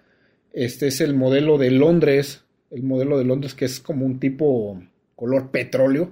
Este 0.65 0.87
es 0.87 1.01
el 1.01 1.13
modelo 1.13 1.57
de 1.57 1.71
Londres, 1.71 2.43
el 2.71 2.83
modelo 2.83 3.17
de 3.17 3.25
Londres 3.25 3.53
que 3.53 3.65
es 3.65 3.79
como 3.79 4.05
un 4.05 4.19
tipo 4.19 4.81
color 5.15 5.51
petróleo, 5.51 6.11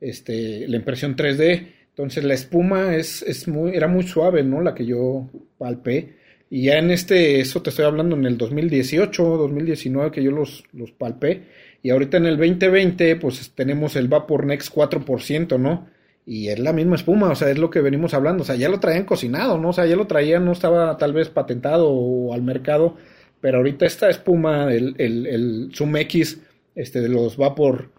este, 0.00 0.66
la 0.68 0.76
impresión 0.76 1.16
3D 1.16 1.80
entonces 2.00 2.24
la 2.24 2.32
espuma 2.32 2.96
es, 2.96 3.20
es 3.22 3.46
muy, 3.46 3.72
era 3.76 3.86
muy 3.86 4.04
suave, 4.04 4.42
¿no? 4.42 4.62
La 4.62 4.74
que 4.74 4.86
yo 4.86 5.28
palpé. 5.58 6.14
Y 6.48 6.62
ya 6.64 6.78
en 6.78 6.90
este, 6.90 7.40
eso 7.40 7.60
te 7.60 7.68
estoy 7.68 7.84
hablando 7.84 8.16
en 8.16 8.24
el 8.24 8.38
2018, 8.38 9.22
2019 9.36 10.10
que 10.10 10.22
yo 10.22 10.30
los, 10.30 10.64
los 10.72 10.92
palpé. 10.92 11.42
Y 11.82 11.90
ahorita 11.90 12.16
en 12.16 12.24
el 12.24 12.38
2020, 12.38 13.16
pues 13.16 13.52
tenemos 13.54 13.96
el 13.96 14.08
Vapor 14.08 14.46
Next 14.46 14.74
4%, 14.74 15.58
¿no? 15.58 15.88
Y 16.24 16.48
es 16.48 16.58
la 16.58 16.72
misma 16.72 16.96
espuma, 16.96 17.30
o 17.30 17.34
sea, 17.34 17.50
es 17.50 17.58
lo 17.58 17.68
que 17.68 17.82
venimos 17.82 18.14
hablando. 18.14 18.44
O 18.44 18.46
sea, 18.46 18.56
ya 18.56 18.70
lo 18.70 18.80
traían 18.80 19.04
cocinado, 19.04 19.58
¿no? 19.58 19.68
O 19.68 19.72
sea, 19.74 19.84
ya 19.84 19.96
lo 19.96 20.06
traían, 20.06 20.46
no 20.46 20.52
estaba 20.52 20.96
tal 20.96 21.12
vez 21.12 21.28
patentado 21.28 21.90
o 21.90 22.32
al 22.32 22.40
mercado. 22.40 22.96
Pero 23.40 23.58
ahorita 23.58 23.86
esta 23.86 24.10
espuma, 24.10 24.72
el, 24.72 24.94
el, 24.98 25.26
el 25.26 25.70
Zoom 25.74 25.96
X, 25.96 26.40
este, 26.74 27.00
de 27.00 27.08
los 27.08 27.36
Vapor 27.36 27.90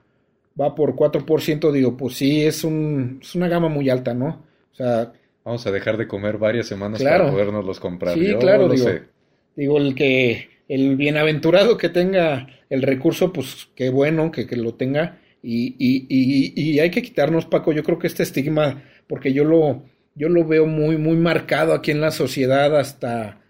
va 0.60 0.76
por 0.76 0.96
4%, 0.96 1.72
digo, 1.72 1.98
pues 1.98 2.16
sí, 2.16 2.46
es, 2.46 2.64
un, 2.64 3.20
es 3.22 3.36
una 3.36 3.48
gama 3.48 3.70
muy 3.70 3.90
alta, 3.90 4.14
¿no? 4.14 4.44
O 4.72 4.76
sea... 4.76 5.14
Vamos 5.44 5.66
a 5.66 5.72
dejar 5.72 5.98
de 5.98 6.08
comer 6.08 6.38
varias 6.38 6.68
semanas 6.68 7.02
para 7.02 7.32
podernos 7.32 7.66
los 7.66 7.80
comprar. 7.80 8.14
Sí, 8.14 8.34
claro, 8.40 8.70
digo, 8.70 8.90
digo, 9.56 9.78
el 9.78 9.96
que, 9.96 10.50
el 10.68 10.96
bienaventurado 10.96 11.78
que 11.78 11.90
tenga 11.90 12.48
el 12.70 12.84
recurso, 12.84 13.34
pues 13.34 13.70
qué 13.76 13.90
bueno 13.90 14.32
que, 14.32 14.46
que 14.46 14.56
lo 14.56 14.76
tenga. 14.76 15.18
Y, 15.42 15.76
y, 15.80 16.06
y, 16.08 16.54
y, 16.56 16.80
hay 16.80 16.92
que 16.92 17.02
quitarnos, 17.02 17.48
Paco, 17.48 17.72
yo 17.72 17.82
creo 17.82 17.98
que 17.98 18.06
este 18.06 18.22
estigma, 18.22 18.84
porque 19.08 19.34
yo 19.34 19.44
lo, 19.44 19.84
yo 20.14 20.30
lo 20.30 20.46
veo 20.46 20.68
muy, 20.68 20.98
muy 20.98 21.18
marcado 21.18 21.74
aquí 21.74 21.90
en 21.90 22.02
la 22.02 22.12
sociedad, 22.12 22.78
hasta 22.78 23.41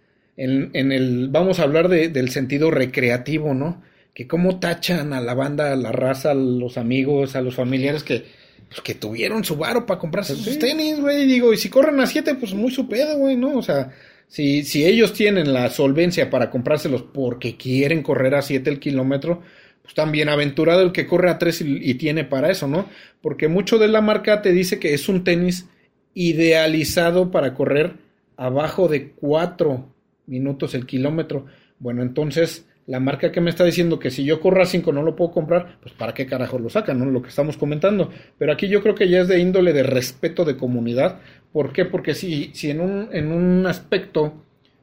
en, 0.43 0.71
en 0.73 0.91
el, 0.91 1.29
vamos 1.29 1.59
a 1.59 1.63
hablar 1.63 1.89
de, 1.89 2.09
del 2.09 2.29
sentido 2.29 2.71
recreativo, 2.71 3.53
¿no? 3.53 3.81
que 4.13 4.27
cómo 4.27 4.59
tachan 4.59 5.13
a 5.13 5.21
la 5.21 5.33
banda, 5.33 5.71
a 5.71 5.75
la 5.75 5.91
raza, 5.91 6.31
a 6.31 6.35
los 6.35 6.77
amigos, 6.77 7.35
a 7.35 7.41
los 7.41 7.55
familiares 7.55 8.03
que, 8.03 8.25
pues, 8.67 8.81
que 8.81 8.95
tuvieron 8.95 9.43
su 9.43 9.55
varo 9.55 9.85
para 9.85 9.99
comprarse 9.99 10.35
sus 10.35 10.59
tenis, 10.59 10.99
güey. 10.99 11.25
Digo, 11.25 11.53
y 11.53 11.57
si 11.57 11.69
corren 11.69 11.99
a 11.99 12.07
siete, 12.07 12.35
pues 12.35 12.53
muy 12.53 12.71
su 12.71 12.87
pedo, 12.87 13.17
güey, 13.17 13.37
¿no? 13.37 13.57
O 13.57 13.61
sea, 13.61 13.91
si, 14.27 14.63
si 14.63 14.85
ellos 14.85 15.13
tienen 15.13 15.53
la 15.53 15.69
solvencia 15.69 16.29
para 16.29 16.49
comprárselos 16.49 17.03
porque 17.03 17.55
quieren 17.55 18.03
correr 18.03 18.35
a 18.35 18.41
siete 18.41 18.69
el 18.69 18.79
kilómetro, 18.79 19.41
pues 19.81 19.93
tan 19.93 20.11
bienaventurado 20.11 20.81
el 20.81 20.91
que 20.91 21.07
corre 21.07 21.29
a 21.29 21.37
tres 21.37 21.61
y, 21.61 21.77
y 21.81 21.93
tiene 21.95 22.25
para 22.25 22.51
eso, 22.51 22.67
¿no? 22.67 22.89
Porque 23.21 23.47
mucho 23.47 23.77
de 23.77 23.87
la 23.87 24.01
marca 24.01 24.41
te 24.41 24.51
dice 24.51 24.77
que 24.77 24.93
es 24.93 25.07
un 25.07 25.23
tenis 25.23 25.67
idealizado 26.13 27.31
para 27.31 27.53
correr 27.53 27.93
abajo 28.35 28.89
de 28.89 29.11
cuatro 29.11 29.87
minutos 30.27 30.73
el 30.75 30.85
kilómetro. 30.85 31.45
Bueno, 31.79 32.01
entonces 32.01 32.67
la 32.87 32.99
marca 32.99 33.31
que 33.31 33.41
me 33.41 33.49
está 33.49 33.63
diciendo 33.63 33.99
que 33.99 34.11
si 34.11 34.23
yo 34.23 34.39
corro 34.39 34.61
a 34.61 34.65
5 34.65 34.91
no 34.91 35.03
lo 35.03 35.15
puedo 35.15 35.31
comprar, 35.31 35.77
pues 35.81 35.93
para 35.93 36.13
qué 36.13 36.25
carajo 36.25 36.59
lo 36.59 36.69
sacan, 36.69 36.99
¿no? 36.99 37.05
Lo 37.05 37.21
que 37.21 37.29
estamos 37.29 37.57
comentando. 37.57 38.09
Pero 38.37 38.51
aquí 38.51 38.67
yo 38.67 38.81
creo 38.81 38.95
que 38.95 39.07
ya 39.07 39.21
es 39.21 39.27
de 39.27 39.39
índole 39.39 39.71
de 39.71 39.83
respeto 39.83 40.45
de 40.45 40.57
comunidad. 40.57 41.19
¿Por 41.53 41.73
qué? 41.73 41.85
Porque 41.85 42.13
si, 42.15 42.51
si 42.53 42.69
en, 42.69 42.81
un, 42.81 43.09
en 43.11 43.31
un 43.31 43.65
aspecto 43.67 44.33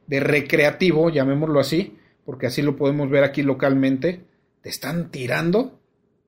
de 0.06 0.20
recreativo, 0.20 1.10
llamémoslo 1.10 1.60
así, 1.60 1.96
porque 2.24 2.46
así 2.46 2.62
lo 2.62 2.76
podemos 2.76 3.10
ver 3.10 3.24
aquí 3.24 3.42
localmente, 3.42 4.20
te 4.62 4.68
están 4.68 5.10
tirando, 5.10 5.78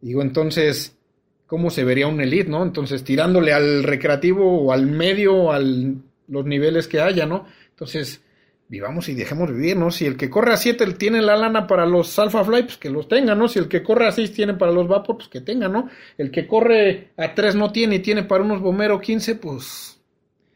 digo, 0.00 0.22
entonces, 0.22 0.96
¿cómo 1.46 1.70
se 1.70 1.84
vería 1.84 2.06
un 2.06 2.20
elite, 2.20 2.50
no? 2.50 2.62
Entonces, 2.62 3.04
tirándole 3.04 3.52
al 3.52 3.82
recreativo 3.84 4.62
o 4.62 4.72
al 4.72 4.86
medio 4.86 5.34
o 5.34 5.52
a 5.52 5.58
los 5.60 6.44
niveles 6.44 6.88
que 6.88 7.00
haya, 7.00 7.26
¿no? 7.26 7.46
Entonces, 7.70 8.22
vivamos 8.70 9.08
y 9.08 9.14
dejemos 9.14 9.52
vivir, 9.52 9.76
¿no? 9.76 9.90
Si 9.90 10.06
el 10.06 10.16
que 10.16 10.30
corre 10.30 10.52
a 10.52 10.56
7 10.56 10.86
tiene 10.92 11.20
la 11.20 11.36
lana 11.36 11.66
para 11.66 11.84
los 11.86 12.16
Alpha 12.20 12.44
Fly, 12.44 12.62
pues 12.62 12.76
que 12.78 12.88
los 12.88 13.08
tenga, 13.08 13.34
¿no? 13.34 13.48
Si 13.48 13.58
el 13.58 13.66
que 13.66 13.82
corre 13.82 14.06
a 14.06 14.12
6 14.12 14.32
tiene 14.32 14.54
para 14.54 14.70
los 14.70 14.86
Vapor, 14.86 15.16
pues 15.16 15.28
que 15.28 15.40
tenga, 15.40 15.68
¿no? 15.68 15.90
El 16.16 16.30
que 16.30 16.46
corre 16.46 17.08
a 17.16 17.34
3 17.34 17.56
no 17.56 17.72
tiene 17.72 17.96
y 17.96 17.98
tiene 17.98 18.22
para 18.22 18.44
unos 18.44 18.60
Bomero 18.60 19.00
15, 19.00 19.34
pues 19.34 20.00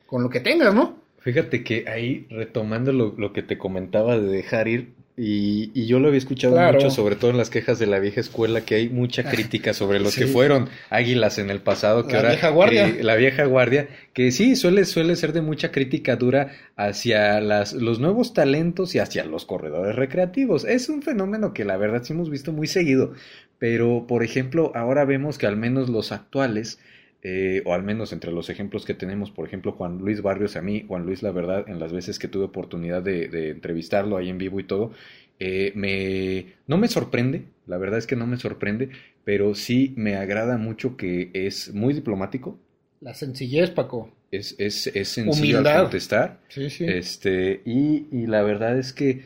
con 0.06 0.22
lo 0.22 0.30
que 0.30 0.38
tengas, 0.38 0.72
¿no? 0.72 1.02
Fíjate 1.18 1.64
que 1.64 1.86
ahí, 1.88 2.26
retomando 2.30 2.92
lo, 2.92 3.14
lo 3.18 3.32
que 3.32 3.42
te 3.42 3.58
comentaba 3.58 4.16
de 4.16 4.28
dejar 4.28 4.68
ir, 4.68 4.92
y, 5.16 5.70
y, 5.74 5.86
yo 5.86 6.00
lo 6.00 6.08
había 6.08 6.18
escuchado 6.18 6.58
mucho, 6.58 6.90
sobre 6.90 7.14
todo 7.14 7.30
en 7.30 7.36
las 7.36 7.48
quejas 7.48 7.78
de 7.78 7.86
la 7.86 8.00
vieja 8.00 8.20
escuela, 8.20 8.62
que 8.62 8.74
hay 8.74 8.88
mucha 8.88 9.22
ah, 9.24 9.30
crítica 9.30 9.72
sobre 9.72 10.00
los 10.00 10.14
que 10.16 10.26
fueron 10.26 10.68
águilas 10.90 11.38
en 11.38 11.50
el 11.50 11.60
pasado, 11.60 12.06
que 12.06 12.14
la 12.14 12.18
ahora 12.18 12.30
vieja 12.30 12.48
guardia. 12.48 12.88
Eh, 12.88 13.04
la 13.04 13.14
vieja 13.14 13.44
guardia, 13.44 13.88
que 14.12 14.32
sí 14.32 14.56
suele 14.56 14.84
suele 14.84 15.14
ser 15.14 15.32
de 15.32 15.40
mucha 15.40 15.70
crítica 15.70 16.16
dura 16.16 16.50
hacia 16.74 17.40
las, 17.40 17.74
los 17.74 18.00
nuevos 18.00 18.34
talentos 18.34 18.96
y 18.96 18.98
hacia 18.98 19.24
los 19.24 19.44
corredores 19.44 19.94
recreativos. 19.94 20.64
Es 20.64 20.88
un 20.88 21.02
fenómeno 21.02 21.52
que 21.52 21.64
la 21.64 21.76
verdad 21.76 22.02
sí 22.02 22.12
hemos 22.12 22.28
visto 22.28 22.52
muy 22.52 22.66
seguido, 22.66 23.12
pero 23.60 24.06
por 24.08 24.24
ejemplo 24.24 24.72
ahora 24.74 25.04
vemos 25.04 25.38
que 25.38 25.46
al 25.46 25.56
menos 25.56 25.88
los 25.88 26.10
actuales 26.10 26.80
eh, 27.26 27.62
o 27.64 27.72
al 27.72 27.82
menos 27.82 28.12
entre 28.12 28.32
los 28.32 28.50
ejemplos 28.50 28.84
que 28.84 28.92
tenemos, 28.92 29.30
por 29.30 29.46
ejemplo, 29.46 29.72
Juan 29.72 29.96
Luis 29.96 30.20
Barrios, 30.20 30.56
a 30.56 30.62
mí, 30.62 30.84
Juan 30.86 31.06
Luis, 31.06 31.22
la 31.22 31.30
verdad, 31.30 31.64
en 31.66 31.80
las 31.80 31.90
veces 31.90 32.18
que 32.18 32.28
tuve 32.28 32.44
oportunidad 32.44 33.02
de, 33.02 33.48
entrevistarlo 33.48 34.18
ahí 34.18 34.28
en 34.28 34.36
vivo 34.36 34.60
y 34.60 34.64
todo, 34.64 34.92
eh, 35.40 35.72
me, 35.74 36.52
no 36.66 36.76
me 36.76 36.86
sorprende, 36.86 37.46
la 37.66 37.78
verdad 37.78 37.98
es 37.98 38.06
que 38.06 38.14
no 38.14 38.26
me 38.26 38.36
sorprende, 38.36 38.90
pero 39.24 39.54
sí 39.54 39.94
me 39.96 40.16
agrada 40.16 40.58
mucho 40.58 40.98
que 40.98 41.30
es 41.32 41.72
muy 41.72 41.94
diplomático. 41.94 42.58
La 43.00 43.14
sencillez, 43.14 43.70
Paco. 43.70 44.12
Es, 44.30 44.54
es, 44.58 44.88
es 44.88 45.08
sencillo 45.08 45.60
al 45.60 45.82
contestar. 45.82 46.40
Sí, 46.48 46.68
sí. 46.68 46.84
Este, 46.86 47.62
y, 47.64 48.06
y 48.12 48.26
la 48.26 48.42
verdad 48.42 48.78
es 48.78 48.92
que 48.92 49.22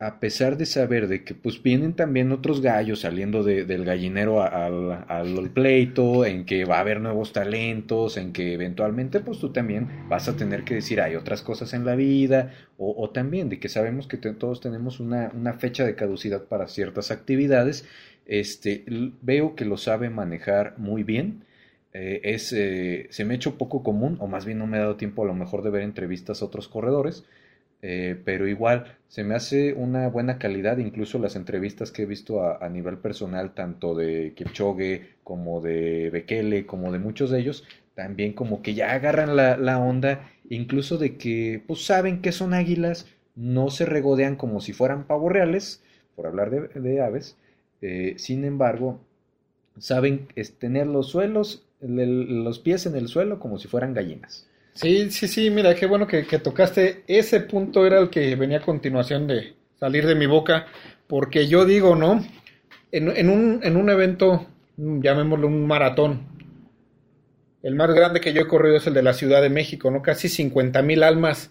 a 0.00 0.18
pesar 0.18 0.58
de 0.58 0.66
saber 0.66 1.06
de 1.06 1.22
que 1.24 1.34
pues 1.34 1.62
vienen 1.62 1.94
también 1.94 2.32
otros 2.32 2.60
gallos 2.60 3.00
saliendo 3.00 3.44
del 3.44 3.84
gallinero 3.84 4.42
al, 4.42 5.04
al, 5.08 5.50
pleito, 5.50 6.26
en 6.26 6.44
que 6.44 6.64
va 6.64 6.78
a 6.78 6.80
haber 6.80 7.00
nuevos 7.00 7.32
talentos, 7.32 8.16
en 8.16 8.32
que 8.32 8.54
eventualmente 8.54 9.20
pues 9.20 9.38
tú 9.38 9.52
también 9.52 9.88
vas 10.08 10.28
a 10.28 10.36
tener 10.36 10.64
que 10.64 10.74
decir 10.74 11.00
hay 11.00 11.14
otras 11.14 11.42
cosas 11.42 11.72
en 11.74 11.84
la 11.84 11.94
vida, 11.94 12.52
o, 12.76 13.08
también 13.10 13.48
de 13.48 13.60
que 13.60 13.68
sabemos 13.68 14.08
que 14.08 14.16
todos 14.16 14.60
tenemos 14.60 14.98
una, 14.98 15.30
una, 15.32 15.54
fecha 15.54 15.84
de 15.84 15.94
caducidad 15.94 16.44
para 16.44 16.66
ciertas 16.66 17.12
actividades, 17.12 17.86
este, 18.26 18.84
veo 19.22 19.54
que 19.54 19.64
lo 19.64 19.76
sabe 19.76 20.10
manejar 20.10 20.74
muy 20.76 21.04
bien. 21.04 21.44
Eh, 21.92 22.20
es, 22.24 22.52
eh, 22.52 23.06
se 23.10 23.24
me 23.24 23.34
ha 23.34 23.36
hecho 23.36 23.56
poco 23.56 23.84
común, 23.84 24.16
o 24.18 24.26
más 24.26 24.44
bien 24.44 24.58
no 24.58 24.66
me 24.66 24.78
ha 24.78 24.80
dado 24.80 24.96
tiempo 24.96 25.22
a 25.22 25.26
lo 25.26 25.34
mejor 25.34 25.62
de 25.62 25.70
ver 25.70 25.82
entrevistas 25.82 26.42
a 26.42 26.46
otros 26.46 26.66
corredores, 26.66 27.24
eh, 27.82 28.20
pero 28.24 28.48
igual 28.48 28.96
se 29.08 29.24
me 29.24 29.34
hace 29.34 29.74
una 29.74 30.08
buena 30.08 30.38
calidad, 30.38 30.78
incluso 30.78 31.18
las 31.18 31.36
entrevistas 31.36 31.90
que 31.90 32.02
he 32.02 32.06
visto 32.06 32.42
a, 32.42 32.68
nivel 32.68 32.98
personal, 32.98 33.54
tanto 33.54 33.94
de 33.94 34.32
Kipchoge 34.34 35.16
como 35.22 35.60
de 35.60 36.10
Bekele, 36.10 36.66
como 36.66 36.92
de 36.92 36.98
muchos 36.98 37.30
de 37.30 37.40
ellos, 37.40 37.64
también 37.94 38.32
como 38.32 38.62
que 38.62 38.74
ya 38.74 38.92
agarran 38.92 39.36
la, 39.36 39.78
onda, 39.78 40.30
incluso 40.48 40.98
de 40.98 41.16
que 41.16 41.62
pues 41.66 41.84
saben 41.84 42.22
que 42.22 42.32
son 42.32 42.54
águilas, 42.54 43.06
no 43.36 43.70
se 43.70 43.86
regodean 43.86 44.36
como 44.36 44.60
si 44.60 44.72
fueran 44.72 45.06
pavos 45.06 45.32
reales, 45.32 45.82
por 46.16 46.26
hablar 46.26 46.50
de, 46.50 47.00
aves, 47.00 47.36
eh, 47.82 48.14
sin 48.16 48.44
embargo, 48.44 49.00
saben 49.78 50.26
tener 50.58 50.86
los 50.86 51.08
suelos, 51.08 51.66
los 51.80 52.58
pies 52.58 52.86
en 52.86 52.96
el 52.96 53.08
suelo 53.08 53.38
como 53.38 53.58
si 53.58 53.68
fueran 53.68 53.94
gallinas. 53.94 54.48
Sí, 54.74 55.08
sí, 55.10 55.28
sí, 55.28 55.50
mira, 55.50 55.74
qué 55.74 55.86
bueno 55.86 56.06
que, 56.06 56.24
tocaste. 56.38 57.04
Ese 57.06 57.40
punto 57.40 57.86
era 57.86 58.00
el 58.00 58.10
que 58.10 58.34
venía 58.34 58.58
a 58.58 58.62
continuación 58.62 59.26
de 59.28 59.54
salir 59.78 60.06
de 60.06 60.16
mi 60.16 60.26
boca, 60.26 60.66
porque 61.06 61.46
yo 61.46 61.64
digo, 61.64 61.94
¿no? 61.94 62.24
En, 62.90 63.28
un, 63.28 63.60
en 63.62 63.76
un 63.76 63.90
evento, 63.90 64.46
llamémoslo 64.76 65.46
un 65.46 65.66
maratón, 65.66 66.26
el 67.62 67.76
más 67.76 67.92
grande 67.94 68.20
que 68.20 68.32
yo 68.32 68.42
he 68.42 68.48
corrido 68.48 68.76
es 68.76 68.86
el 68.86 68.94
de 68.94 69.02
la 69.02 69.14
Ciudad 69.14 69.40
de 69.42 69.48
México, 69.48 69.90
¿no? 69.90 70.02
Casi 70.02 70.28
50 70.28 70.82
mil 70.82 71.02
almas. 71.02 71.50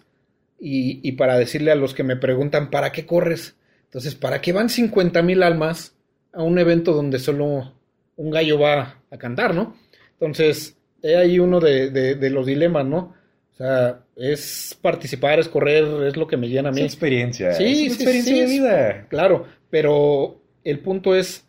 Y, 0.60 1.00
y, 1.06 1.12
para 1.12 1.36
decirle 1.36 1.72
a 1.72 1.74
los 1.74 1.92
que 1.92 2.04
me 2.04 2.16
preguntan, 2.16 2.70
¿para 2.70 2.92
qué 2.92 3.04
corres? 3.04 3.56
Entonces, 3.84 4.14
¿para 4.14 4.40
qué 4.40 4.52
van 4.52 4.68
50 4.68 5.20
mil 5.22 5.42
almas 5.42 5.96
a 6.32 6.42
un 6.42 6.58
evento 6.58 6.92
donde 6.92 7.18
solo 7.18 7.74
un 8.16 8.30
gallo 8.30 8.58
va 8.58 9.02
a 9.10 9.18
cantar, 9.18 9.54
¿no? 9.54 9.76
Entonces, 10.12 10.76
he 11.04 11.16
ahí 11.16 11.38
uno 11.38 11.60
de, 11.60 12.30
los 12.30 12.46
dilemas, 12.46 12.86
¿no? 12.86 13.14
O 13.52 13.56
sea, 13.56 14.00
es 14.16 14.76
participar, 14.80 15.38
es 15.38 15.48
correr, 15.48 15.84
es 16.06 16.16
lo 16.16 16.26
que 16.26 16.36
me 16.36 16.48
llena 16.48 16.70
a 16.70 16.72
mí. 16.72 16.80
Es 16.80 16.86
experiencia. 16.86 17.52
Sí, 17.52 17.86
es 17.86 17.94
experiencia 17.94 18.34
de 18.34 18.46
vida. 18.46 19.06
Claro, 19.08 19.46
pero 19.70 20.40
el 20.64 20.80
punto 20.80 21.14
es, 21.14 21.44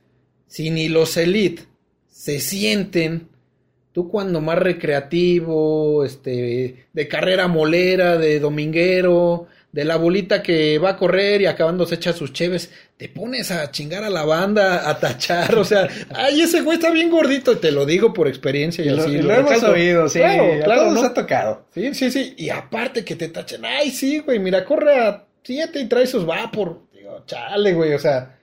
si 0.46 0.70
ni 0.70 0.90
los 0.90 1.18
elite 1.18 1.64
se 2.08 2.40
sienten, 2.40 3.30
tú 3.92 4.10
cuando 4.10 4.42
más 4.42 4.60
recreativo, 4.60 6.04
este, 6.04 6.86
de 6.92 7.08
carrera 7.08 7.48
molera, 7.48 8.18
de 8.18 8.40
dominguero, 8.40 9.48
de 9.76 9.84
la 9.84 9.98
bolita 9.98 10.42
que 10.42 10.80
va 10.80 10.92
a 10.92 10.96
correr 10.96 11.42
y 11.42 11.48
acabando 11.48 11.86
se 11.86 11.96
echa 11.96 12.14
sus 12.14 12.32
cheves, 12.32 12.72
te 12.96 13.10
pones 13.10 13.52
a 13.52 13.70
chingar 13.72 14.06
a 14.06 14.10
la 14.10 14.24
banda, 14.24 14.90
a 14.90 14.98
tachar, 14.98 15.54
o 15.56 15.66
sea, 15.66 15.90
ay, 16.16 16.40
ese 16.40 16.62
güey 16.62 16.78
está 16.78 16.92
bien 16.92 17.12
gordito, 17.12 17.58
te 17.58 17.74
lo 17.74 17.86
digo 17.86 18.14
por 18.14 18.30
experiencia 18.30 18.86
y, 18.86 18.88
así. 18.88 19.18
Lo, 19.18 19.34
hemos 19.34 19.62
oído, 19.64 20.08
sí, 20.08 20.20
claro, 20.20 20.64
claro, 20.64 20.92
nos 20.92 21.04
ha 21.04 21.14
tocado. 21.14 21.66
Sí, 21.74 21.94
sí, 21.94 22.10
sí, 22.10 22.36
y 22.38 22.50
aparte 22.52 23.04
que 23.04 23.18
te 23.18 23.28
tachen, 23.28 23.66
ay, 23.66 23.92
sí, 23.92 24.20
güey, 24.20 24.40
mira, 24.40 24.64
corre 24.64 24.98
a 24.98 25.26
siete 25.44 25.82
y 25.82 25.90
trae 25.90 26.08
sus 26.08 26.26
vapor, 26.26 26.84
digo, 26.94 27.26
chale, 27.26 27.74
güey, 27.74 27.94
o 27.96 28.00
sea, 28.00 28.40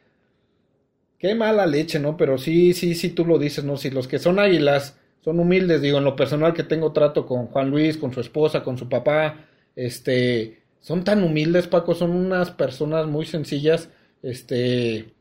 qué 1.18 1.34
mala 1.34 1.64
leche, 1.64 1.98
¿no? 1.98 2.14
Pero 2.14 2.36
sí, 2.36 2.74
sí, 2.74 2.94
sí, 2.94 3.08
tú 3.08 3.24
lo 3.24 3.38
dices, 3.38 3.64
¿no? 3.64 3.78
Si 3.78 3.88
los 3.88 4.06
que 4.06 4.18
son 4.18 4.38
águilas 4.38 4.98
son 5.24 5.40
humildes, 5.40 5.80
digo, 5.80 5.96
en 5.96 6.04
lo 6.04 6.14
personal 6.14 6.52
que 6.52 6.64
tengo 6.64 6.92
trato 6.92 7.24
con 7.24 7.46
Juan 7.46 7.70
Luis, 7.70 7.96
con 7.96 8.12
su 8.12 8.20
esposa, 8.20 8.62
con 8.62 8.76
su 8.76 8.86
papá, 8.86 9.46
este 9.74 10.61
son 10.82 11.04
tan 11.04 11.22
humildes, 11.22 11.68
Paco, 11.68 11.94
son 11.94 12.10
unas 12.10 12.50
personas 12.50 13.06
muy 13.06 13.24
sencillas, 13.24 13.88
este, 14.22 15.14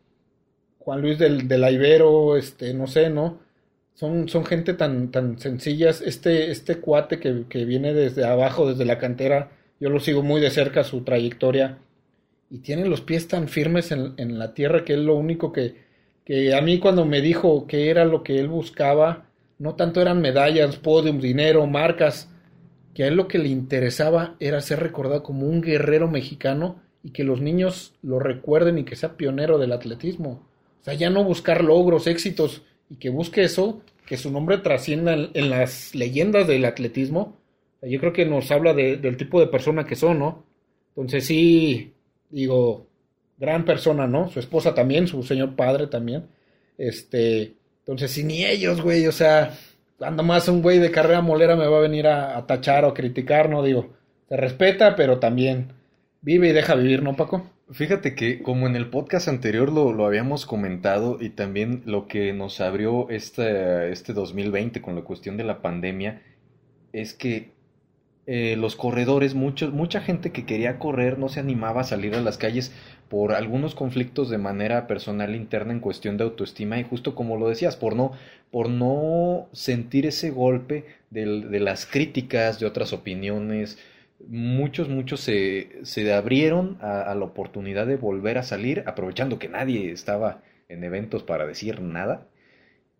Juan 0.80 1.02
Luis 1.02 1.20
del, 1.20 1.48
del 1.48 1.74
Ibero, 1.74 2.36
este, 2.36 2.74
no 2.74 2.88
sé, 2.88 3.10
¿no? 3.10 3.40
Son, 3.94 4.28
son 4.28 4.46
gente 4.46 4.74
tan, 4.74 5.12
tan 5.12 5.38
sencillas, 5.40 6.02
este, 6.02 6.52
este 6.52 6.78
cuate 6.78 7.20
que, 7.20 7.46
que 7.48 7.66
viene 7.66 7.94
desde 7.94 8.26
abajo, 8.26 8.70
desde 8.70 8.86
la 8.86 8.98
cantera, 8.98 9.52
yo 9.80 9.90
lo 9.90 10.00
sigo 10.00 10.24
muy 10.24 10.42
de 10.42 10.50
cerca 10.50 10.84
su 10.84 11.04
trayectoria, 11.04 11.78
y 12.50 12.60
tiene 12.60 12.86
los 12.88 13.02
pies 13.02 13.28
tan 13.28 13.48
firmes 13.48 13.92
en, 13.92 14.16
en 14.18 14.40
la 14.40 14.54
tierra 14.56 14.84
que 14.84 14.94
es 14.94 15.00
lo 15.00 15.16
único 15.16 15.54
que, 15.54 15.76
que 16.26 16.56
a 16.56 16.62
mí 16.62 16.80
cuando 16.80 17.06
me 17.06 17.22
dijo 17.22 17.68
que 17.68 17.90
era 17.92 18.04
lo 18.04 18.24
que 18.24 18.40
él 18.40 18.48
buscaba, 18.48 19.26
no 19.60 19.76
tanto 19.76 20.02
eran 20.02 20.22
medallas, 20.22 20.78
podium, 20.78 21.20
dinero, 21.20 21.68
marcas, 21.68 22.31
que 22.94 23.04
a 23.04 23.08
él 23.08 23.16
lo 23.16 23.28
que 23.28 23.40
le 23.40 23.50
interesaba 23.50 24.36
era 24.40 24.62
ser 24.62 24.80
recordado 24.80 25.24
como 25.24 25.48
un 25.48 25.62
guerrero 25.62 26.10
mexicano 26.10 26.82
y 27.04 27.12
que 27.12 27.24
los 27.24 27.42
niños 27.42 27.94
lo 28.02 28.20
recuerden 28.20 28.78
y 28.78 28.84
que 28.84 28.96
sea 28.96 29.18
pionero 29.18 29.58
del 29.58 29.72
atletismo. 29.72 30.48
O 30.82 30.84
sea, 30.84 30.94
ya 30.94 31.10
no 31.10 31.24
buscar 31.24 31.64
logros, 31.64 32.08
éxitos 32.08 32.64
y 32.90 32.96
que 32.96 33.10
busque 33.10 33.44
eso, 33.44 33.82
que 34.06 34.18
su 34.18 34.32
nombre 34.32 34.58
trascienda 34.58 35.14
en, 35.14 35.50
las 35.50 35.96
leyendas 35.96 36.48
del 36.48 36.66
atletismo. 36.66 37.38
yo 37.82 38.00
creo 38.00 38.14
que 38.14 38.26
nos 38.26 38.52
habla 38.52 38.74
del 38.74 39.18
tipo 39.18 39.40
de 39.40 39.48
persona 39.48 39.86
que 39.86 39.96
son, 39.96 40.20
¿no? 40.20 40.46
Entonces 40.90 41.26
sí, 41.26 41.94
digo, 42.30 42.88
gran 43.38 43.66
persona, 43.66 44.08
¿no? 44.08 44.30
Su 44.30 44.40
esposa 44.40 44.74
también, 44.74 45.08
su 45.08 45.24
señor 45.24 45.56
padre 45.56 45.88
también. 45.88 46.26
Este, 46.78 47.54
entonces, 47.80 48.12
si 48.12 48.24
ni 48.24 48.46
ellos, 48.46 48.82
güey, 48.82 49.08
o 49.08 49.12
sea, 49.12 49.58
cuando 50.02 50.24
más 50.24 50.48
un 50.48 50.64
güey 50.64 50.80
de 50.80 50.90
carrera 50.90 51.22
molera 51.22 51.56
me 51.56 51.68
va 51.68 51.78
a 51.78 51.82
venir 51.82 52.08
a, 52.08 52.44
tachar 52.48 52.86
o 52.86 52.94
criticar, 52.96 53.50
no 53.50 53.62
digo, 53.62 53.94
se 54.30 54.36
respeta, 54.36 54.96
pero 54.96 55.20
también 55.20 55.74
vive 56.22 56.50
y 56.50 56.54
deja 56.54 56.74
vivir, 56.74 57.04
¿no, 57.04 57.16
Paco? 57.16 57.48
Fíjate 57.70 58.16
que 58.16 58.42
como 58.42 58.66
en 58.66 58.76
el 58.76 58.90
podcast 58.90 59.28
anterior 59.28 59.72
lo, 59.72 59.94
lo 59.94 60.08
habíamos 60.08 60.48
comentado 60.48 61.20
y 61.22 61.30
también 61.30 61.84
lo 61.86 62.08
que 62.08 62.34
nos 62.34 62.62
abrió 62.62 63.12
este, 63.12 63.92
este 63.92 64.14
2020 64.14 64.82
con 64.82 64.96
la 64.96 65.04
cuestión 65.04 65.38
de 65.38 65.44
la 65.44 65.62
pandemia 65.62 66.24
es 66.94 67.14
que 67.14 67.52
eh, 68.28 68.56
los 68.56 68.76
corredores, 68.76 69.34
muchos, 69.34 69.74
mucha 69.74 70.00
gente 70.00 70.32
que 70.32 70.46
quería 70.46 70.78
correr 70.78 71.18
no 71.18 71.28
se 71.28 71.40
animaba 71.40 71.82
a 71.82 71.86
salir 71.86 72.14
a 72.14 72.22
las 72.22 72.38
calles 72.38 72.72
por 73.10 73.34
algunos 73.34 73.74
conflictos 73.74 74.30
de 74.30 74.38
manera 74.38 74.86
personal 74.86 75.36
interna 75.36 75.74
en 75.74 75.80
cuestión 75.80 76.18
de 76.18 76.24
autoestima 76.24 76.80
y 76.80 76.84
justo 76.84 77.16
como 77.16 77.38
lo 77.38 77.50
decías, 77.50 77.76
por 77.76 77.96
no, 77.96 78.12
por 78.52 78.70
no 78.70 79.50
sentir 79.54 80.06
ese 80.06 80.30
golpe 80.30 80.86
de, 81.10 81.26
las 81.60 81.86
críticas, 81.88 82.60
de 82.60 82.68
otras 82.68 82.94
opiniones, 82.94 83.80
muchos, 84.28 84.88
muchos 84.88 85.20
se, 85.20 85.80
se 85.84 86.14
abrieron 86.14 86.78
a, 86.80 87.14
la 87.16 87.26
oportunidad 87.26 87.88
de 87.88 87.98
volver 87.98 88.38
a 88.38 88.44
salir, 88.44 88.84
aprovechando 88.86 89.40
que 89.40 89.50
nadie 89.50 89.92
estaba 89.92 90.44
en 90.70 90.84
eventos 90.84 91.24
para 91.24 91.48
decir 91.48 91.82
nada. 91.82 92.28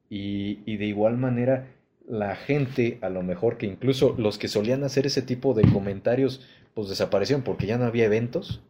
Y, 0.10 0.60
y 0.66 0.76
de 0.76 0.88
igual 0.88 1.18
manera 1.18 1.68
la 2.12 2.36
gente, 2.36 3.00
a 3.02 3.10
lo 3.10 3.24
mejor 3.24 3.58
que 3.58 3.66
incluso 3.66 4.16
los 4.18 4.38
que 4.38 4.50
solían 4.50 4.84
hacer 4.84 5.06
ese 5.08 5.22
tipo 5.22 5.54
de 5.54 5.64
comentarios, 5.72 6.46
pues 6.74 6.90
desaparecieron 6.90 7.44
porque 7.44 7.68
ya 7.68 7.78
no 7.78 7.86
había 7.86 8.06
eventos. 8.06 8.62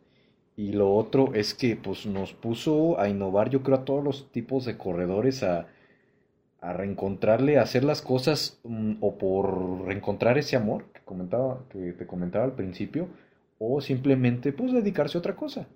Y 0.56 0.74
lo 0.74 0.94
otro 0.96 1.34
es 1.34 1.56
que 1.56 1.76
pues 1.76 2.06
nos 2.06 2.34
puso 2.34 3.00
a 3.00 3.10
innovar, 3.10 3.50
yo 3.50 3.64
creo, 3.64 3.78
a 3.78 3.86
todos 3.86 4.04
los 4.04 4.32
tipos 4.32 4.66
de 4.66 4.78
corredores 4.78 5.44
a, 5.44 5.68
a 6.62 6.74
reencontrarle, 6.74 7.58
a 7.58 7.64
hacer 7.64 7.84
las 7.84 8.02
cosas 8.04 8.60
mm, 8.64 8.96
o 9.02 9.18
por 9.18 9.86
reencontrar 9.86 10.38
ese 10.38 10.56
amor 10.56 10.86
que 10.94 11.02
comentaba, 11.02 11.64
que 11.72 11.94
te 11.94 12.08
comentaba 12.08 12.46
al 12.46 12.54
principio, 12.56 13.08
o 13.60 13.82
simplemente 13.82 14.54
pues 14.54 14.74
dedicarse 14.74 15.18
a 15.18 15.20
otra 15.20 15.36
cosa. 15.36 15.68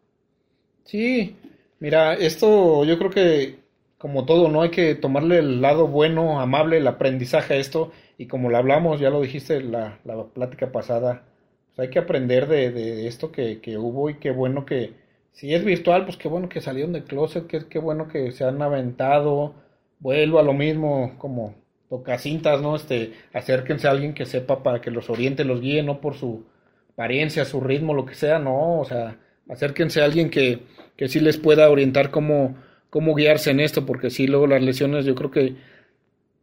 Sí, 0.83 1.35
mira, 1.79 2.13
esto 2.13 2.85
yo 2.85 2.97
creo 2.97 3.09
que 3.09 3.64
como 4.05 4.23
todo, 4.23 4.49
¿no? 4.49 4.61
Hay 4.61 4.69
que 4.69 4.93
tomarle 4.93 5.39
el 5.39 5.61
lado 5.61 5.87
bueno, 5.87 6.39
amable, 6.39 6.77
el 6.77 6.85
aprendizaje 6.87 7.55
a 7.55 7.57
esto. 7.57 7.91
Y 8.19 8.27
como 8.27 8.51
lo 8.51 8.57
hablamos, 8.57 8.99
ya 8.99 9.09
lo 9.09 9.19
dijiste 9.19 9.61
la, 9.61 9.97
la 10.05 10.25
plática 10.25 10.71
pasada, 10.71 11.23
pues 11.65 11.87
hay 11.87 11.89
que 11.91 11.97
aprender 11.97 12.47
de, 12.47 12.69
de 12.69 13.07
esto 13.07 13.31
que, 13.31 13.61
que, 13.61 13.79
hubo 13.79 14.11
y 14.11 14.19
qué 14.19 14.29
bueno 14.29 14.63
que, 14.63 14.93
si 15.31 15.55
es 15.55 15.65
virtual, 15.65 16.05
pues 16.05 16.17
qué 16.17 16.27
bueno 16.27 16.49
que 16.49 16.61
salieron 16.61 16.93
del 16.93 17.05
closet, 17.05 17.47
qué, 17.47 17.67
qué 17.67 17.79
bueno 17.79 18.07
que 18.07 18.31
se 18.31 18.43
han 18.43 18.61
aventado. 18.61 19.55
Vuelvo 19.97 20.37
a 20.37 20.43
lo 20.43 20.53
mismo, 20.53 21.15
como 21.17 21.55
tocacintas, 21.89 22.61
¿no? 22.61 22.75
Este, 22.75 23.13
acérquense 23.33 23.87
a 23.87 23.91
alguien 23.91 24.13
que 24.13 24.27
sepa 24.27 24.61
para 24.61 24.81
que 24.81 24.91
los 24.91 25.09
oriente, 25.09 25.45
los 25.45 25.61
guíe, 25.61 25.81
no 25.81 25.99
por 25.99 26.13
su 26.13 26.45
apariencia, 26.93 27.43
su 27.43 27.59
ritmo, 27.59 27.95
lo 27.95 28.05
que 28.05 28.13
sea, 28.13 28.37
no, 28.37 28.81
o 28.81 28.85
sea, 28.85 29.17
acérquense 29.49 30.03
a 30.03 30.05
alguien 30.05 30.29
que, 30.29 30.59
que 30.95 31.07
sí 31.07 31.19
les 31.19 31.37
pueda 31.37 31.71
orientar 31.71 32.11
cómo 32.11 32.55
cómo 32.89 33.15
guiarse 33.15 33.51
en 33.51 33.59
esto, 33.59 33.85
porque 33.85 34.09
si 34.09 34.27
luego 34.27 34.47
las 34.47 34.61
lesiones 34.61 35.05
yo 35.05 35.15
creo 35.15 35.31
que 35.31 35.55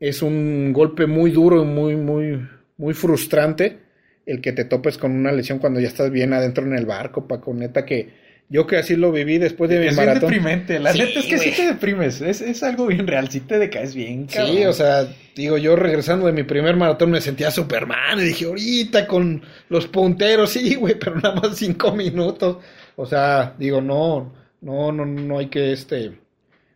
es 0.01 0.23
un 0.23 0.73
golpe 0.73 1.07
muy 1.07 1.31
duro 1.31 1.63
y 1.63 1.67
muy, 1.67 1.97
muy, 1.97 2.47
muy 2.77 2.95
frustrante 2.95 3.79
el 4.27 4.41
que 4.41 4.53
te 4.53 4.65
topes 4.65 4.99
con 4.99 5.13
una 5.13 5.33
lesión 5.33 5.59
cuando 5.59 5.81
ya 5.81 5.89
estás 5.89 6.11
bien 6.11 6.33
adentro 6.33 6.65
en 6.65 6.75
el 6.75 6.87
barco, 6.87 7.27
Paco, 7.27 7.55
neta 7.55 7.85
que 7.85 8.23
yo 8.49 8.67
que 8.67 8.77
así 8.77 8.97
lo 8.97 9.11
viví 9.11 9.39
después 9.39 9.71
de 9.71 9.79
mi 9.79 9.87
es 9.87 9.97
maratón. 9.97 10.17
Es 10.17 10.21
deprimente, 10.31 10.79
la 10.79 10.93
neta 10.93 11.21
es 11.21 11.27
que 11.27 11.39
sí 11.39 11.53
te 11.53 11.69
deprimes, 11.69 12.21
es, 12.21 12.43
es, 12.43 12.63
algo 12.63 12.87
bien 12.87 13.07
real, 13.07 13.31
sí 13.31 13.41
te 13.41 13.59
decaes 13.59 13.95
bien. 13.95 14.29
Sí, 14.29 14.65
o 14.67 14.73
sea, 14.75 15.09
digo, 15.35 15.57
yo 15.57 15.75
regresando 15.75 16.27
de 16.27 16.33
mi 16.33 16.43
primer 16.43 16.77
maratón 16.77 17.13
me 17.13 17.23
sentía 17.23 17.51
Superman 17.51 18.19
y 18.21 18.25
dije, 18.25 18.45
ahorita 18.45 19.07
con 19.07 19.43
los 19.71 19.87
punteros, 19.87 20.51
sí, 20.51 20.75
güey, 20.75 20.99
pero 20.99 21.17
nada 21.17 21.37
más 21.37 21.57
cinco 21.57 21.93
minutos. 21.93 22.59
O 22.97 23.07
sea, 23.07 23.55
digo, 23.59 23.81
no, 23.81 24.35
no, 24.61 24.93
no, 24.93 25.07
no 25.07 25.39
hay 25.39 25.47
que, 25.47 25.73
este, 25.73 26.13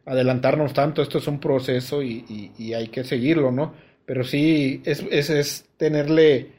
adelantarnos 0.06 0.72
tanto, 0.72 1.02
esto 1.02 1.18
es 1.18 1.26
un 1.26 1.40
proceso 1.40 2.02
y, 2.02 2.72
hay 2.74 2.88
que 2.88 3.04
seguirlo, 3.04 3.52
¿no? 3.52 3.74
Pero 4.06 4.24
sí, 4.24 4.80
es, 4.84 5.04
es, 5.10 5.30
es, 5.30 5.66
tenerle 5.76 6.52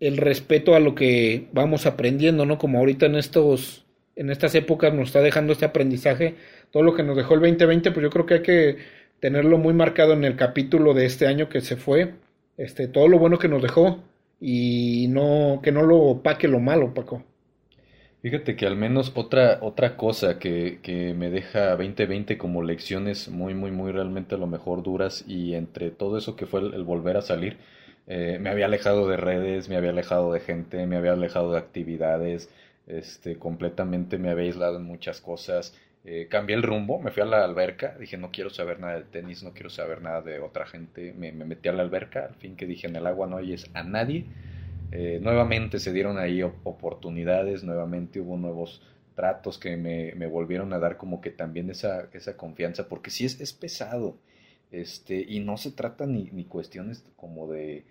el 0.00 0.16
respeto 0.16 0.74
a 0.74 0.80
lo 0.80 0.94
que 0.94 1.48
vamos 1.52 1.86
aprendiendo, 1.86 2.44
¿no? 2.44 2.58
Como 2.58 2.78
ahorita 2.78 3.06
en 3.06 3.14
estos 3.14 3.84
en 4.16 4.30
estas 4.30 4.54
épocas 4.54 4.94
nos 4.94 5.08
está 5.08 5.20
dejando 5.20 5.52
este 5.52 5.66
aprendizaje, 5.66 6.36
todo 6.70 6.82
lo 6.82 6.94
que 6.94 7.02
nos 7.02 7.16
dejó 7.16 7.34
el 7.34 7.40
2020, 7.40 7.92
pues 7.92 8.02
yo 8.02 8.10
creo 8.10 8.26
que 8.26 8.34
hay 8.34 8.42
que 8.42 8.76
tenerlo 9.20 9.58
muy 9.58 9.74
marcado 9.74 10.14
en 10.14 10.24
el 10.24 10.36
capítulo 10.36 10.94
de 10.94 11.04
este 11.04 11.26
año 11.26 11.48
que 11.50 11.60
se 11.60 11.76
fue, 11.76 12.14
este 12.56 12.88
todo 12.88 13.08
lo 13.08 13.18
bueno 13.18 13.38
que 13.38 13.48
nos 13.48 13.62
dejó 13.62 14.02
y 14.40 15.06
no 15.08 15.60
que 15.62 15.70
no 15.70 15.82
lo 15.82 15.98
opaque 15.98 16.48
lo 16.48 16.60
malo, 16.60 16.94
Paco. 16.94 17.22
Fíjate 18.26 18.56
que 18.56 18.66
al 18.66 18.74
menos 18.74 19.12
otra, 19.14 19.58
otra 19.62 19.96
cosa 19.96 20.40
que, 20.40 20.80
que, 20.82 21.14
me 21.14 21.30
deja 21.30 21.76
2020 21.76 22.36
como 22.36 22.60
lecciones 22.64 23.28
muy, 23.28 23.54
muy, 23.54 23.70
muy 23.70 23.92
realmente 23.92 24.34
a 24.34 24.38
lo 24.38 24.48
mejor 24.48 24.82
duras 24.82 25.24
y 25.28 25.54
entre 25.54 25.92
todo 25.92 26.18
eso 26.18 26.34
que 26.34 26.44
fue 26.44 26.58
el, 26.58 26.82
volver 26.82 27.16
a 27.16 27.22
salir, 27.22 27.56
eh, 28.08 28.38
me 28.40 28.50
había 28.50 28.66
alejado 28.66 29.06
de 29.08 29.16
redes, 29.16 29.68
me 29.68 29.76
había 29.76 29.90
alejado 29.90 30.32
de 30.32 30.40
gente, 30.40 30.88
me 30.88 30.96
había 30.96 31.12
alejado 31.12 31.52
de 31.52 31.58
actividades, 31.58 32.50
este, 32.88 33.36
completamente 33.38 34.18
me 34.18 34.30
había 34.30 34.46
aislado 34.46 34.78
en 34.78 34.82
muchas 34.82 35.20
cosas. 35.20 35.78
Eh, 36.04 36.26
cambié 36.28 36.56
el 36.56 36.64
rumbo, 36.64 36.98
me 36.98 37.12
fui 37.12 37.22
a 37.22 37.26
la 37.26 37.44
alberca, 37.44 37.94
dije 37.96 38.16
no 38.16 38.32
quiero 38.32 38.50
saber 38.50 38.80
nada 38.80 38.96
de 38.96 39.04
tenis, 39.04 39.44
no 39.44 39.52
quiero 39.52 39.70
saber 39.70 40.02
nada 40.02 40.22
de 40.22 40.40
otra 40.40 40.66
gente, 40.66 41.14
me, 41.16 41.30
me 41.30 41.44
metí 41.44 41.68
a 41.68 41.72
la 41.72 41.84
alberca, 41.84 42.24
al 42.24 42.34
fin 42.34 42.56
que 42.56 42.66
dije 42.66 42.88
en 42.88 42.96
el 42.96 43.06
agua 43.06 43.28
no 43.28 43.36
oyes 43.36 43.70
a 43.72 43.84
nadie 43.84 44.24
eh, 44.92 45.18
nuevamente 45.22 45.78
se 45.78 45.92
dieron 45.92 46.18
ahí 46.18 46.42
oportunidades, 46.42 47.64
nuevamente 47.64 48.20
hubo 48.20 48.36
nuevos 48.36 48.82
tratos 49.14 49.58
que 49.58 49.76
me, 49.76 50.14
me, 50.14 50.26
volvieron 50.26 50.72
a 50.72 50.78
dar 50.78 50.96
como 50.96 51.20
que 51.20 51.30
también 51.30 51.70
esa, 51.70 52.08
esa 52.12 52.36
confianza, 52.36 52.88
porque 52.88 53.10
sí 53.10 53.24
es, 53.24 53.40
es 53.40 53.52
pesado, 53.52 54.18
este, 54.70 55.24
y 55.26 55.40
no 55.40 55.56
se 55.56 55.70
trata 55.72 56.06
ni, 56.06 56.30
ni 56.32 56.44
cuestiones 56.44 57.04
como 57.16 57.50
de, 57.50 57.84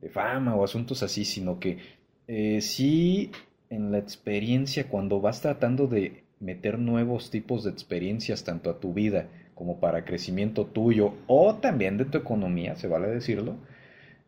de, 0.00 0.08
fama 0.08 0.56
o 0.56 0.64
asuntos 0.64 1.02
así, 1.02 1.24
sino 1.24 1.60
que 1.60 1.78
eh, 2.26 2.60
sí 2.60 3.30
en 3.70 3.90
la 3.90 3.98
experiencia, 3.98 4.88
cuando 4.88 5.20
vas 5.20 5.40
tratando 5.40 5.86
de 5.86 6.24
meter 6.40 6.78
nuevos 6.78 7.30
tipos 7.30 7.64
de 7.64 7.70
experiencias 7.70 8.44
tanto 8.44 8.68
a 8.68 8.80
tu 8.80 8.92
vida 8.92 9.28
como 9.54 9.80
para 9.80 10.04
crecimiento 10.04 10.66
tuyo 10.66 11.14
o 11.26 11.54
también 11.54 11.96
de 11.96 12.04
tu 12.04 12.18
economía, 12.18 12.76
se 12.76 12.88
vale 12.88 13.08
decirlo, 13.08 13.56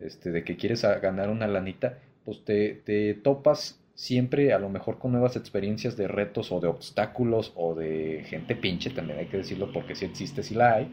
este, 0.01 0.31
de 0.31 0.45
que 0.45 0.57
quieres 0.57 0.83
ganar 0.83 1.29
una 1.29 1.47
lanita, 1.47 1.99
pues 2.25 2.45
te, 2.45 2.75
te 2.85 3.15
topas 3.15 3.81
siempre 3.95 4.53
a 4.53 4.59
lo 4.59 4.69
mejor 4.69 4.99
con 4.99 5.13
nuevas 5.13 5.37
experiencias 5.37 5.97
de 5.97 6.09
retos 6.09 6.51
o 6.53 6.61
de 6.61 6.69
obstáculos 6.69 7.53
o 7.57 7.75
de 7.75 8.25
gente 8.27 8.57
pinche, 8.57 8.91
también 8.91 9.19
hay 9.19 9.27
que 9.27 9.39
decirlo 9.39 9.73
porque 9.73 9.95
si 9.95 10.05
existe, 10.05 10.43
si 10.43 10.55
la 10.55 10.75
hay, 10.75 10.93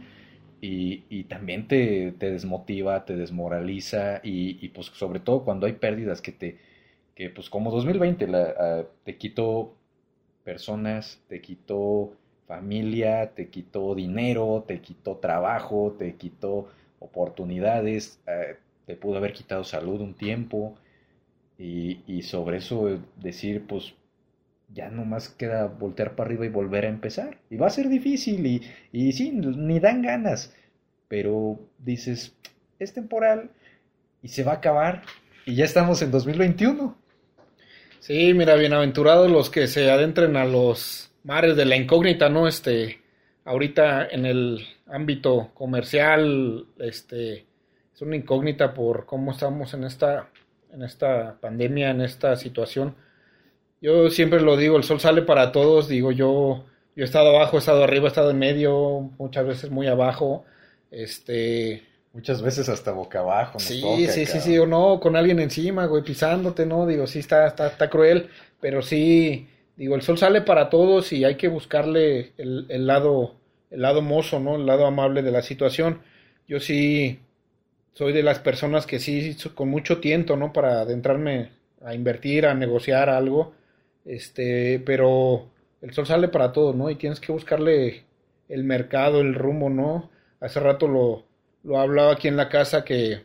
y, 0.61 1.03
y 1.09 1.23
también 1.23 1.67
te, 1.67 2.11
te, 2.13 2.31
desmotiva, 2.31 3.05
te 3.05 3.15
desmoraliza 3.15 4.21
y, 4.23 4.63
y, 4.63 4.69
pues 4.69 4.87
sobre 4.87 5.19
todo 5.19 5.43
cuando 5.43 5.65
hay 5.65 5.73
pérdidas 5.73 6.21
que 6.21 6.31
te, 6.31 6.59
que 7.15 7.29
pues 7.31 7.49
como 7.49 7.71
2020 7.71 8.27
la, 8.27 8.85
te 9.03 9.17
quitó 9.17 9.73
personas, 10.43 11.19
te 11.27 11.41
quitó 11.41 12.13
familia, 12.47 13.31
te 13.33 13.49
quitó 13.49 13.95
dinero, 13.95 14.65
te 14.67 14.81
quitó 14.81 15.17
trabajo, 15.17 15.95
te 15.97 16.15
quitó 16.15 16.67
oportunidades, 16.99 18.19
eh, 18.27 18.57
te 18.85 18.95
pudo 18.95 19.17
haber 19.17 19.33
quitado 19.33 19.63
salud 19.63 20.01
un 20.01 20.13
tiempo, 20.13 20.75
y, 21.61 22.21
sobre 22.23 22.57
eso 22.57 22.99
decir, 23.17 23.65
pues 23.67 23.93
ya 24.73 24.89
nomás 24.89 25.29
queda 25.29 25.67
voltear 25.67 26.15
para 26.15 26.27
arriba 26.27 26.45
y 26.45 26.49
volver 26.49 26.85
a 26.85 26.89
empezar. 26.89 27.37
Y 27.49 27.57
va 27.57 27.67
a 27.67 27.71
ser 27.71 27.89
difícil 27.89 28.45
y, 28.47 28.61
y 28.91 29.11
sí, 29.13 29.31
ni 29.31 29.79
dan 29.79 30.01
ganas. 30.01 30.55
Pero 31.07 31.59
dices, 31.77 32.35
es 32.79 32.93
temporal 32.93 33.51
y 34.23 34.29
se 34.29 34.43
va 34.43 34.53
a 34.53 34.55
acabar 34.55 35.03
y 35.45 35.55
ya 35.55 35.65
estamos 35.65 36.01
en 36.01 36.11
2021. 36.11 36.97
Sí, 37.99 38.33
mira, 38.33 38.55
bienaventurados 38.55 39.29
los 39.29 39.49
que 39.49 39.67
se 39.67 39.91
adentren 39.91 40.35
a 40.37 40.45
los 40.45 41.11
mares 41.23 41.55
de 41.55 41.65
la 41.65 41.75
incógnita, 41.75 42.29
¿no? 42.29 42.47
Este, 42.47 43.01
ahorita 43.45 44.07
en 44.07 44.25
el 44.25 44.65
ámbito 44.87 45.51
comercial, 45.53 46.65
este, 46.79 47.45
es 47.93 48.01
una 48.01 48.15
incógnita 48.15 48.73
por 48.73 49.05
cómo 49.05 49.31
estamos 49.31 49.73
en 49.75 49.83
esta 49.83 50.29
en 50.73 50.83
esta 50.83 51.37
pandemia, 51.39 51.91
en 51.91 52.01
esta 52.01 52.35
situación. 52.35 52.95
Yo 53.81 54.09
siempre 54.09 54.41
lo 54.41 54.57
digo, 54.57 54.77
el 54.77 54.83
sol 54.83 54.99
sale 54.99 55.21
para 55.21 55.51
todos, 55.51 55.87
digo 55.87 56.11
yo, 56.11 56.65
yo 56.95 57.03
he 57.03 57.05
estado 57.05 57.35
abajo, 57.35 57.57
he 57.57 57.59
estado 57.59 57.83
arriba, 57.83 58.05
he 58.05 58.07
estado 58.09 58.31
en 58.31 58.39
medio, 58.39 59.11
muchas 59.17 59.45
veces 59.45 59.71
muy 59.71 59.87
abajo, 59.87 60.45
este... 60.91 61.83
Muchas 62.13 62.41
veces 62.41 62.67
hasta 62.67 62.91
boca 62.91 63.19
abajo. 63.19 63.57
sí, 63.57 63.81
sí, 64.09 64.25
sí, 64.25 64.41
sí, 64.41 64.57
o 64.59 64.67
no, 64.67 64.99
con 64.99 65.15
alguien 65.15 65.39
encima, 65.39 65.85
güey, 65.85 66.03
pisándote, 66.03 66.65
¿no? 66.65 66.85
Digo, 66.85 67.07
sí, 67.07 67.19
está, 67.19 67.47
está, 67.47 67.67
está 67.67 67.89
cruel, 67.89 68.29
pero 68.59 68.81
sí, 68.81 69.47
digo, 69.77 69.95
el 69.95 70.01
sol 70.01 70.17
sale 70.17 70.41
para 70.41 70.69
todos 70.69 71.13
y 71.13 71.23
hay 71.23 71.35
que 71.35 71.47
buscarle 71.47 72.33
el, 72.37 72.65
el 72.67 72.85
lado, 72.85 73.35
el 73.69 73.81
lado 73.81 74.01
mozo, 74.01 74.41
¿no? 74.41 74.57
El 74.57 74.65
lado 74.65 74.85
amable 74.85 75.21
de 75.21 75.31
la 75.31 75.41
situación. 75.41 76.01
Yo 76.49 76.59
sí, 76.59 77.21
soy 77.93 78.13
de 78.13 78.23
las 78.23 78.39
personas 78.39 78.85
que 78.85 78.99
sí, 78.99 79.35
con 79.55 79.69
mucho 79.69 79.99
tiento, 79.99 80.37
¿no? 80.37 80.53
Para 80.53 80.81
adentrarme 80.81 81.51
a 81.83 81.93
invertir, 81.93 82.45
a 82.45 82.53
negociar 82.53 83.09
algo, 83.09 83.53
este, 84.05 84.81
pero 84.85 85.49
el 85.81 85.93
sol 85.93 86.05
sale 86.05 86.27
para 86.27 86.51
todo, 86.51 86.73
¿no? 86.73 86.89
Y 86.89 86.95
tienes 86.95 87.19
que 87.19 87.31
buscarle 87.31 88.03
el 88.49 88.63
mercado, 88.63 89.21
el 89.21 89.33
rumbo, 89.35 89.69
¿no? 89.69 90.09
Hace 90.39 90.59
rato 90.59 90.87
lo, 90.87 91.25
lo 91.63 91.79
hablaba 91.79 92.13
aquí 92.13 92.27
en 92.27 92.37
la 92.37 92.49
casa 92.49 92.83
que, 92.83 93.23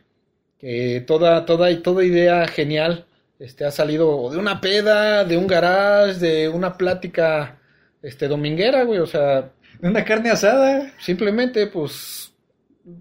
que 0.59 1.03
toda, 1.05 1.45
toda, 1.45 1.81
toda 1.81 2.03
idea 2.03 2.47
genial 2.47 3.05
este, 3.39 3.65
ha 3.65 3.71
salido 3.71 4.29
de 4.31 4.37
una 4.37 4.61
peda, 4.61 5.23
de 5.23 5.37
un 5.37 5.47
garage, 5.47 6.19
de 6.19 6.49
una 6.49 6.77
plática 6.77 7.59
este, 8.01 8.27
dominguera, 8.27 8.83
güey, 8.83 8.99
o 8.99 9.07
sea... 9.07 9.51
De 9.79 9.89
una 9.89 10.03
carne 10.03 10.31
asada. 10.31 10.91
Simplemente, 10.99 11.67
pues, 11.67 12.26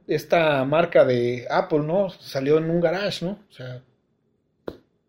esta 0.06 0.64
marca 0.64 1.04
de 1.04 1.46
Apple, 1.50 1.80
¿no? 1.80 2.10
Salió 2.10 2.58
en 2.58 2.70
un 2.70 2.80
garage, 2.80 3.24
¿no? 3.24 3.38
O 3.48 3.52
sea, 3.52 3.82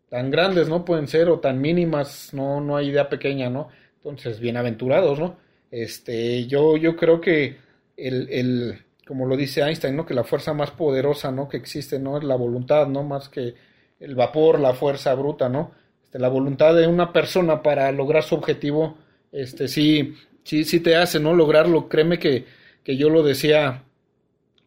tan 0.08 0.30
grandes, 0.30 0.68
¿no? 0.68 0.84
Pueden 0.84 1.08
ser 1.08 1.28
o 1.28 1.40
tan 1.40 1.60
mínimas, 1.60 2.32
no, 2.32 2.60
no 2.60 2.76
hay 2.76 2.88
idea 2.88 3.08
pequeña, 3.08 3.50
¿no? 3.50 3.68
Entonces, 3.96 4.40
bienaventurados, 4.40 5.18
¿no? 5.18 5.36
Este, 5.70 6.46
yo, 6.46 6.76
yo 6.76 6.96
creo 6.96 7.20
que 7.20 7.58
el, 7.96 8.28
el, 8.30 8.78
como 9.06 9.26
lo 9.26 9.36
dice 9.36 9.62
Einstein, 9.62 9.96
¿no? 9.96 10.06
Que 10.06 10.14
la 10.14 10.24
fuerza 10.24 10.54
más 10.54 10.70
poderosa, 10.70 11.30
¿no? 11.30 11.48
Que 11.48 11.56
existe, 11.56 11.98
¿no? 11.98 12.16
Es 12.18 12.24
la 12.24 12.36
voluntad, 12.36 12.86
¿no? 12.86 13.02
Más 13.02 13.28
que 13.28 13.54
el 14.00 14.14
vapor, 14.14 14.60
la 14.60 14.74
fuerza 14.74 15.14
bruta, 15.14 15.48
¿no? 15.48 15.72
Este, 16.04 16.18
la 16.18 16.28
voluntad 16.28 16.74
de 16.74 16.86
una 16.86 17.12
persona 17.12 17.62
para 17.62 17.90
lograr 17.92 18.22
su 18.22 18.36
objetivo, 18.36 18.96
este, 19.32 19.68
sí, 19.68 20.14
sí, 20.44 20.64
sí 20.64 20.80
te 20.80 20.96
hace, 20.96 21.20
¿no? 21.20 21.34
Lograrlo, 21.34 21.88
créeme 21.88 22.18
que, 22.18 22.46
que 22.82 22.96
yo 22.96 23.10
lo 23.10 23.22
decía 23.22 23.84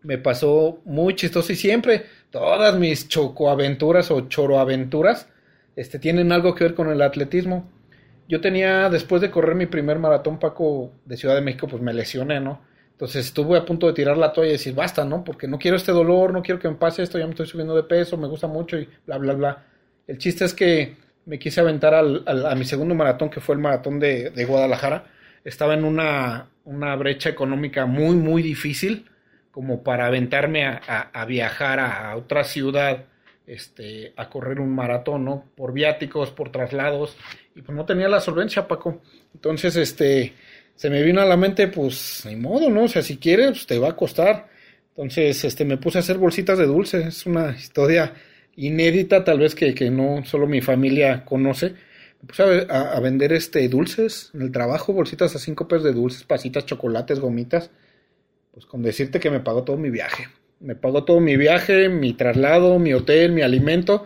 me 0.04 0.18
pasó 0.18 0.82
muy 0.86 1.16
chistoso 1.16 1.52
y 1.54 1.56
siempre 1.56 2.06
todas 2.30 2.78
mis 2.78 3.08
chocoaventuras 3.08 4.10
o 4.12 4.28
choroaventuras 4.28 5.28
este, 5.76 6.00
tienen 6.00 6.32
algo 6.32 6.56
que 6.56 6.64
ver 6.64 6.76
con 6.76 6.90
el 6.90 7.02
atletismo. 7.02 7.70
Yo 8.28 8.42
tenía, 8.42 8.90
después 8.90 9.22
de 9.22 9.32
correr 9.32 9.56
mi 9.56 9.66
primer 9.66 10.00
maratón 10.00 10.40
Paco 10.40 10.94
de 11.06 11.18
Ciudad 11.18 11.36
de 11.36 11.42
México, 11.42 11.68
pues 11.68 11.82
me 11.82 11.94
lesioné, 11.94 12.40
¿no? 12.40 12.62
Entonces 12.92 13.26
estuve 13.26 13.58
a 13.58 13.66
punto 13.66 13.88
de 13.88 13.94
tirar 13.94 14.16
la 14.18 14.32
toalla 14.32 14.50
y 14.50 14.54
decir, 14.54 14.76
basta, 14.76 15.04
¿no? 15.04 15.24
Porque 15.24 15.48
no 15.48 15.58
quiero 15.58 15.76
este 15.76 15.92
dolor, 15.92 16.32
no 16.32 16.42
quiero 16.42 16.60
que 16.60 16.70
me 16.70 16.76
pase 16.76 17.04
esto, 17.04 17.18
ya 17.18 17.26
me 17.26 17.32
estoy 17.32 17.48
subiendo 17.48 17.76
de 17.76 17.84
peso, 17.84 18.16
me 18.18 18.28
gusta 18.28 18.48
mucho 18.48 18.78
y 18.78 18.88
bla, 19.06 19.18
bla, 19.18 19.34
bla. 19.34 19.66
El 20.08 20.18
chiste 20.18 20.46
es 20.46 20.54
que 20.54 20.98
me 21.26 21.40
quise 21.40 21.62
aventar 21.62 21.94
al, 21.94 22.24
a 22.28 22.56
mi 22.56 22.64
segundo 22.64 22.96
maratón, 22.96 23.30
que 23.30 23.42
fue 23.42 23.56
el 23.56 23.62
maratón 23.62 24.00
de, 24.00 24.30
de 24.30 24.46
Guadalajara. 24.46 25.06
Estaba 25.44 25.74
en 25.74 25.84
una, 25.84 26.50
una 26.64 26.96
brecha 26.96 27.30
económica 27.30 27.86
muy, 27.86 28.16
muy 28.16 28.44
difícil 28.44 29.11
como 29.52 29.84
para 29.84 30.08
aventarme 30.08 30.66
a, 30.66 31.26
viajar 31.28 31.80
a, 31.80 32.16
otra 32.16 32.44
ciudad 32.44 33.06
este, 33.46 34.14
a 34.16 34.30
correr 34.30 34.60
un 34.60 34.74
maratón, 34.74 35.26
¿no? 35.26 35.46
Por 35.56 35.74
viáticos, 35.74 36.32
por 36.32 36.52
traslados, 36.52 37.18
y 37.54 37.62
pues 37.62 37.76
no 37.76 37.86
tenía 37.86 38.08
la 38.08 38.22
solvencia, 38.22 38.68
Paco. 38.68 39.02
Entonces, 39.34 39.76
este, 39.76 40.34
se 40.76 40.90
me 40.90 41.04
vino 41.04 41.22
a 41.22 41.26
la 41.26 41.36
mente, 41.36 41.68
pues, 41.68 42.24
ni 42.26 42.38
modo, 42.38 42.70
¿no? 42.70 42.84
O 42.84 42.88
sea, 42.88 43.02
si 43.02 43.18
quieres, 43.18 43.50
pues, 43.50 43.68
te 43.68 43.78
va 43.78 43.90
a 43.90 43.96
costar. 43.96 44.48
Entonces, 44.96 45.44
este, 45.44 45.66
me 45.66 45.78
puse 45.78 45.98
a 45.98 46.02
hacer 46.02 46.18
bolsitas 46.18 46.58
de 46.58 46.66
dulce, 46.66 47.08
es 47.08 47.26
una 47.26 47.52
historia 47.52 48.14
inédita, 48.56 49.24
tal 49.24 49.40
vez 49.40 49.54
que, 49.56 49.74
que 49.74 49.90
no 49.90 50.24
solo 50.26 50.48
mi 50.48 50.62
familia 50.62 51.26
conoce. 51.26 51.74
Me 52.22 52.28
puse 52.28 52.68
a, 52.70 53.00
vender, 53.02 53.34
este, 53.34 53.68
dulces 53.68 54.32
en 54.34 54.44
el 54.44 54.52
trabajo, 54.52 54.94
bolsitas 54.94 55.36
a 55.36 55.40
cinco 55.40 55.68
pesos 55.68 55.84
de 55.84 55.94
dulces, 55.94 56.24
pasitas, 56.24 56.66
chocolates, 56.66 57.20
gomitas 57.20 57.72
pues 58.52 58.66
con 58.66 58.82
decirte 58.82 59.20
que 59.20 59.30
me 59.30 59.40
pagó 59.40 59.64
todo 59.64 59.78
mi 59.78 59.90
viaje. 59.90 60.28
Me 60.60 60.76
pagó 60.76 61.04
todo 61.04 61.20
mi 61.20 61.38
viaje, 61.38 61.90
mi 61.90 62.14
traslado, 62.14 62.78
mi 62.78 62.94
hotel, 62.94 63.32
mi 63.32 63.42
alimento, 63.42 64.06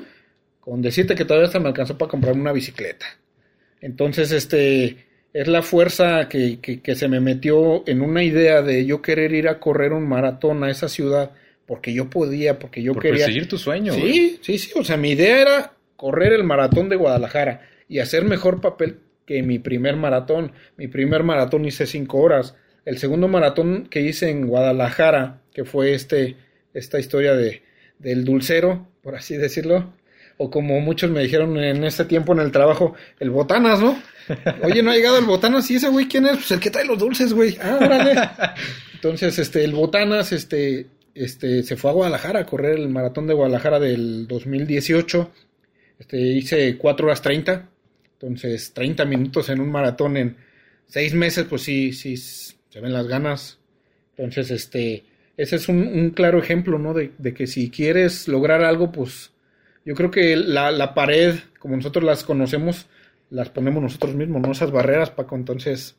con 0.60 0.82
decirte 0.82 1.16
que 1.16 1.26
todavía 1.26 1.48
hasta 1.48 1.60
me 1.60 1.68
alcanzó 1.68 1.98
para 1.98 2.10
comprarme 2.10 2.41
una 2.41 2.54
bicicleta. 2.54 3.06
Entonces, 3.82 4.32
este, 4.32 5.06
es 5.34 5.48
la 5.48 5.62
fuerza 5.62 6.30
que, 6.30 6.60
que, 6.60 6.96
se 6.96 7.08
me 7.10 7.20
metió 7.20 7.84
en 7.88 8.02
una 8.02 8.24
idea 8.24 8.62
de 8.62 8.86
yo 8.86 9.02
querer 9.02 9.34
ir 9.34 9.50
a 9.50 9.60
correr 9.60 9.91
un 9.91 10.08
maratón 10.08 10.64
a 10.64 10.72
esa 10.72 10.88
ciudad, 10.88 11.32
porque 11.66 11.93
yo 11.93 12.10
podía, 12.10 12.58
porque 12.58 12.82
yo 12.82 12.93
Por 12.93 13.04
quería... 13.04 13.26
seguir 13.26 13.50
tu 13.50 13.58
sueño. 13.58 13.93
Sí, 13.93 14.39
sí, 14.41 14.58
sí, 14.58 14.72
o 14.76 14.84
sea, 14.84 14.96
mi 14.96 15.12
idea 15.12 15.41
era 15.41 15.74
correr 15.98 16.32
el 16.32 16.46
maratón 16.46 16.88
de 16.88 16.96
Guadalajara 16.96 17.68
y 17.89 18.00
hacer 18.00 18.24
mejor 18.24 18.62
papel 18.62 19.00
que 19.26 19.43
mi 19.43 19.60
primer 19.60 19.96
maratón. 19.98 20.54
Mi 20.78 20.88
primer 20.88 21.24
maratón 21.24 21.66
hice 21.66 21.86
cinco 21.86 22.20
horas. 22.20 22.56
El 22.86 22.98
segundo 23.00 23.28
maratón 23.28 23.88
que 23.90 24.02
hice 24.02 24.30
en 24.30 24.48
Guadalajara, 24.48 25.42
que 25.54 25.66
fue 25.66 25.94
este, 25.94 26.38
esta 26.74 27.00
historia 27.00 27.36
de, 27.36 27.64
del 28.00 28.24
dulcero, 28.24 28.88
por 29.02 29.16
así 29.16 29.36
decirlo, 29.36 29.94
o 30.38 30.50
como 30.50 30.80
muchos 30.82 31.10
me 31.10 31.22
dijeron 31.22 31.58
en 31.58 31.84
ese 31.84 32.06
tiempo 32.06 32.34
en 32.34 32.40
el 32.40 32.52
trabajo, 32.52 32.94
el 33.20 33.30
botanas, 33.30 33.80
¿no? 33.80 33.98
Oye, 34.64 34.84
no 34.84 34.92
ha 34.92 34.96
llegado 34.96 35.18
el 35.18 35.26
botanas, 35.26 35.70
¿y 35.72 35.76
ese 35.76 35.90
güey 35.90 36.08
quién 36.08 36.26
es? 36.26 36.34
Pues 36.34 36.52
el 36.52 36.60
que 36.60 36.70
trae 36.70 36.86
los 36.86 37.00
dulces, 37.00 37.34
güey. 37.34 37.58
Ah, 37.62 37.80
órale. 37.82 38.16
Entonces, 38.94 39.40
este, 39.40 39.64
el 39.64 39.74
botanas, 39.74 40.32
este, 40.32 40.88
este, 41.14 41.64
se 41.64 41.78
fue 41.78 41.92
a 41.92 41.94
Guadalajara 41.94 42.42
a 42.42 42.46
correr 42.46 42.78
el 42.78 42.90
maratón 42.90 43.28
de 43.28 43.34
Guadalajara 43.34 43.80
del 43.80 44.28
2018. 44.28 45.32
Este, 46.00 46.18
hice 46.18 46.78
4 46.78 47.06
horas 47.08 47.22
30. 47.22 47.70
Entonces, 48.14 48.74
30 48.74 49.06
minutos 49.06 49.50
en 49.50 49.62
un 49.62 49.72
maratón 49.72 50.18
en 50.18 50.38
6 50.88 51.14
meses, 51.14 51.46
pues 51.50 51.62
sí, 51.62 51.94
sí, 51.94 52.16
se 52.76 52.82
ven 52.82 52.92
las 52.92 53.08
ganas. 53.08 53.58
Entonces, 54.18 54.52
este, 54.52 55.06
ese 55.38 55.56
es 55.56 55.70
un, 55.70 56.10
claro 56.10 56.40
ejemplo, 56.40 56.78
¿no? 56.78 56.94
De, 56.94 57.14
de, 57.18 57.34
que 57.34 57.48
si 57.48 57.70
quieres 57.70 58.28
lograr 58.28 58.66
algo, 58.66 58.92
pues 58.92 59.32
yo 59.86 59.96
creo 59.96 60.12
que 60.12 60.36
la, 60.36 60.72
la, 60.72 60.94
pared, 60.94 61.36
como 61.58 61.78
nosotros 61.78 62.04
las 62.04 62.26
conocemos, 62.26 62.88
las 63.30 63.50
ponemos 63.50 63.82
nosotros 63.82 64.14
mismos, 64.14 64.42
¿no? 64.42 64.52
Esas 64.52 64.72
barreras, 64.72 65.10
Paco, 65.10 65.38
entonces... 65.38 65.96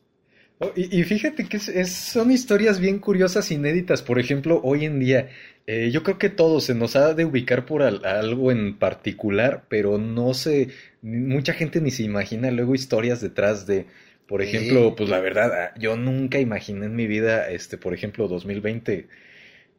Oh, 0.59 0.71
y, 0.75 1.03
fíjate 1.03 1.47
que 1.47 1.57
es, 1.57 1.91
son 1.91 2.31
historias 2.31 2.79
bien 2.79 2.99
curiosas, 2.99 3.51
inéditas. 3.51 4.03
Por 4.03 4.19
ejemplo, 4.19 4.61
hoy 4.63 4.85
en 4.85 4.99
día, 4.99 5.29
eh, 5.65 5.89
yo 5.91 6.03
creo 6.03 6.19
que 6.19 6.29
todo 6.29 6.61
se 6.61 6.75
nos 6.75 6.95
ha 6.95 7.15
de 7.15 7.25
ubicar 7.25 7.65
por 7.65 7.81
algo 7.81 8.51
en 8.51 8.77
particular, 8.77 9.65
pero 9.67 9.97
no 9.97 10.35
sé, 10.35 10.69
mucha 11.01 11.53
gente 11.53 11.81
ni 11.81 11.89
se 11.89 12.03
imagina 12.03 12.51
luego 12.51 12.75
historias 12.75 13.21
detrás 13.21 13.65
de, 13.65 13.87
por 14.27 14.41
ejemplo, 14.41 14.95
pues 14.95 15.09
la 15.09 15.19
verdad, 15.19 15.51
ah, 15.53 15.73
yo 15.79 15.95
nunca 15.95 16.39
imaginé 16.39 16.85
en 16.85 16.95
mi 16.95 17.07
vida, 17.07 17.49
este, 17.49 17.77
por 17.77 17.93
ejemplo, 17.93 18.27
2020 18.27 19.07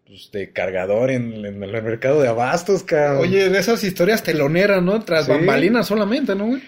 pues, 0.06 0.30
de 0.32 0.50
cargador 0.52 1.10
en, 1.10 1.44
el 1.44 1.54
mercado 1.54 2.22
de 2.22 2.28
abastos, 2.28 2.82
cabrón. 2.82 3.22
Oye, 3.22 3.50
de 3.50 3.58
esas 3.58 3.84
historias 3.84 4.22
teloneras, 4.22 4.82
¿no? 4.82 5.04
Tras 5.04 5.28
bambalinas 5.28 5.86
solamente, 5.86 6.34
¿no, 6.34 6.46
güey? 6.46 6.62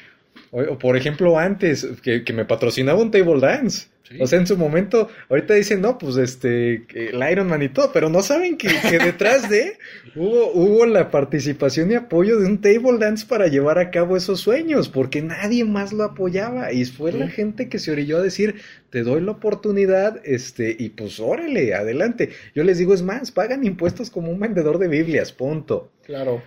O, 0.51 0.79
por 0.79 0.97
ejemplo, 0.97 1.39
antes, 1.39 1.87
que, 2.03 2.25
que 2.25 2.33
me 2.33 2.45
patrocinaba 2.45 3.01
un 3.01 3.11
table 3.11 3.41
dance. 3.41 3.87
O 4.19 4.27
sea, 4.27 4.41
en 4.41 4.47
su 4.47 4.57
momento, 4.57 5.09
ahorita 5.29 5.55
dicen, 5.55 5.81
no, 5.81 5.97
pues 5.97 6.17
este, 6.17 6.85
el 6.95 7.31
Iron 7.31 7.47
Man 7.47 7.63
y 7.63 7.69
todo, 7.69 7.93
pero 7.93 8.09
no 8.09 8.23
saben 8.23 8.57
que, 8.57 8.69
detrás 8.99 9.49
de 9.49 9.79
hubo, 10.17 10.51
hubo 10.53 10.87
la 10.87 11.13
participación 11.13 11.93
y 11.93 11.95
apoyo 11.95 12.41
de 12.41 12.47
un 12.47 12.61
table 12.61 12.99
dance 12.99 13.25
para 13.25 13.47
llevar 13.47 13.79
a 13.79 13.91
cabo 13.93 14.17
esos 14.17 14.41
sueños, 14.41 14.89
porque 14.89 15.23
nadie 15.23 15.65
más 15.65 15.93
lo 15.93 16.03
apoyaba. 16.03 16.73
Y 16.73 16.85
fue 16.87 17.13
la 17.13 17.29
gente 17.29 17.69
que 17.69 17.79
se 17.79 17.93
orilló 17.93 18.19
a 18.19 18.23
decir, 18.23 18.57
te 18.91 19.05
doy 19.05 19.21
la 19.21 19.31
oportunidad, 19.31 20.21
este, 20.25 20.75
y 20.77 20.89
pues 20.89 21.21
órale, 21.21 21.75
adelante. 21.75 22.31
Yo 22.53 22.65
les 22.65 22.79
digo, 22.79 22.95
es 22.95 23.03
más, 23.03 23.31
pagan 23.31 23.65
impuestos 23.65 24.11
como 24.11 24.33
un 24.33 24.41
vendedor 24.41 24.79
de 24.79 24.89
Biblias, 24.89 25.31
punto. 25.31 25.93
Claro. 26.05 26.43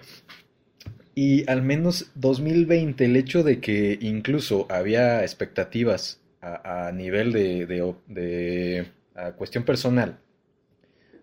Y 1.16 1.50
al 1.50 1.62
menos 1.62 2.12
2020, 2.16 3.06
el 3.06 3.16
hecho 3.16 3.44
de 3.44 3.60
que 3.60 4.00
incluso 4.02 4.66
había 4.70 5.22
expectativas 5.22 6.20
a, 6.42 6.92
nivel 6.94 7.32
de, 7.32 7.66
de, 8.08 8.88
cuestión 9.38 9.64
personal, 9.64 10.20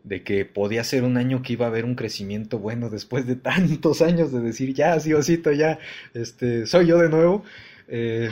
de 0.05 0.23
que 0.23 0.45
podía 0.45 0.85
ser 0.85 1.03
un 1.05 1.17
año 1.17 1.43
que 1.43 1.55
iba 1.55 1.67
a 1.67 1.69
haber 1.69 1.85
un 1.85 1.95
crecimiento 1.95 2.59
bueno 2.59 2.89
después 2.89 3.27
de 3.27 3.37
tantos 3.37 4.01
años 4.03 4.33
de 4.33 4.41
decir, 4.41 4.75
ya, 4.75 4.99
sí, 5.01 5.13
osito, 5.13 5.53
ya, 5.53 5.79
este, 6.15 6.67
soy 6.67 6.87
yo 6.87 6.99
de 6.99 7.09
nuevo, 7.09 7.45
eh, 7.89 8.31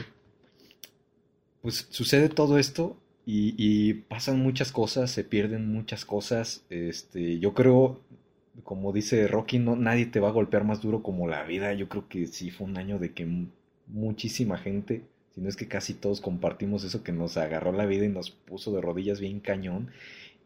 pues 1.61 1.89
sucede 1.91 2.29
todo 2.29 2.59
esto 2.59 2.97
y, 3.27 3.55
y, 3.59 3.95
pasan 3.95 4.39
muchas 4.39 4.73
cosas, 4.73 5.11
se 5.11 5.25
pierden 5.25 5.71
muchas 5.71 6.05
cosas, 6.07 6.63
este, 6.71 7.39
yo 7.39 7.53
creo, 7.53 8.01
como 8.65 8.93
dice 8.93 9.27
Rocky, 9.29 9.59
no, 9.59 9.77
nadie 9.77 10.07
te 10.07 10.21
va 10.21 10.29
a 10.29 10.33
golpear 10.33 10.65
más 10.65 10.81
duro 10.81 11.03
como 11.03 11.29
la 11.29 11.45
vida, 11.45 11.73
yo 11.75 11.89
creo 11.89 12.09
que 12.09 12.27
sí 12.27 12.51
fue 12.51 12.67
un 12.67 12.79
año 12.79 12.99
de 12.99 13.13
que 13.13 13.27
muchísima 13.87 14.59
gente 14.59 15.03
sino 15.39 15.49
es 15.49 15.55
que 15.55 15.69
casi 15.69 15.95
todos 15.95 16.21
compartimos 16.21 16.83
eso 16.83 17.05
que 17.05 17.13
nos 17.13 17.37
agarró 17.37 17.71
la 17.71 17.87
vida 17.87 18.05
y 18.05 18.09
nos 18.09 18.33
puso 18.33 18.73
de 18.73 18.81
rodillas 18.81 19.21
bien 19.21 19.39
cañón. 19.39 19.93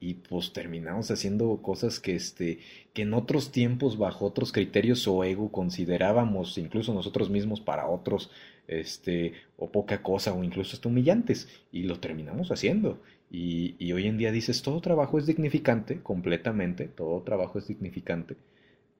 Y 0.00 0.14
pues 0.14 0.52
terminamos 0.52 1.10
haciendo 1.10 1.62
cosas 1.62 1.98
que 1.98 2.14
este 2.14 2.58
que 2.92 3.02
en 3.02 3.14
otros 3.14 3.52
tiempos 3.52 3.96
bajo 3.96 4.26
otros 4.26 4.52
criterios 4.52 5.08
o 5.08 5.24
ego 5.24 5.50
considerábamos 5.50 6.58
incluso 6.58 6.92
nosotros 6.92 7.30
mismos 7.30 7.62
para 7.62 7.88
otros 7.88 8.30
este 8.68 9.32
o 9.56 9.70
poca 9.70 10.02
cosa 10.02 10.34
o 10.34 10.44
incluso 10.44 10.76
hasta 10.76 10.90
humillantes. 10.90 11.48
Y 11.72 11.84
lo 11.84 11.98
terminamos 11.98 12.50
haciendo 12.52 13.00
y, 13.32 13.92
hoy 13.92 14.06
en 14.06 14.18
día 14.18 14.30
dices 14.30 14.62
todo 14.62 14.80
trabajo 14.80 15.18
es 15.18 15.26
dignificante 15.26 16.00
completamente 16.02 16.86
todo 16.88 17.22
trabajo 17.22 17.58
es 17.58 17.68
dignificante. 17.68 18.36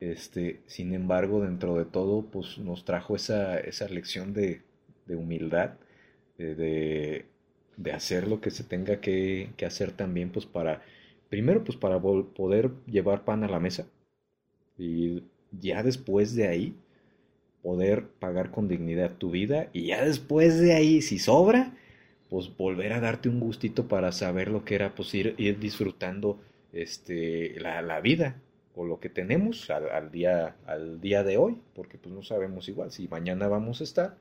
Este 0.00 0.60
sin 0.66 0.94
embargo 0.94 1.42
dentro 1.42 1.76
de 1.76 1.84
todo 1.84 2.22
pues 2.22 2.58
nos 2.58 2.84
trajo 2.84 3.14
esa 3.16 3.58
esa 3.60 3.88
lección 3.88 4.32
de 4.32 4.62
de 5.06 5.16
humildad, 5.16 5.72
de, 6.38 7.24
de, 7.76 7.92
hacer 7.92 8.26
lo 8.28 8.40
que 8.40 8.50
se 8.50 8.64
tenga 8.64 9.00
que, 9.00 9.50
que, 9.56 9.66
hacer 9.66 9.92
también, 9.92 10.30
pues 10.30 10.46
para, 10.46 10.82
primero, 11.28 11.64
pues 11.64 11.76
para 11.76 12.00
poder 12.00 12.70
llevar 12.86 13.24
pan 13.24 13.44
a 13.44 13.48
la 13.48 13.60
mesa 13.60 13.86
y 14.78 15.22
ya 15.60 15.82
después 15.82 16.34
de 16.34 16.48
ahí 16.48 16.74
poder 17.62 18.06
pagar 18.06 18.50
con 18.50 18.68
dignidad 18.68 19.16
tu 19.18 19.30
vida 19.30 19.68
y 19.72 19.86
ya 19.88 20.04
después 20.04 20.58
de 20.60 20.74
ahí, 20.74 21.02
si 21.02 21.18
sobra, 21.18 21.76
pues 22.32 22.56
volver 22.56 22.94
a 22.94 23.00
darte 23.00 23.28
un 23.28 23.38
gustito 23.38 23.86
para 23.86 24.10
saber 24.10 24.48
lo 24.48 24.64
que 24.64 24.74
era, 24.74 24.94
pues 24.94 25.14
ir, 25.14 25.34
ir 25.36 25.58
disfrutando 25.58 26.40
este, 26.72 27.60
la, 27.60 27.82
la 27.82 28.00
vida 28.00 28.40
o 28.74 28.86
lo 28.86 28.98
que 28.98 29.10
tenemos 29.10 29.68
al, 29.70 30.10
día, 30.10 30.56
al 30.66 31.00
día 31.00 31.22
de 31.22 31.36
hoy, 31.36 31.58
porque 31.74 31.98
pues 31.98 32.14
no 32.14 32.22
sabemos 32.22 32.68
igual 32.68 32.90
si 32.90 33.06
mañana 33.06 33.48
vamos 33.48 33.82
a 33.82 33.84
estar 33.84 34.16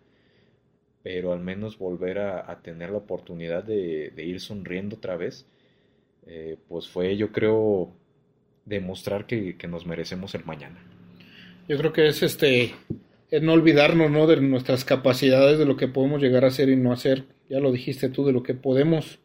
pero 1.04 1.34
al 1.34 1.40
menos 1.40 1.78
volver 1.78 2.20
a, 2.20 2.60
tener 2.62 2.92
la 2.92 2.98
oportunidad 2.98 3.64
de, 3.64 4.14
ir 4.18 4.40
sonriendo 4.40 4.98
otra 4.98 5.18
vez, 5.18 5.48
eh, 6.28 6.58
pues 6.68 6.88
fue, 6.88 7.18
yo 7.18 7.32
creo, 7.32 7.92
demostrar 8.66 9.26
que, 9.26 9.56
nos 9.68 9.86
merecemos 9.86 10.36
el 10.36 10.46
mañana. 10.46 10.80
Yo 11.68 11.78
creo 11.78 11.94
que 11.94 12.08
es 12.08 12.22
este, 12.22 12.76
es 13.32 13.42
no 13.42 13.54
olvidarnos, 13.54 14.12
¿no? 14.12 14.28
De 14.28 14.40
nuestras 14.42 14.86
capacidades, 14.86 15.58
de 15.58 15.66
lo 15.66 15.76
que 15.76 15.88
podemos 15.88 16.22
llegar 16.22 16.46
a 16.46 16.50
hacer 16.50 16.70
y 16.70 16.76
no 16.76 16.92
hacer. 16.92 17.24
Ya 17.52 17.60
lo 17.60 17.74
dijiste 17.74 18.08
tú, 18.08 18.26
de 18.26 18.32
lo 18.32 18.44
que 18.44 18.54
podemos, 18.54 19.20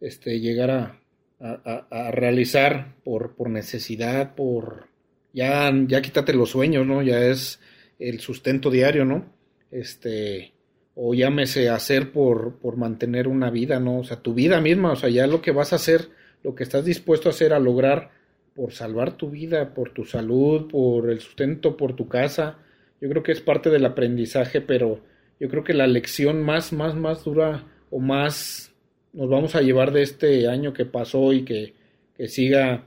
este, 0.00 0.38
llegar 0.38 0.70
a, 0.70 1.02
a, 1.40 2.10
realizar 2.12 2.94
por, 3.02 3.34
por 3.34 3.50
necesidad, 3.50 4.36
por, 4.36 4.86
ya, 5.32 5.72
ya 5.88 6.00
quítate 6.02 6.34
los 6.34 6.50
sueños, 6.50 6.86
¿no? 6.86 7.02
Ya 7.02 7.18
es 7.26 7.58
el 7.98 8.20
sustento 8.20 8.70
diario, 8.70 9.04
¿no? 9.04 9.26
Este, 9.72 10.52
o 10.94 11.14
llámese 11.14 11.68
hacer 11.68 12.12
por, 12.12 12.60
por 12.60 12.76
mantener 12.76 13.26
una 13.26 13.50
vida, 13.50 13.80
¿no? 13.80 13.98
O 13.98 14.04
sea, 14.04 14.22
tu 14.22 14.34
vida 14.34 14.60
misma, 14.60 14.92
o 14.92 14.96
sea, 14.96 15.08
ya 15.08 15.26
lo 15.26 15.42
que 15.42 15.50
vas 15.50 15.72
a 15.72 15.76
hacer, 15.76 16.10
lo 16.44 16.54
que 16.54 16.62
estás 16.62 16.84
dispuesto 16.84 17.28
a 17.28 17.32
hacer, 17.32 17.52
a 17.52 17.58
lograr 17.58 18.12
por 18.54 18.72
salvar 18.72 19.16
tu 19.16 19.30
vida, 19.30 19.74
por 19.74 19.90
tu 19.90 20.04
salud, 20.04 20.70
por 20.70 21.10
el 21.10 21.18
sustento, 21.18 21.76
por 21.76 21.96
tu 21.96 22.06
casa, 22.06 22.58
yo 23.00 23.08
creo 23.08 23.24
que 23.24 23.32
es 23.32 23.40
parte 23.40 23.68
del 23.68 23.84
aprendizaje, 23.84 24.60
pero 24.60 25.00
yo 25.42 25.48
creo 25.48 25.64
que 25.64 25.74
la 25.74 25.88
lección 25.88 26.40
más, 26.40 26.72
más, 26.72 26.94
más 26.94 27.24
dura 27.24 27.64
o 27.90 27.98
más 27.98 28.72
nos 29.12 29.28
vamos 29.28 29.56
a 29.56 29.60
llevar 29.60 29.90
de 29.90 30.02
este 30.02 30.46
año 30.46 30.72
que 30.72 30.84
pasó 30.84 31.32
y 31.32 31.44
que, 31.44 31.74
que 32.16 32.28
siga 32.28 32.84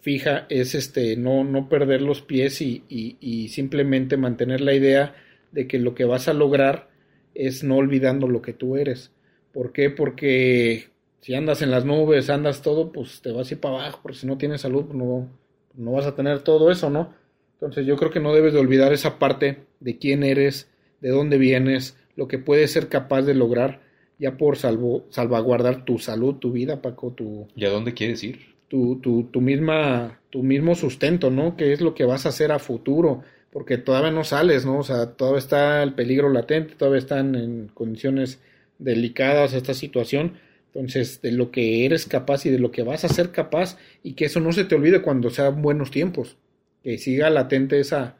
fija 0.00 0.46
es 0.48 0.74
este 0.74 1.16
no, 1.16 1.44
no 1.44 1.68
perder 1.68 2.02
los 2.02 2.22
pies 2.22 2.60
y, 2.60 2.82
y, 2.88 3.48
simplemente 3.50 4.16
mantener 4.16 4.62
la 4.62 4.74
idea 4.74 5.14
de 5.52 5.68
que 5.68 5.78
lo 5.78 5.94
que 5.94 6.04
vas 6.04 6.26
a 6.26 6.34
lograr 6.34 6.88
es 7.34 7.62
no 7.62 7.76
olvidando 7.76 8.26
lo 8.26 8.42
que 8.42 8.52
tú 8.52 8.76
eres. 8.76 9.12
¿Por 9.52 9.70
qué? 9.70 9.90
Porque 9.90 10.88
si 11.20 11.36
andas 11.36 11.62
en 11.62 11.70
las 11.70 11.84
nubes, 11.84 12.30
andas 12.30 12.62
todo, 12.62 12.90
pues 12.90 13.22
te 13.22 13.30
vas 13.30 13.48
a 13.48 13.54
ir 13.54 13.60
para 13.60 13.76
abajo, 13.76 14.00
porque 14.02 14.18
si 14.18 14.26
no 14.26 14.38
tienes 14.38 14.62
salud, 14.62 14.86
pues 14.86 14.98
no, 14.98 15.30
no 15.74 15.92
vas 15.92 16.06
a 16.06 16.16
tener 16.16 16.40
todo 16.42 16.72
eso, 16.72 16.90
¿no? 16.90 17.14
Entonces 17.52 17.86
yo 17.86 17.94
creo 17.94 18.10
que 18.10 18.18
no 18.18 18.34
debes 18.34 18.54
de 18.54 18.58
olvidar 18.58 18.92
esa 18.92 19.20
parte 19.20 19.66
de 19.78 19.98
quién 19.98 20.24
eres, 20.24 20.68
de 21.04 21.10
dónde 21.10 21.36
vienes, 21.36 21.98
lo 22.16 22.28
que 22.28 22.38
puedes 22.38 22.72
ser 22.72 22.88
capaz 22.88 23.22
de 23.22 23.34
lograr 23.34 23.82
ya 24.18 24.38
por 24.38 24.56
salvo, 24.56 25.04
salvaguardar 25.10 25.84
tu 25.84 25.98
salud, 25.98 26.36
tu 26.36 26.50
vida, 26.50 26.80
Paco, 26.80 27.12
tu... 27.12 27.46
¿Y 27.54 27.66
a 27.66 27.70
dónde 27.70 27.92
quieres 27.92 28.24
ir? 28.24 28.40
Tu, 28.68 28.96
tu, 29.02 29.24
tu, 29.24 29.42
misma, 29.42 30.20
tu 30.30 30.42
mismo 30.42 30.74
sustento, 30.74 31.30
¿no? 31.30 31.58
¿Qué 31.58 31.74
es 31.74 31.82
lo 31.82 31.94
que 31.94 32.06
vas 32.06 32.24
a 32.24 32.30
hacer 32.30 32.52
a 32.52 32.58
futuro? 32.58 33.22
porque 33.52 33.78
todavía 33.78 34.10
no 34.10 34.24
sales, 34.24 34.66
¿no? 34.66 34.78
O 34.80 34.82
sea, 34.82 35.12
todavía 35.12 35.38
está 35.38 35.82
el 35.84 35.94
peligro 35.94 36.28
latente, 36.28 36.74
todavía 36.74 36.98
están 36.98 37.36
en 37.36 37.68
condiciones 37.68 38.40
delicadas 38.80 39.52
esta 39.52 39.74
situación. 39.74 40.32
Entonces, 40.72 41.22
de 41.22 41.30
lo 41.30 41.52
que 41.52 41.86
eres 41.86 42.04
capaz 42.06 42.46
y 42.46 42.50
de 42.50 42.58
lo 42.58 42.72
que 42.72 42.82
vas 42.82 43.04
a 43.04 43.08
ser 43.08 43.30
capaz 43.30 43.78
y 44.02 44.14
que 44.14 44.24
eso 44.24 44.40
no 44.40 44.50
se 44.50 44.64
te 44.64 44.74
olvide 44.74 45.02
cuando 45.02 45.30
sean 45.30 45.62
buenos 45.62 45.92
tiempos, 45.92 46.36
que 46.82 46.98
siga 46.98 47.30
latente 47.30 47.78
esa, 47.78 48.16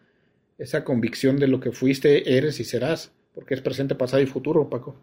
esa 0.58 0.84
convicción 0.84 1.38
de 1.38 1.48
lo 1.48 1.60
que 1.60 1.72
fuiste, 1.72 2.36
eres 2.36 2.60
y 2.60 2.64
serás, 2.64 3.12
porque 3.34 3.54
es 3.54 3.60
presente, 3.60 3.94
pasado 3.94 4.22
y 4.22 4.26
futuro, 4.26 4.68
Paco. 4.68 4.96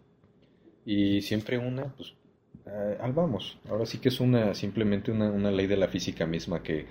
Y 0.85 1.21
siempre 1.21 1.57
una, 1.57 1.93
pues, 1.95 2.13
eh, 2.65 2.97
al 2.99 3.13
vamos. 3.13 3.59
Ahora 3.69 3.85
sí 3.85 3.99
que 3.99 4.09
es 4.09 4.19
una, 4.19 4.53
simplemente 4.55 5.11
una, 5.11 5.29
una 5.29 5.51
ley 5.51 5.67
de 5.67 5.77
la 5.77 5.87
física 5.87 6.25
misma 6.25 6.63
que 6.63 6.85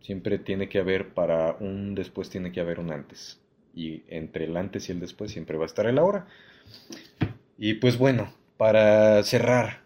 siempre 0.00 0.38
tiene 0.38 0.68
que 0.68 0.78
haber 0.78 1.14
para 1.14 1.56
un 1.60 1.94
después, 1.94 2.28
tiene 2.28 2.52
que 2.52 2.60
haber 2.60 2.80
un 2.80 2.92
antes. 2.92 3.40
Y 3.74 4.02
entre 4.08 4.44
el 4.44 4.56
antes 4.56 4.88
y 4.88 4.92
el 4.92 5.00
después 5.00 5.32
siempre 5.32 5.56
va 5.56 5.64
a 5.64 5.66
estar 5.66 5.86
el 5.86 5.98
ahora. 5.98 6.26
Y 7.56 7.74
pues 7.74 7.96
bueno, 7.96 8.32
para 8.56 9.22
cerrar, 9.22 9.82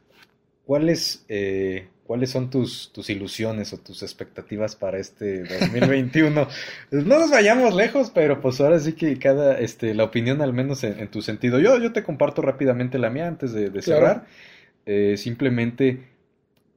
¿cuáles, 0.64 1.24
eh, 1.28 1.88
¿cuáles 2.08 2.30
son 2.30 2.50
tus, 2.50 2.90
tus 2.92 3.08
ilusiones 3.10 3.72
o 3.72 3.78
tus 3.78 4.02
expectativas 4.02 4.74
para 4.74 4.98
este 4.98 5.44
2021? 5.44 6.48
Pues 6.90 7.04
no 7.04 7.20
nos 7.20 7.30
vayamos 7.30 7.74
lejos, 7.74 8.10
pero 8.10 8.40
pues 8.40 8.60
ahora 8.60 8.80
sí 8.80 8.94
que 8.94 9.16
cada, 9.18 9.60
este, 9.60 9.94
la 9.94 10.04
opinión 10.04 10.42
al 10.42 10.52
menos 10.52 10.82
en, 10.82 11.06
tu 11.08 11.22
sentido. 11.22 11.60
Yo, 11.60 11.78
yo 11.78 11.92
te 11.92 12.02
comparto 12.02 12.42
rápidamente 12.42 12.98
la 12.98 13.10
mía 13.10 13.28
antes 13.28 13.52
de, 13.52 13.70
cerrar. 13.82 14.24
Eh, 14.86 15.16
simplemente 15.16 16.00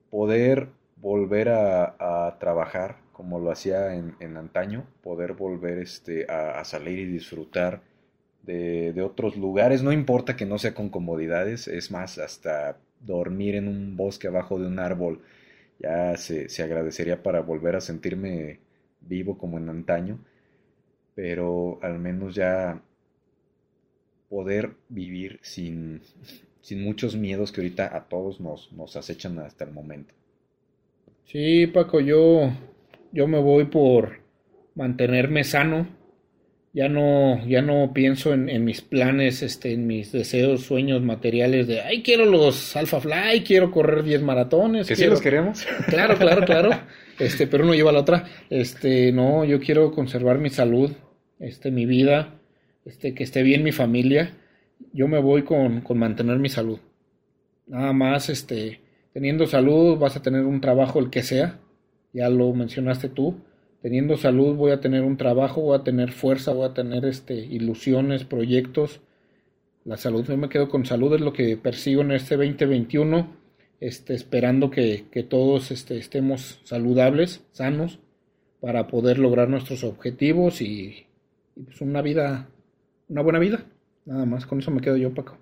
poder 0.10 0.68
volver 0.98 1.50
a, 1.50 2.38
trabajar 2.40 2.98
como 3.12 3.40
lo 3.40 3.52
hacía 3.52 3.96
en, 3.96 4.16
en 4.20 4.36
antaño, 4.38 4.86
poder 5.02 5.34
volver 5.34 5.78
este, 5.80 6.26
a 6.30 6.64
salir 6.66 7.00
y 7.00 7.06
disfrutar 7.06 7.82
de, 8.44 9.02
otros 9.02 9.38
lugares, 9.38 9.84
no 9.84 9.92
importa 9.92 10.36
que 10.36 10.46
no 10.46 10.58
sea 10.58 10.74
con 10.74 10.90
comodidades, 10.90 11.68
es 11.68 11.92
más, 11.92 12.18
hasta 12.18 12.78
dormir 13.06 13.56
en 13.56 13.68
un 13.68 13.98
bosque 13.98 14.28
abajo 14.28 14.60
de 14.60 14.68
un 14.68 14.80
árbol 14.80 15.22
ya 15.80 16.16
se, 16.18 16.50
se 16.50 16.64
agradecería 16.64 17.24
para 17.24 17.42
volver 17.42 17.76
a 17.76 17.82
sentirme 17.82 18.60
vivo 19.02 19.38
como 19.38 19.58
en 19.58 19.70
antaño, 19.70 20.20
pero 21.16 21.80
al 21.82 22.00
menos 22.00 22.36
ya 22.36 22.82
poder 24.30 24.72
vivir 24.90 25.40
sin, 25.42 26.02
sin 26.62 26.84
muchos 26.84 27.16
miedos 27.16 27.52
que 27.52 27.62
ahorita 27.62 27.96
a 27.96 28.08
todos 28.08 28.40
nos, 28.40 28.72
nos 28.72 28.96
acechan 28.96 29.40
hasta 29.40 29.66
el 29.66 29.72
momento. 29.72 30.14
Sí, 31.26 31.68
Paco, 31.68 32.00
yo, 32.00 32.52
yo 33.12 33.28
me 33.28 33.40
voy 33.40 33.66
por 33.66 34.20
mantenerme 34.76 35.44
sano, 35.44 35.88
ya 36.74 36.88
no, 36.88 37.46
ya 37.48 37.62
no 37.62 37.92
pienso 37.94 38.34
en, 38.34 38.50
en, 38.50 38.64
mis 38.64 38.82
planes, 38.82 39.42
este, 39.44 39.74
en 39.74 39.88
mis 39.88 40.12
deseos, 40.12 40.62
sueños 40.62 41.02
materiales 41.02 41.68
de, 41.68 41.82
ay, 41.82 42.02
quiero 42.02 42.26
los 42.26 42.76
Alpha 42.78 43.02
Fly, 43.02 43.44
quiero 43.46 43.72
correr 43.72 44.04
10 44.04 44.22
maratones. 44.22 44.88
Que 44.88 44.96
sí 44.96 45.06
los 45.06 45.22
queremos. 45.22 45.66
Claro, 45.88 46.16
claro, 46.18 46.46
claro. 46.46 46.70
Este, 47.20 47.48
pero 47.48 47.66
uno 47.66 47.74
lleva 47.74 47.92
la 47.92 48.00
otra. 48.00 48.26
Este, 48.50 49.12
no, 49.12 49.44
yo 49.44 49.60
quiero 49.60 49.92
conservar 49.92 50.38
mi 50.38 50.50
salud, 50.50 50.92
este, 51.40 51.72
mi 51.72 51.86
vida, 51.86 52.40
este, 52.86 53.14
que 53.14 53.24
esté 53.24 53.44
bien 53.44 53.64
mi 53.64 53.74
familia. 53.74 54.38
Yo 54.94 55.08
me 55.08 55.20
voy 55.20 55.44
con, 55.44 55.82
con 55.82 56.00
mantener 56.00 56.40
mi 56.40 56.50
salud. 56.50 56.80
Nada 57.68 57.92
más, 57.92 58.30
este, 58.30 58.80
teniendo 59.14 59.46
salud 59.46 59.98
vas 59.98 60.16
a 60.16 60.22
tener 60.22 60.44
un 60.44 60.62
trabajo 60.62 61.00
el 61.00 61.10
que 61.10 61.22
sea. 61.22 61.60
Ya 62.14 62.30
lo 62.30 62.54
mencionaste 62.54 63.10
tú 63.10 63.42
teniendo 63.82 64.18
salud 64.18 64.56
voy 64.56 64.72
a 64.72 64.80
tener 64.80 65.04
un 65.04 65.18
trabajo, 65.18 65.62
voy 65.62 65.78
a 65.78 65.84
tener 65.84 66.12
fuerza, 66.12 66.54
voy 66.54 66.66
a 66.66 66.74
tener 66.74 67.06
este, 67.06 67.34
ilusiones, 67.34 68.24
proyectos. 68.24 69.02
La 69.84 69.98
salud, 69.98 70.26
yo 70.26 70.38
me 70.38 70.50
quedo 70.50 70.70
con 70.70 70.86
salud, 70.86 71.14
es 71.16 71.22
lo 71.22 71.34
que 71.34 71.58
persigo 71.58 72.02
en 72.02 72.12
este 72.12 72.38
2021, 72.38 73.36
este, 73.80 74.14
esperando 74.14 74.70
que, 74.70 75.06
todos 75.28 75.72
este, 75.72 75.98
estemos 75.98 76.60
saludables, 76.64 77.44
sanos, 77.52 78.00
para 78.60 78.88
poder 78.88 79.18
lograr 79.18 79.50
nuestros 79.50 79.84
objetivos 79.84 80.62
y, 80.62 81.08
y 81.56 81.64
pues 81.64 81.82
una 81.82 82.04
vida, 82.04 82.48
una 83.10 83.24
buena 83.24 83.40
vida. 83.40 83.66
Nada 84.06 84.26
más, 84.26 84.46
con 84.46 84.60
eso 84.60 84.70
me 84.70 84.82
quedo 84.82 84.98
yo, 84.98 85.14
Paco. 85.16 85.38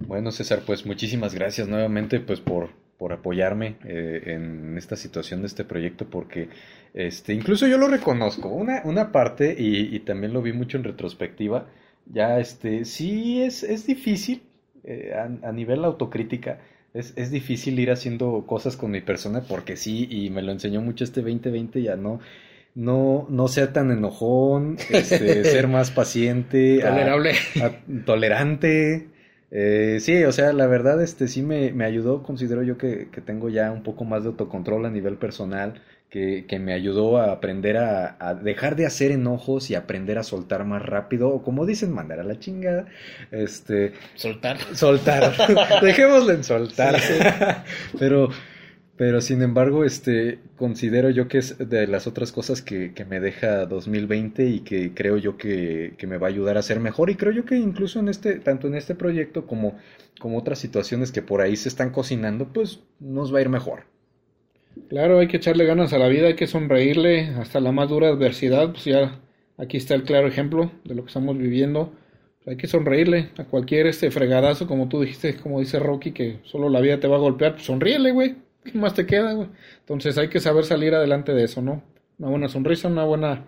Bueno, 0.00 0.30
César, 0.30 0.62
pues 0.66 0.84
muchísimas 0.84 1.34
gracias 1.34 1.68
nuevamente 1.68 2.20
pues 2.20 2.40
por, 2.40 2.70
por 2.98 3.12
apoyarme 3.12 3.76
eh, 3.84 4.22
en 4.26 4.76
esta 4.78 4.96
situación 4.96 5.40
de 5.40 5.46
este 5.46 5.64
proyecto 5.64 6.06
porque 6.06 6.48
este 6.94 7.34
incluso 7.34 7.66
yo 7.66 7.78
lo 7.78 7.88
reconozco 7.88 8.48
una, 8.48 8.82
una 8.84 9.10
parte 9.12 9.54
y, 9.58 9.98
también 10.00 10.32
lo 10.32 10.42
vi 10.42 10.52
mucho 10.52 10.76
en 10.76 10.84
retrospectiva 10.84 11.66
ya 12.06 12.38
este 12.38 12.84
sí 12.84 13.42
es, 13.42 13.62
es 13.62 13.86
difícil 13.86 14.42
eh, 14.84 15.12
a, 15.14 15.52
nivel 15.52 15.84
autocrítica 15.84 16.60
es, 16.92 17.12
es, 17.16 17.30
difícil 17.30 17.78
ir 17.80 17.90
haciendo 17.90 18.44
cosas 18.46 18.76
con 18.76 18.90
mi 18.90 19.00
persona 19.00 19.42
porque 19.48 19.76
sí 19.76 20.06
y 20.08 20.30
me 20.30 20.42
lo 20.42 20.52
enseñó 20.52 20.80
mucho 20.80 21.04
este 21.04 21.20
2020 21.22 21.82
ya 21.82 21.96
no 21.96 22.20
no, 22.74 23.26
no 23.30 23.48
ser 23.48 23.72
tan 23.72 23.90
enojón, 23.90 24.76
este, 24.90 25.44
ser 25.44 25.68
más 25.68 25.90
paciente, 25.90 26.80
tolerable, 26.80 27.32
tolerante, 28.04 29.08
eh, 29.50 29.98
sí, 30.00 30.24
o 30.24 30.32
sea, 30.32 30.52
la 30.52 30.66
verdad, 30.66 31.02
este 31.02 31.28
sí 31.28 31.42
me, 31.42 31.72
me 31.72 31.84
ayudó, 31.84 32.22
considero 32.22 32.62
yo 32.62 32.78
que, 32.78 33.08
que, 33.10 33.20
tengo 33.20 33.48
ya 33.48 33.70
un 33.70 33.82
poco 33.82 34.04
más 34.04 34.22
de 34.22 34.30
autocontrol 34.30 34.84
a 34.86 34.90
nivel 34.90 35.16
personal, 35.16 35.80
que, 36.10 36.44
que 36.46 36.58
me 36.58 36.72
ayudó 36.72 37.18
a 37.18 37.32
aprender 37.32 37.76
a, 37.76 38.16
a, 38.20 38.34
dejar 38.34 38.76
de 38.76 38.86
hacer 38.86 39.10
enojos 39.10 39.70
y 39.70 39.74
aprender 39.74 40.18
a 40.18 40.22
soltar 40.22 40.64
más 40.64 40.82
rápido, 40.82 41.28
o 41.28 41.42
como 41.42 41.66
dicen, 41.66 41.92
mandar 41.92 42.20
a 42.20 42.24
la 42.24 42.38
chingada, 42.38 42.86
este... 43.32 43.94
Soltar. 44.14 44.58
Soltar. 44.74 45.34
Dejémoslo 45.82 46.32
en 46.32 46.44
soltar. 46.44 47.00
Pero 47.98 48.30
pero 48.96 49.20
sin 49.20 49.42
embargo, 49.42 49.84
este, 49.84 50.38
considero 50.56 51.10
yo 51.10 51.26
que 51.26 51.38
es 51.38 51.58
de 51.58 51.88
las 51.88 52.06
otras 52.06 52.30
cosas 52.30 52.62
que, 52.62 52.94
que 52.94 53.04
me 53.04 53.18
deja 53.18 53.66
2020 53.66 54.46
y 54.46 54.60
que 54.60 54.94
creo 54.94 55.16
yo 55.16 55.36
que, 55.36 55.94
que, 55.98 56.06
me 56.06 56.16
va 56.16 56.28
a 56.28 56.30
ayudar 56.30 56.58
a 56.58 56.62
ser 56.62 56.78
mejor. 56.78 57.10
Y 57.10 57.16
creo 57.16 57.32
yo 57.32 57.44
que 57.44 57.56
incluso 57.56 57.98
en 57.98 58.08
este, 58.08 58.38
tanto 58.38 58.68
en 58.68 58.76
este 58.76 58.94
proyecto 58.94 59.46
como, 59.48 59.76
como 60.20 60.38
otras 60.38 60.60
situaciones 60.60 61.10
que 61.10 61.22
por 61.22 61.40
ahí 61.40 61.56
se 61.56 61.68
están 61.68 61.90
cocinando, 61.90 62.52
pues 62.52 62.84
nos 63.00 63.34
va 63.34 63.38
a 63.38 63.42
ir 63.42 63.48
mejor. 63.48 63.84
Claro, 64.88 65.18
hay 65.18 65.26
que 65.26 65.38
echarle 65.38 65.64
ganas 65.64 65.92
a 65.92 65.98
la 65.98 66.08
vida, 66.08 66.28
hay 66.28 66.36
que 66.36 66.46
sonreírle 66.46 67.30
hasta 67.36 67.58
la 67.58 67.72
más 67.72 67.88
dura 67.88 68.08
adversidad. 68.08 68.70
Pues 68.70 68.84
ya 68.84 69.20
aquí 69.58 69.76
está 69.76 69.96
el 69.96 70.04
claro 70.04 70.28
ejemplo 70.28 70.70
de 70.84 70.94
lo 70.94 71.02
que 71.02 71.08
estamos 71.08 71.36
viviendo. 71.36 71.92
Hay 72.46 72.56
que 72.56 72.68
sonreírle 72.68 73.30
a 73.38 73.44
cualquier 73.44 73.88
este 73.88 74.12
fregadazo, 74.12 74.68
como 74.68 74.88
tú 74.88 75.00
dijiste, 75.00 75.36
como 75.36 75.58
dice 75.58 75.80
Rocky, 75.80 76.12
que 76.12 76.38
solo 76.44 76.68
la 76.68 76.80
vida 76.80 77.00
te 77.00 77.08
va 77.08 77.16
a 77.16 77.20
golpear. 77.20 77.54
Pues 77.54 77.64
sonríele, 77.64 78.12
güey 78.12 78.43
¿Qué 78.64 78.78
más 78.78 78.94
te 78.94 79.06
queda, 79.06 79.32
güey? 79.34 79.48
Entonces 79.80 80.16
hay 80.18 80.28
que 80.28 80.40
saber 80.40 80.64
salir 80.64 80.94
adelante 80.94 81.32
de 81.32 81.44
eso, 81.44 81.62
¿no? 81.62 81.82
Una 82.18 82.28
buena 82.28 82.48
sonrisa, 82.48 82.88
una 82.88 83.04
buena... 83.04 83.44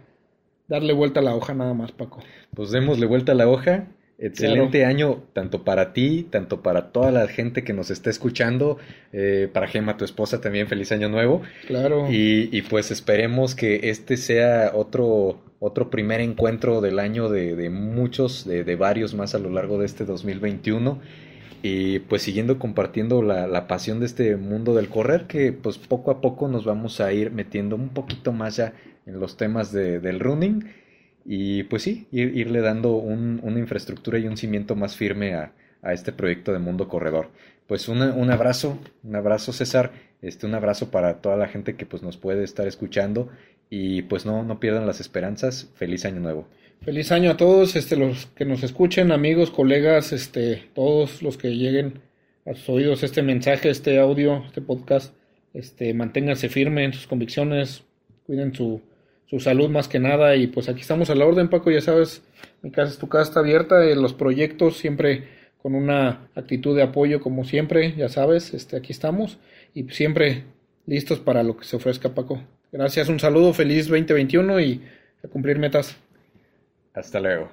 Darle 0.69 0.93
vuelta 0.93 1.21
a 1.21 1.23
la 1.23 1.35
hoja 1.35 1.55
nada 1.55 1.75
más, 1.75 1.93
Paco. 1.93 2.21
Pues 2.55 2.71
démosle 2.71 3.07
vuelta 3.07 3.33
a 3.33 3.35
la 3.37 3.49
hoja. 3.49 3.87
Excelente 4.19 4.85
año, 4.85 5.25
tanto 5.33 5.63
para 5.63 5.93
ti, 5.93 6.27
tanto 6.29 6.63
para 6.63 6.91
toda 6.91 7.13
la 7.13 7.29
gente 7.29 7.63
que 7.63 7.73
nos 7.73 7.91
está 7.91 8.11
escuchando. 8.11 8.79
Eh, 9.13 9.49
para 9.53 9.69
Gema, 9.69 9.97
tu 9.97 10.05
esposa, 10.05 10.41
también 10.41 10.67
feliz 10.67 10.91
año 10.91 11.09
nuevo. 11.09 11.43
Claro. 11.67 12.11
Y, 12.11 12.49
y 12.51 12.63
pues 12.63 12.91
esperemos 12.91 13.55
que 13.55 13.91
este 13.91 14.17
sea 14.17 14.73
otro, 14.75 15.41
otro 15.61 15.89
primer 15.91 16.21
encuentro 16.21 16.81
del 16.81 16.99
año 16.99 17.29
de, 17.29 17.55
de 17.55 17.71
muchos, 17.71 18.45
de, 18.47 18.65
de, 18.65 18.75
varios 18.75 19.15
más 19.15 19.35
a 19.35 19.39
lo 19.39 19.51
largo 19.51 19.79
de 19.79 19.87
este 19.87 20.05
2021 20.05 21.01
y 21.67 21.99
pues 22.01 22.23
siguiendo 22.23 22.59
compartiendo 22.61 23.23
la, 23.23 23.49
la, 23.49 23.67
pasión 23.67 23.99
de 23.99 24.07
este 24.07 24.37
mundo 24.37 24.75
del 24.75 24.89
correr 24.89 25.27
que 25.27 25.53
pues 25.53 25.79
poco 25.79 26.13
a 26.13 26.21
poco 26.21 26.47
nos 26.47 26.65
vamos 26.65 27.01
a 27.01 27.13
ir 27.13 27.33
metiendo 27.33 27.75
un 27.75 27.89
poquito 27.89 28.33
más 28.33 28.57
ya 28.57 28.73
en 29.05 29.19
los 29.19 29.37
temas 29.37 29.73
de, 29.73 29.99
del 29.99 30.21
running 30.21 30.65
y 31.25 31.65
pues 31.65 31.83
sí, 31.83 32.07
ir, 32.13 32.37
irle 32.37 32.61
dando 32.61 32.95
un, 32.95 33.41
una 33.43 33.59
infraestructura 33.59 34.19
y 34.19 34.29
un 34.29 34.37
cimiento 34.37 34.77
más 34.77 34.95
firme 34.95 35.35
a, 35.35 35.53
a 35.83 35.93
este 35.93 36.13
proyecto 36.13 36.53
de 36.53 36.61
Mundo 36.61 36.87
Corredor. 36.87 37.31
Pues 37.67 37.89
un 37.89 38.01
abrazo, 38.31 38.79
un 39.03 39.17
abrazo 39.17 39.53
César, 39.53 39.91
este, 40.23 40.47
un 40.47 40.55
abrazo 40.55 40.93
para 40.93 41.21
toda 41.21 41.37
la 41.37 41.49
gente 41.49 41.75
que 41.75 41.85
pues 41.85 42.01
nos 42.05 42.17
puede 42.17 42.45
estar 42.45 42.69
escuchando 42.69 43.29
y 43.71 44.03
pues 44.03 44.25
no, 44.25 44.45
no 44.45 44.61
pierdan 44.61 44.87
las 44.87 45.01
esperanzas, 45.01 45.69
feliz 45.75 46.05
año 46.05 46.21
nuevo. 46.21 46.47
Feliz 46.83 47.11
año 47.11 47.33
a 47.33 47.37
todos, 47.37 47.75
este, 47.75 47.97
los 47.97 48.27
que 48.27 48.45
nos 48.45 48.63
escuchen, 48.63 49.11
amigos, 49.11 49.51
colegas, 49.51 50.13
este, 50.13 50.69
todos 50.75 51.23
los 51.23 51.37
que 51.37 51.57
lleguen 51.57 52.01
a 52.45 52.55
sus 52.55 52.69
oídos 52.69 53.03
este 53.03 53.23
mensaje, 53.23 53.71
este 53.71 53.99
audio, 53.99 54.45
este 54.47 54.61
podcast, 54.61 55.13
este, 55.53 55.93
manténganse 55.95 56.49
firmes 56.49 56.85
en 56.85 56.93
sus 56.93 57.09
convicciones, 57.09 57.83
cuiden 58.25 58.55
su, 58.55 58.81
su 59.27 59.41
salud 59.41 59.69
más 59.69 59.89
que 59.89 59.99
nada 59.99 60.37
y 60.37 60.47
pues 60.47 60.69
aquí 60.69 60.83
estamos 60.83 61.11
a 61.11 61.17
la 61.17 61.27
orden, 61.27 61.49
Paco, 61.49 61.73
ya 61.73 61.81
sabes, 61.81 62.23
mi 62.63 62.71
casa 62.71 62.93
es 62.93 62.99
tu 62.99 63.09
casa, 63.09 63.31
está 63.31 63.41
abierta, 63.41 63.85
en 63.91 64.01
los 64.01 64.15
proyectos 64.15 64.77
siempre 64.77 65.25
con 65.61 65.75
una 65.75 66.29
actitud 66.37 66.77
de 66.77 66.85
apoyo 66.85 67.21
como 67.21 67.45
siempre, 67.45 67.95
ya 67.97 68.09
sabes, 68.09 68.55
este, 68.55 68.77
aquí 68.77 68.93
estamos 68.93 69.39
y 69.75 69.89
siempre 69.89 70.45
listos 70.87 71.19
para 71.19 71.43
lo 71.43 71.57
que 71.57 71.65
se 71.65 71.75
ofrezca, 71.75 72.15
Paco. 72.15 72.41
Gracias, 72.71 73.09
un 73.09 73.19
saludo, 73.19 73.53
feliz 73.53 73.89
2021 73.89 74.61
y 74.61 74.83
a 75.25 75.29
cumplir 75.29 75.59
metas. 75.59 75.97
Hasta 76.97 77.21
luego. 77.21 77.49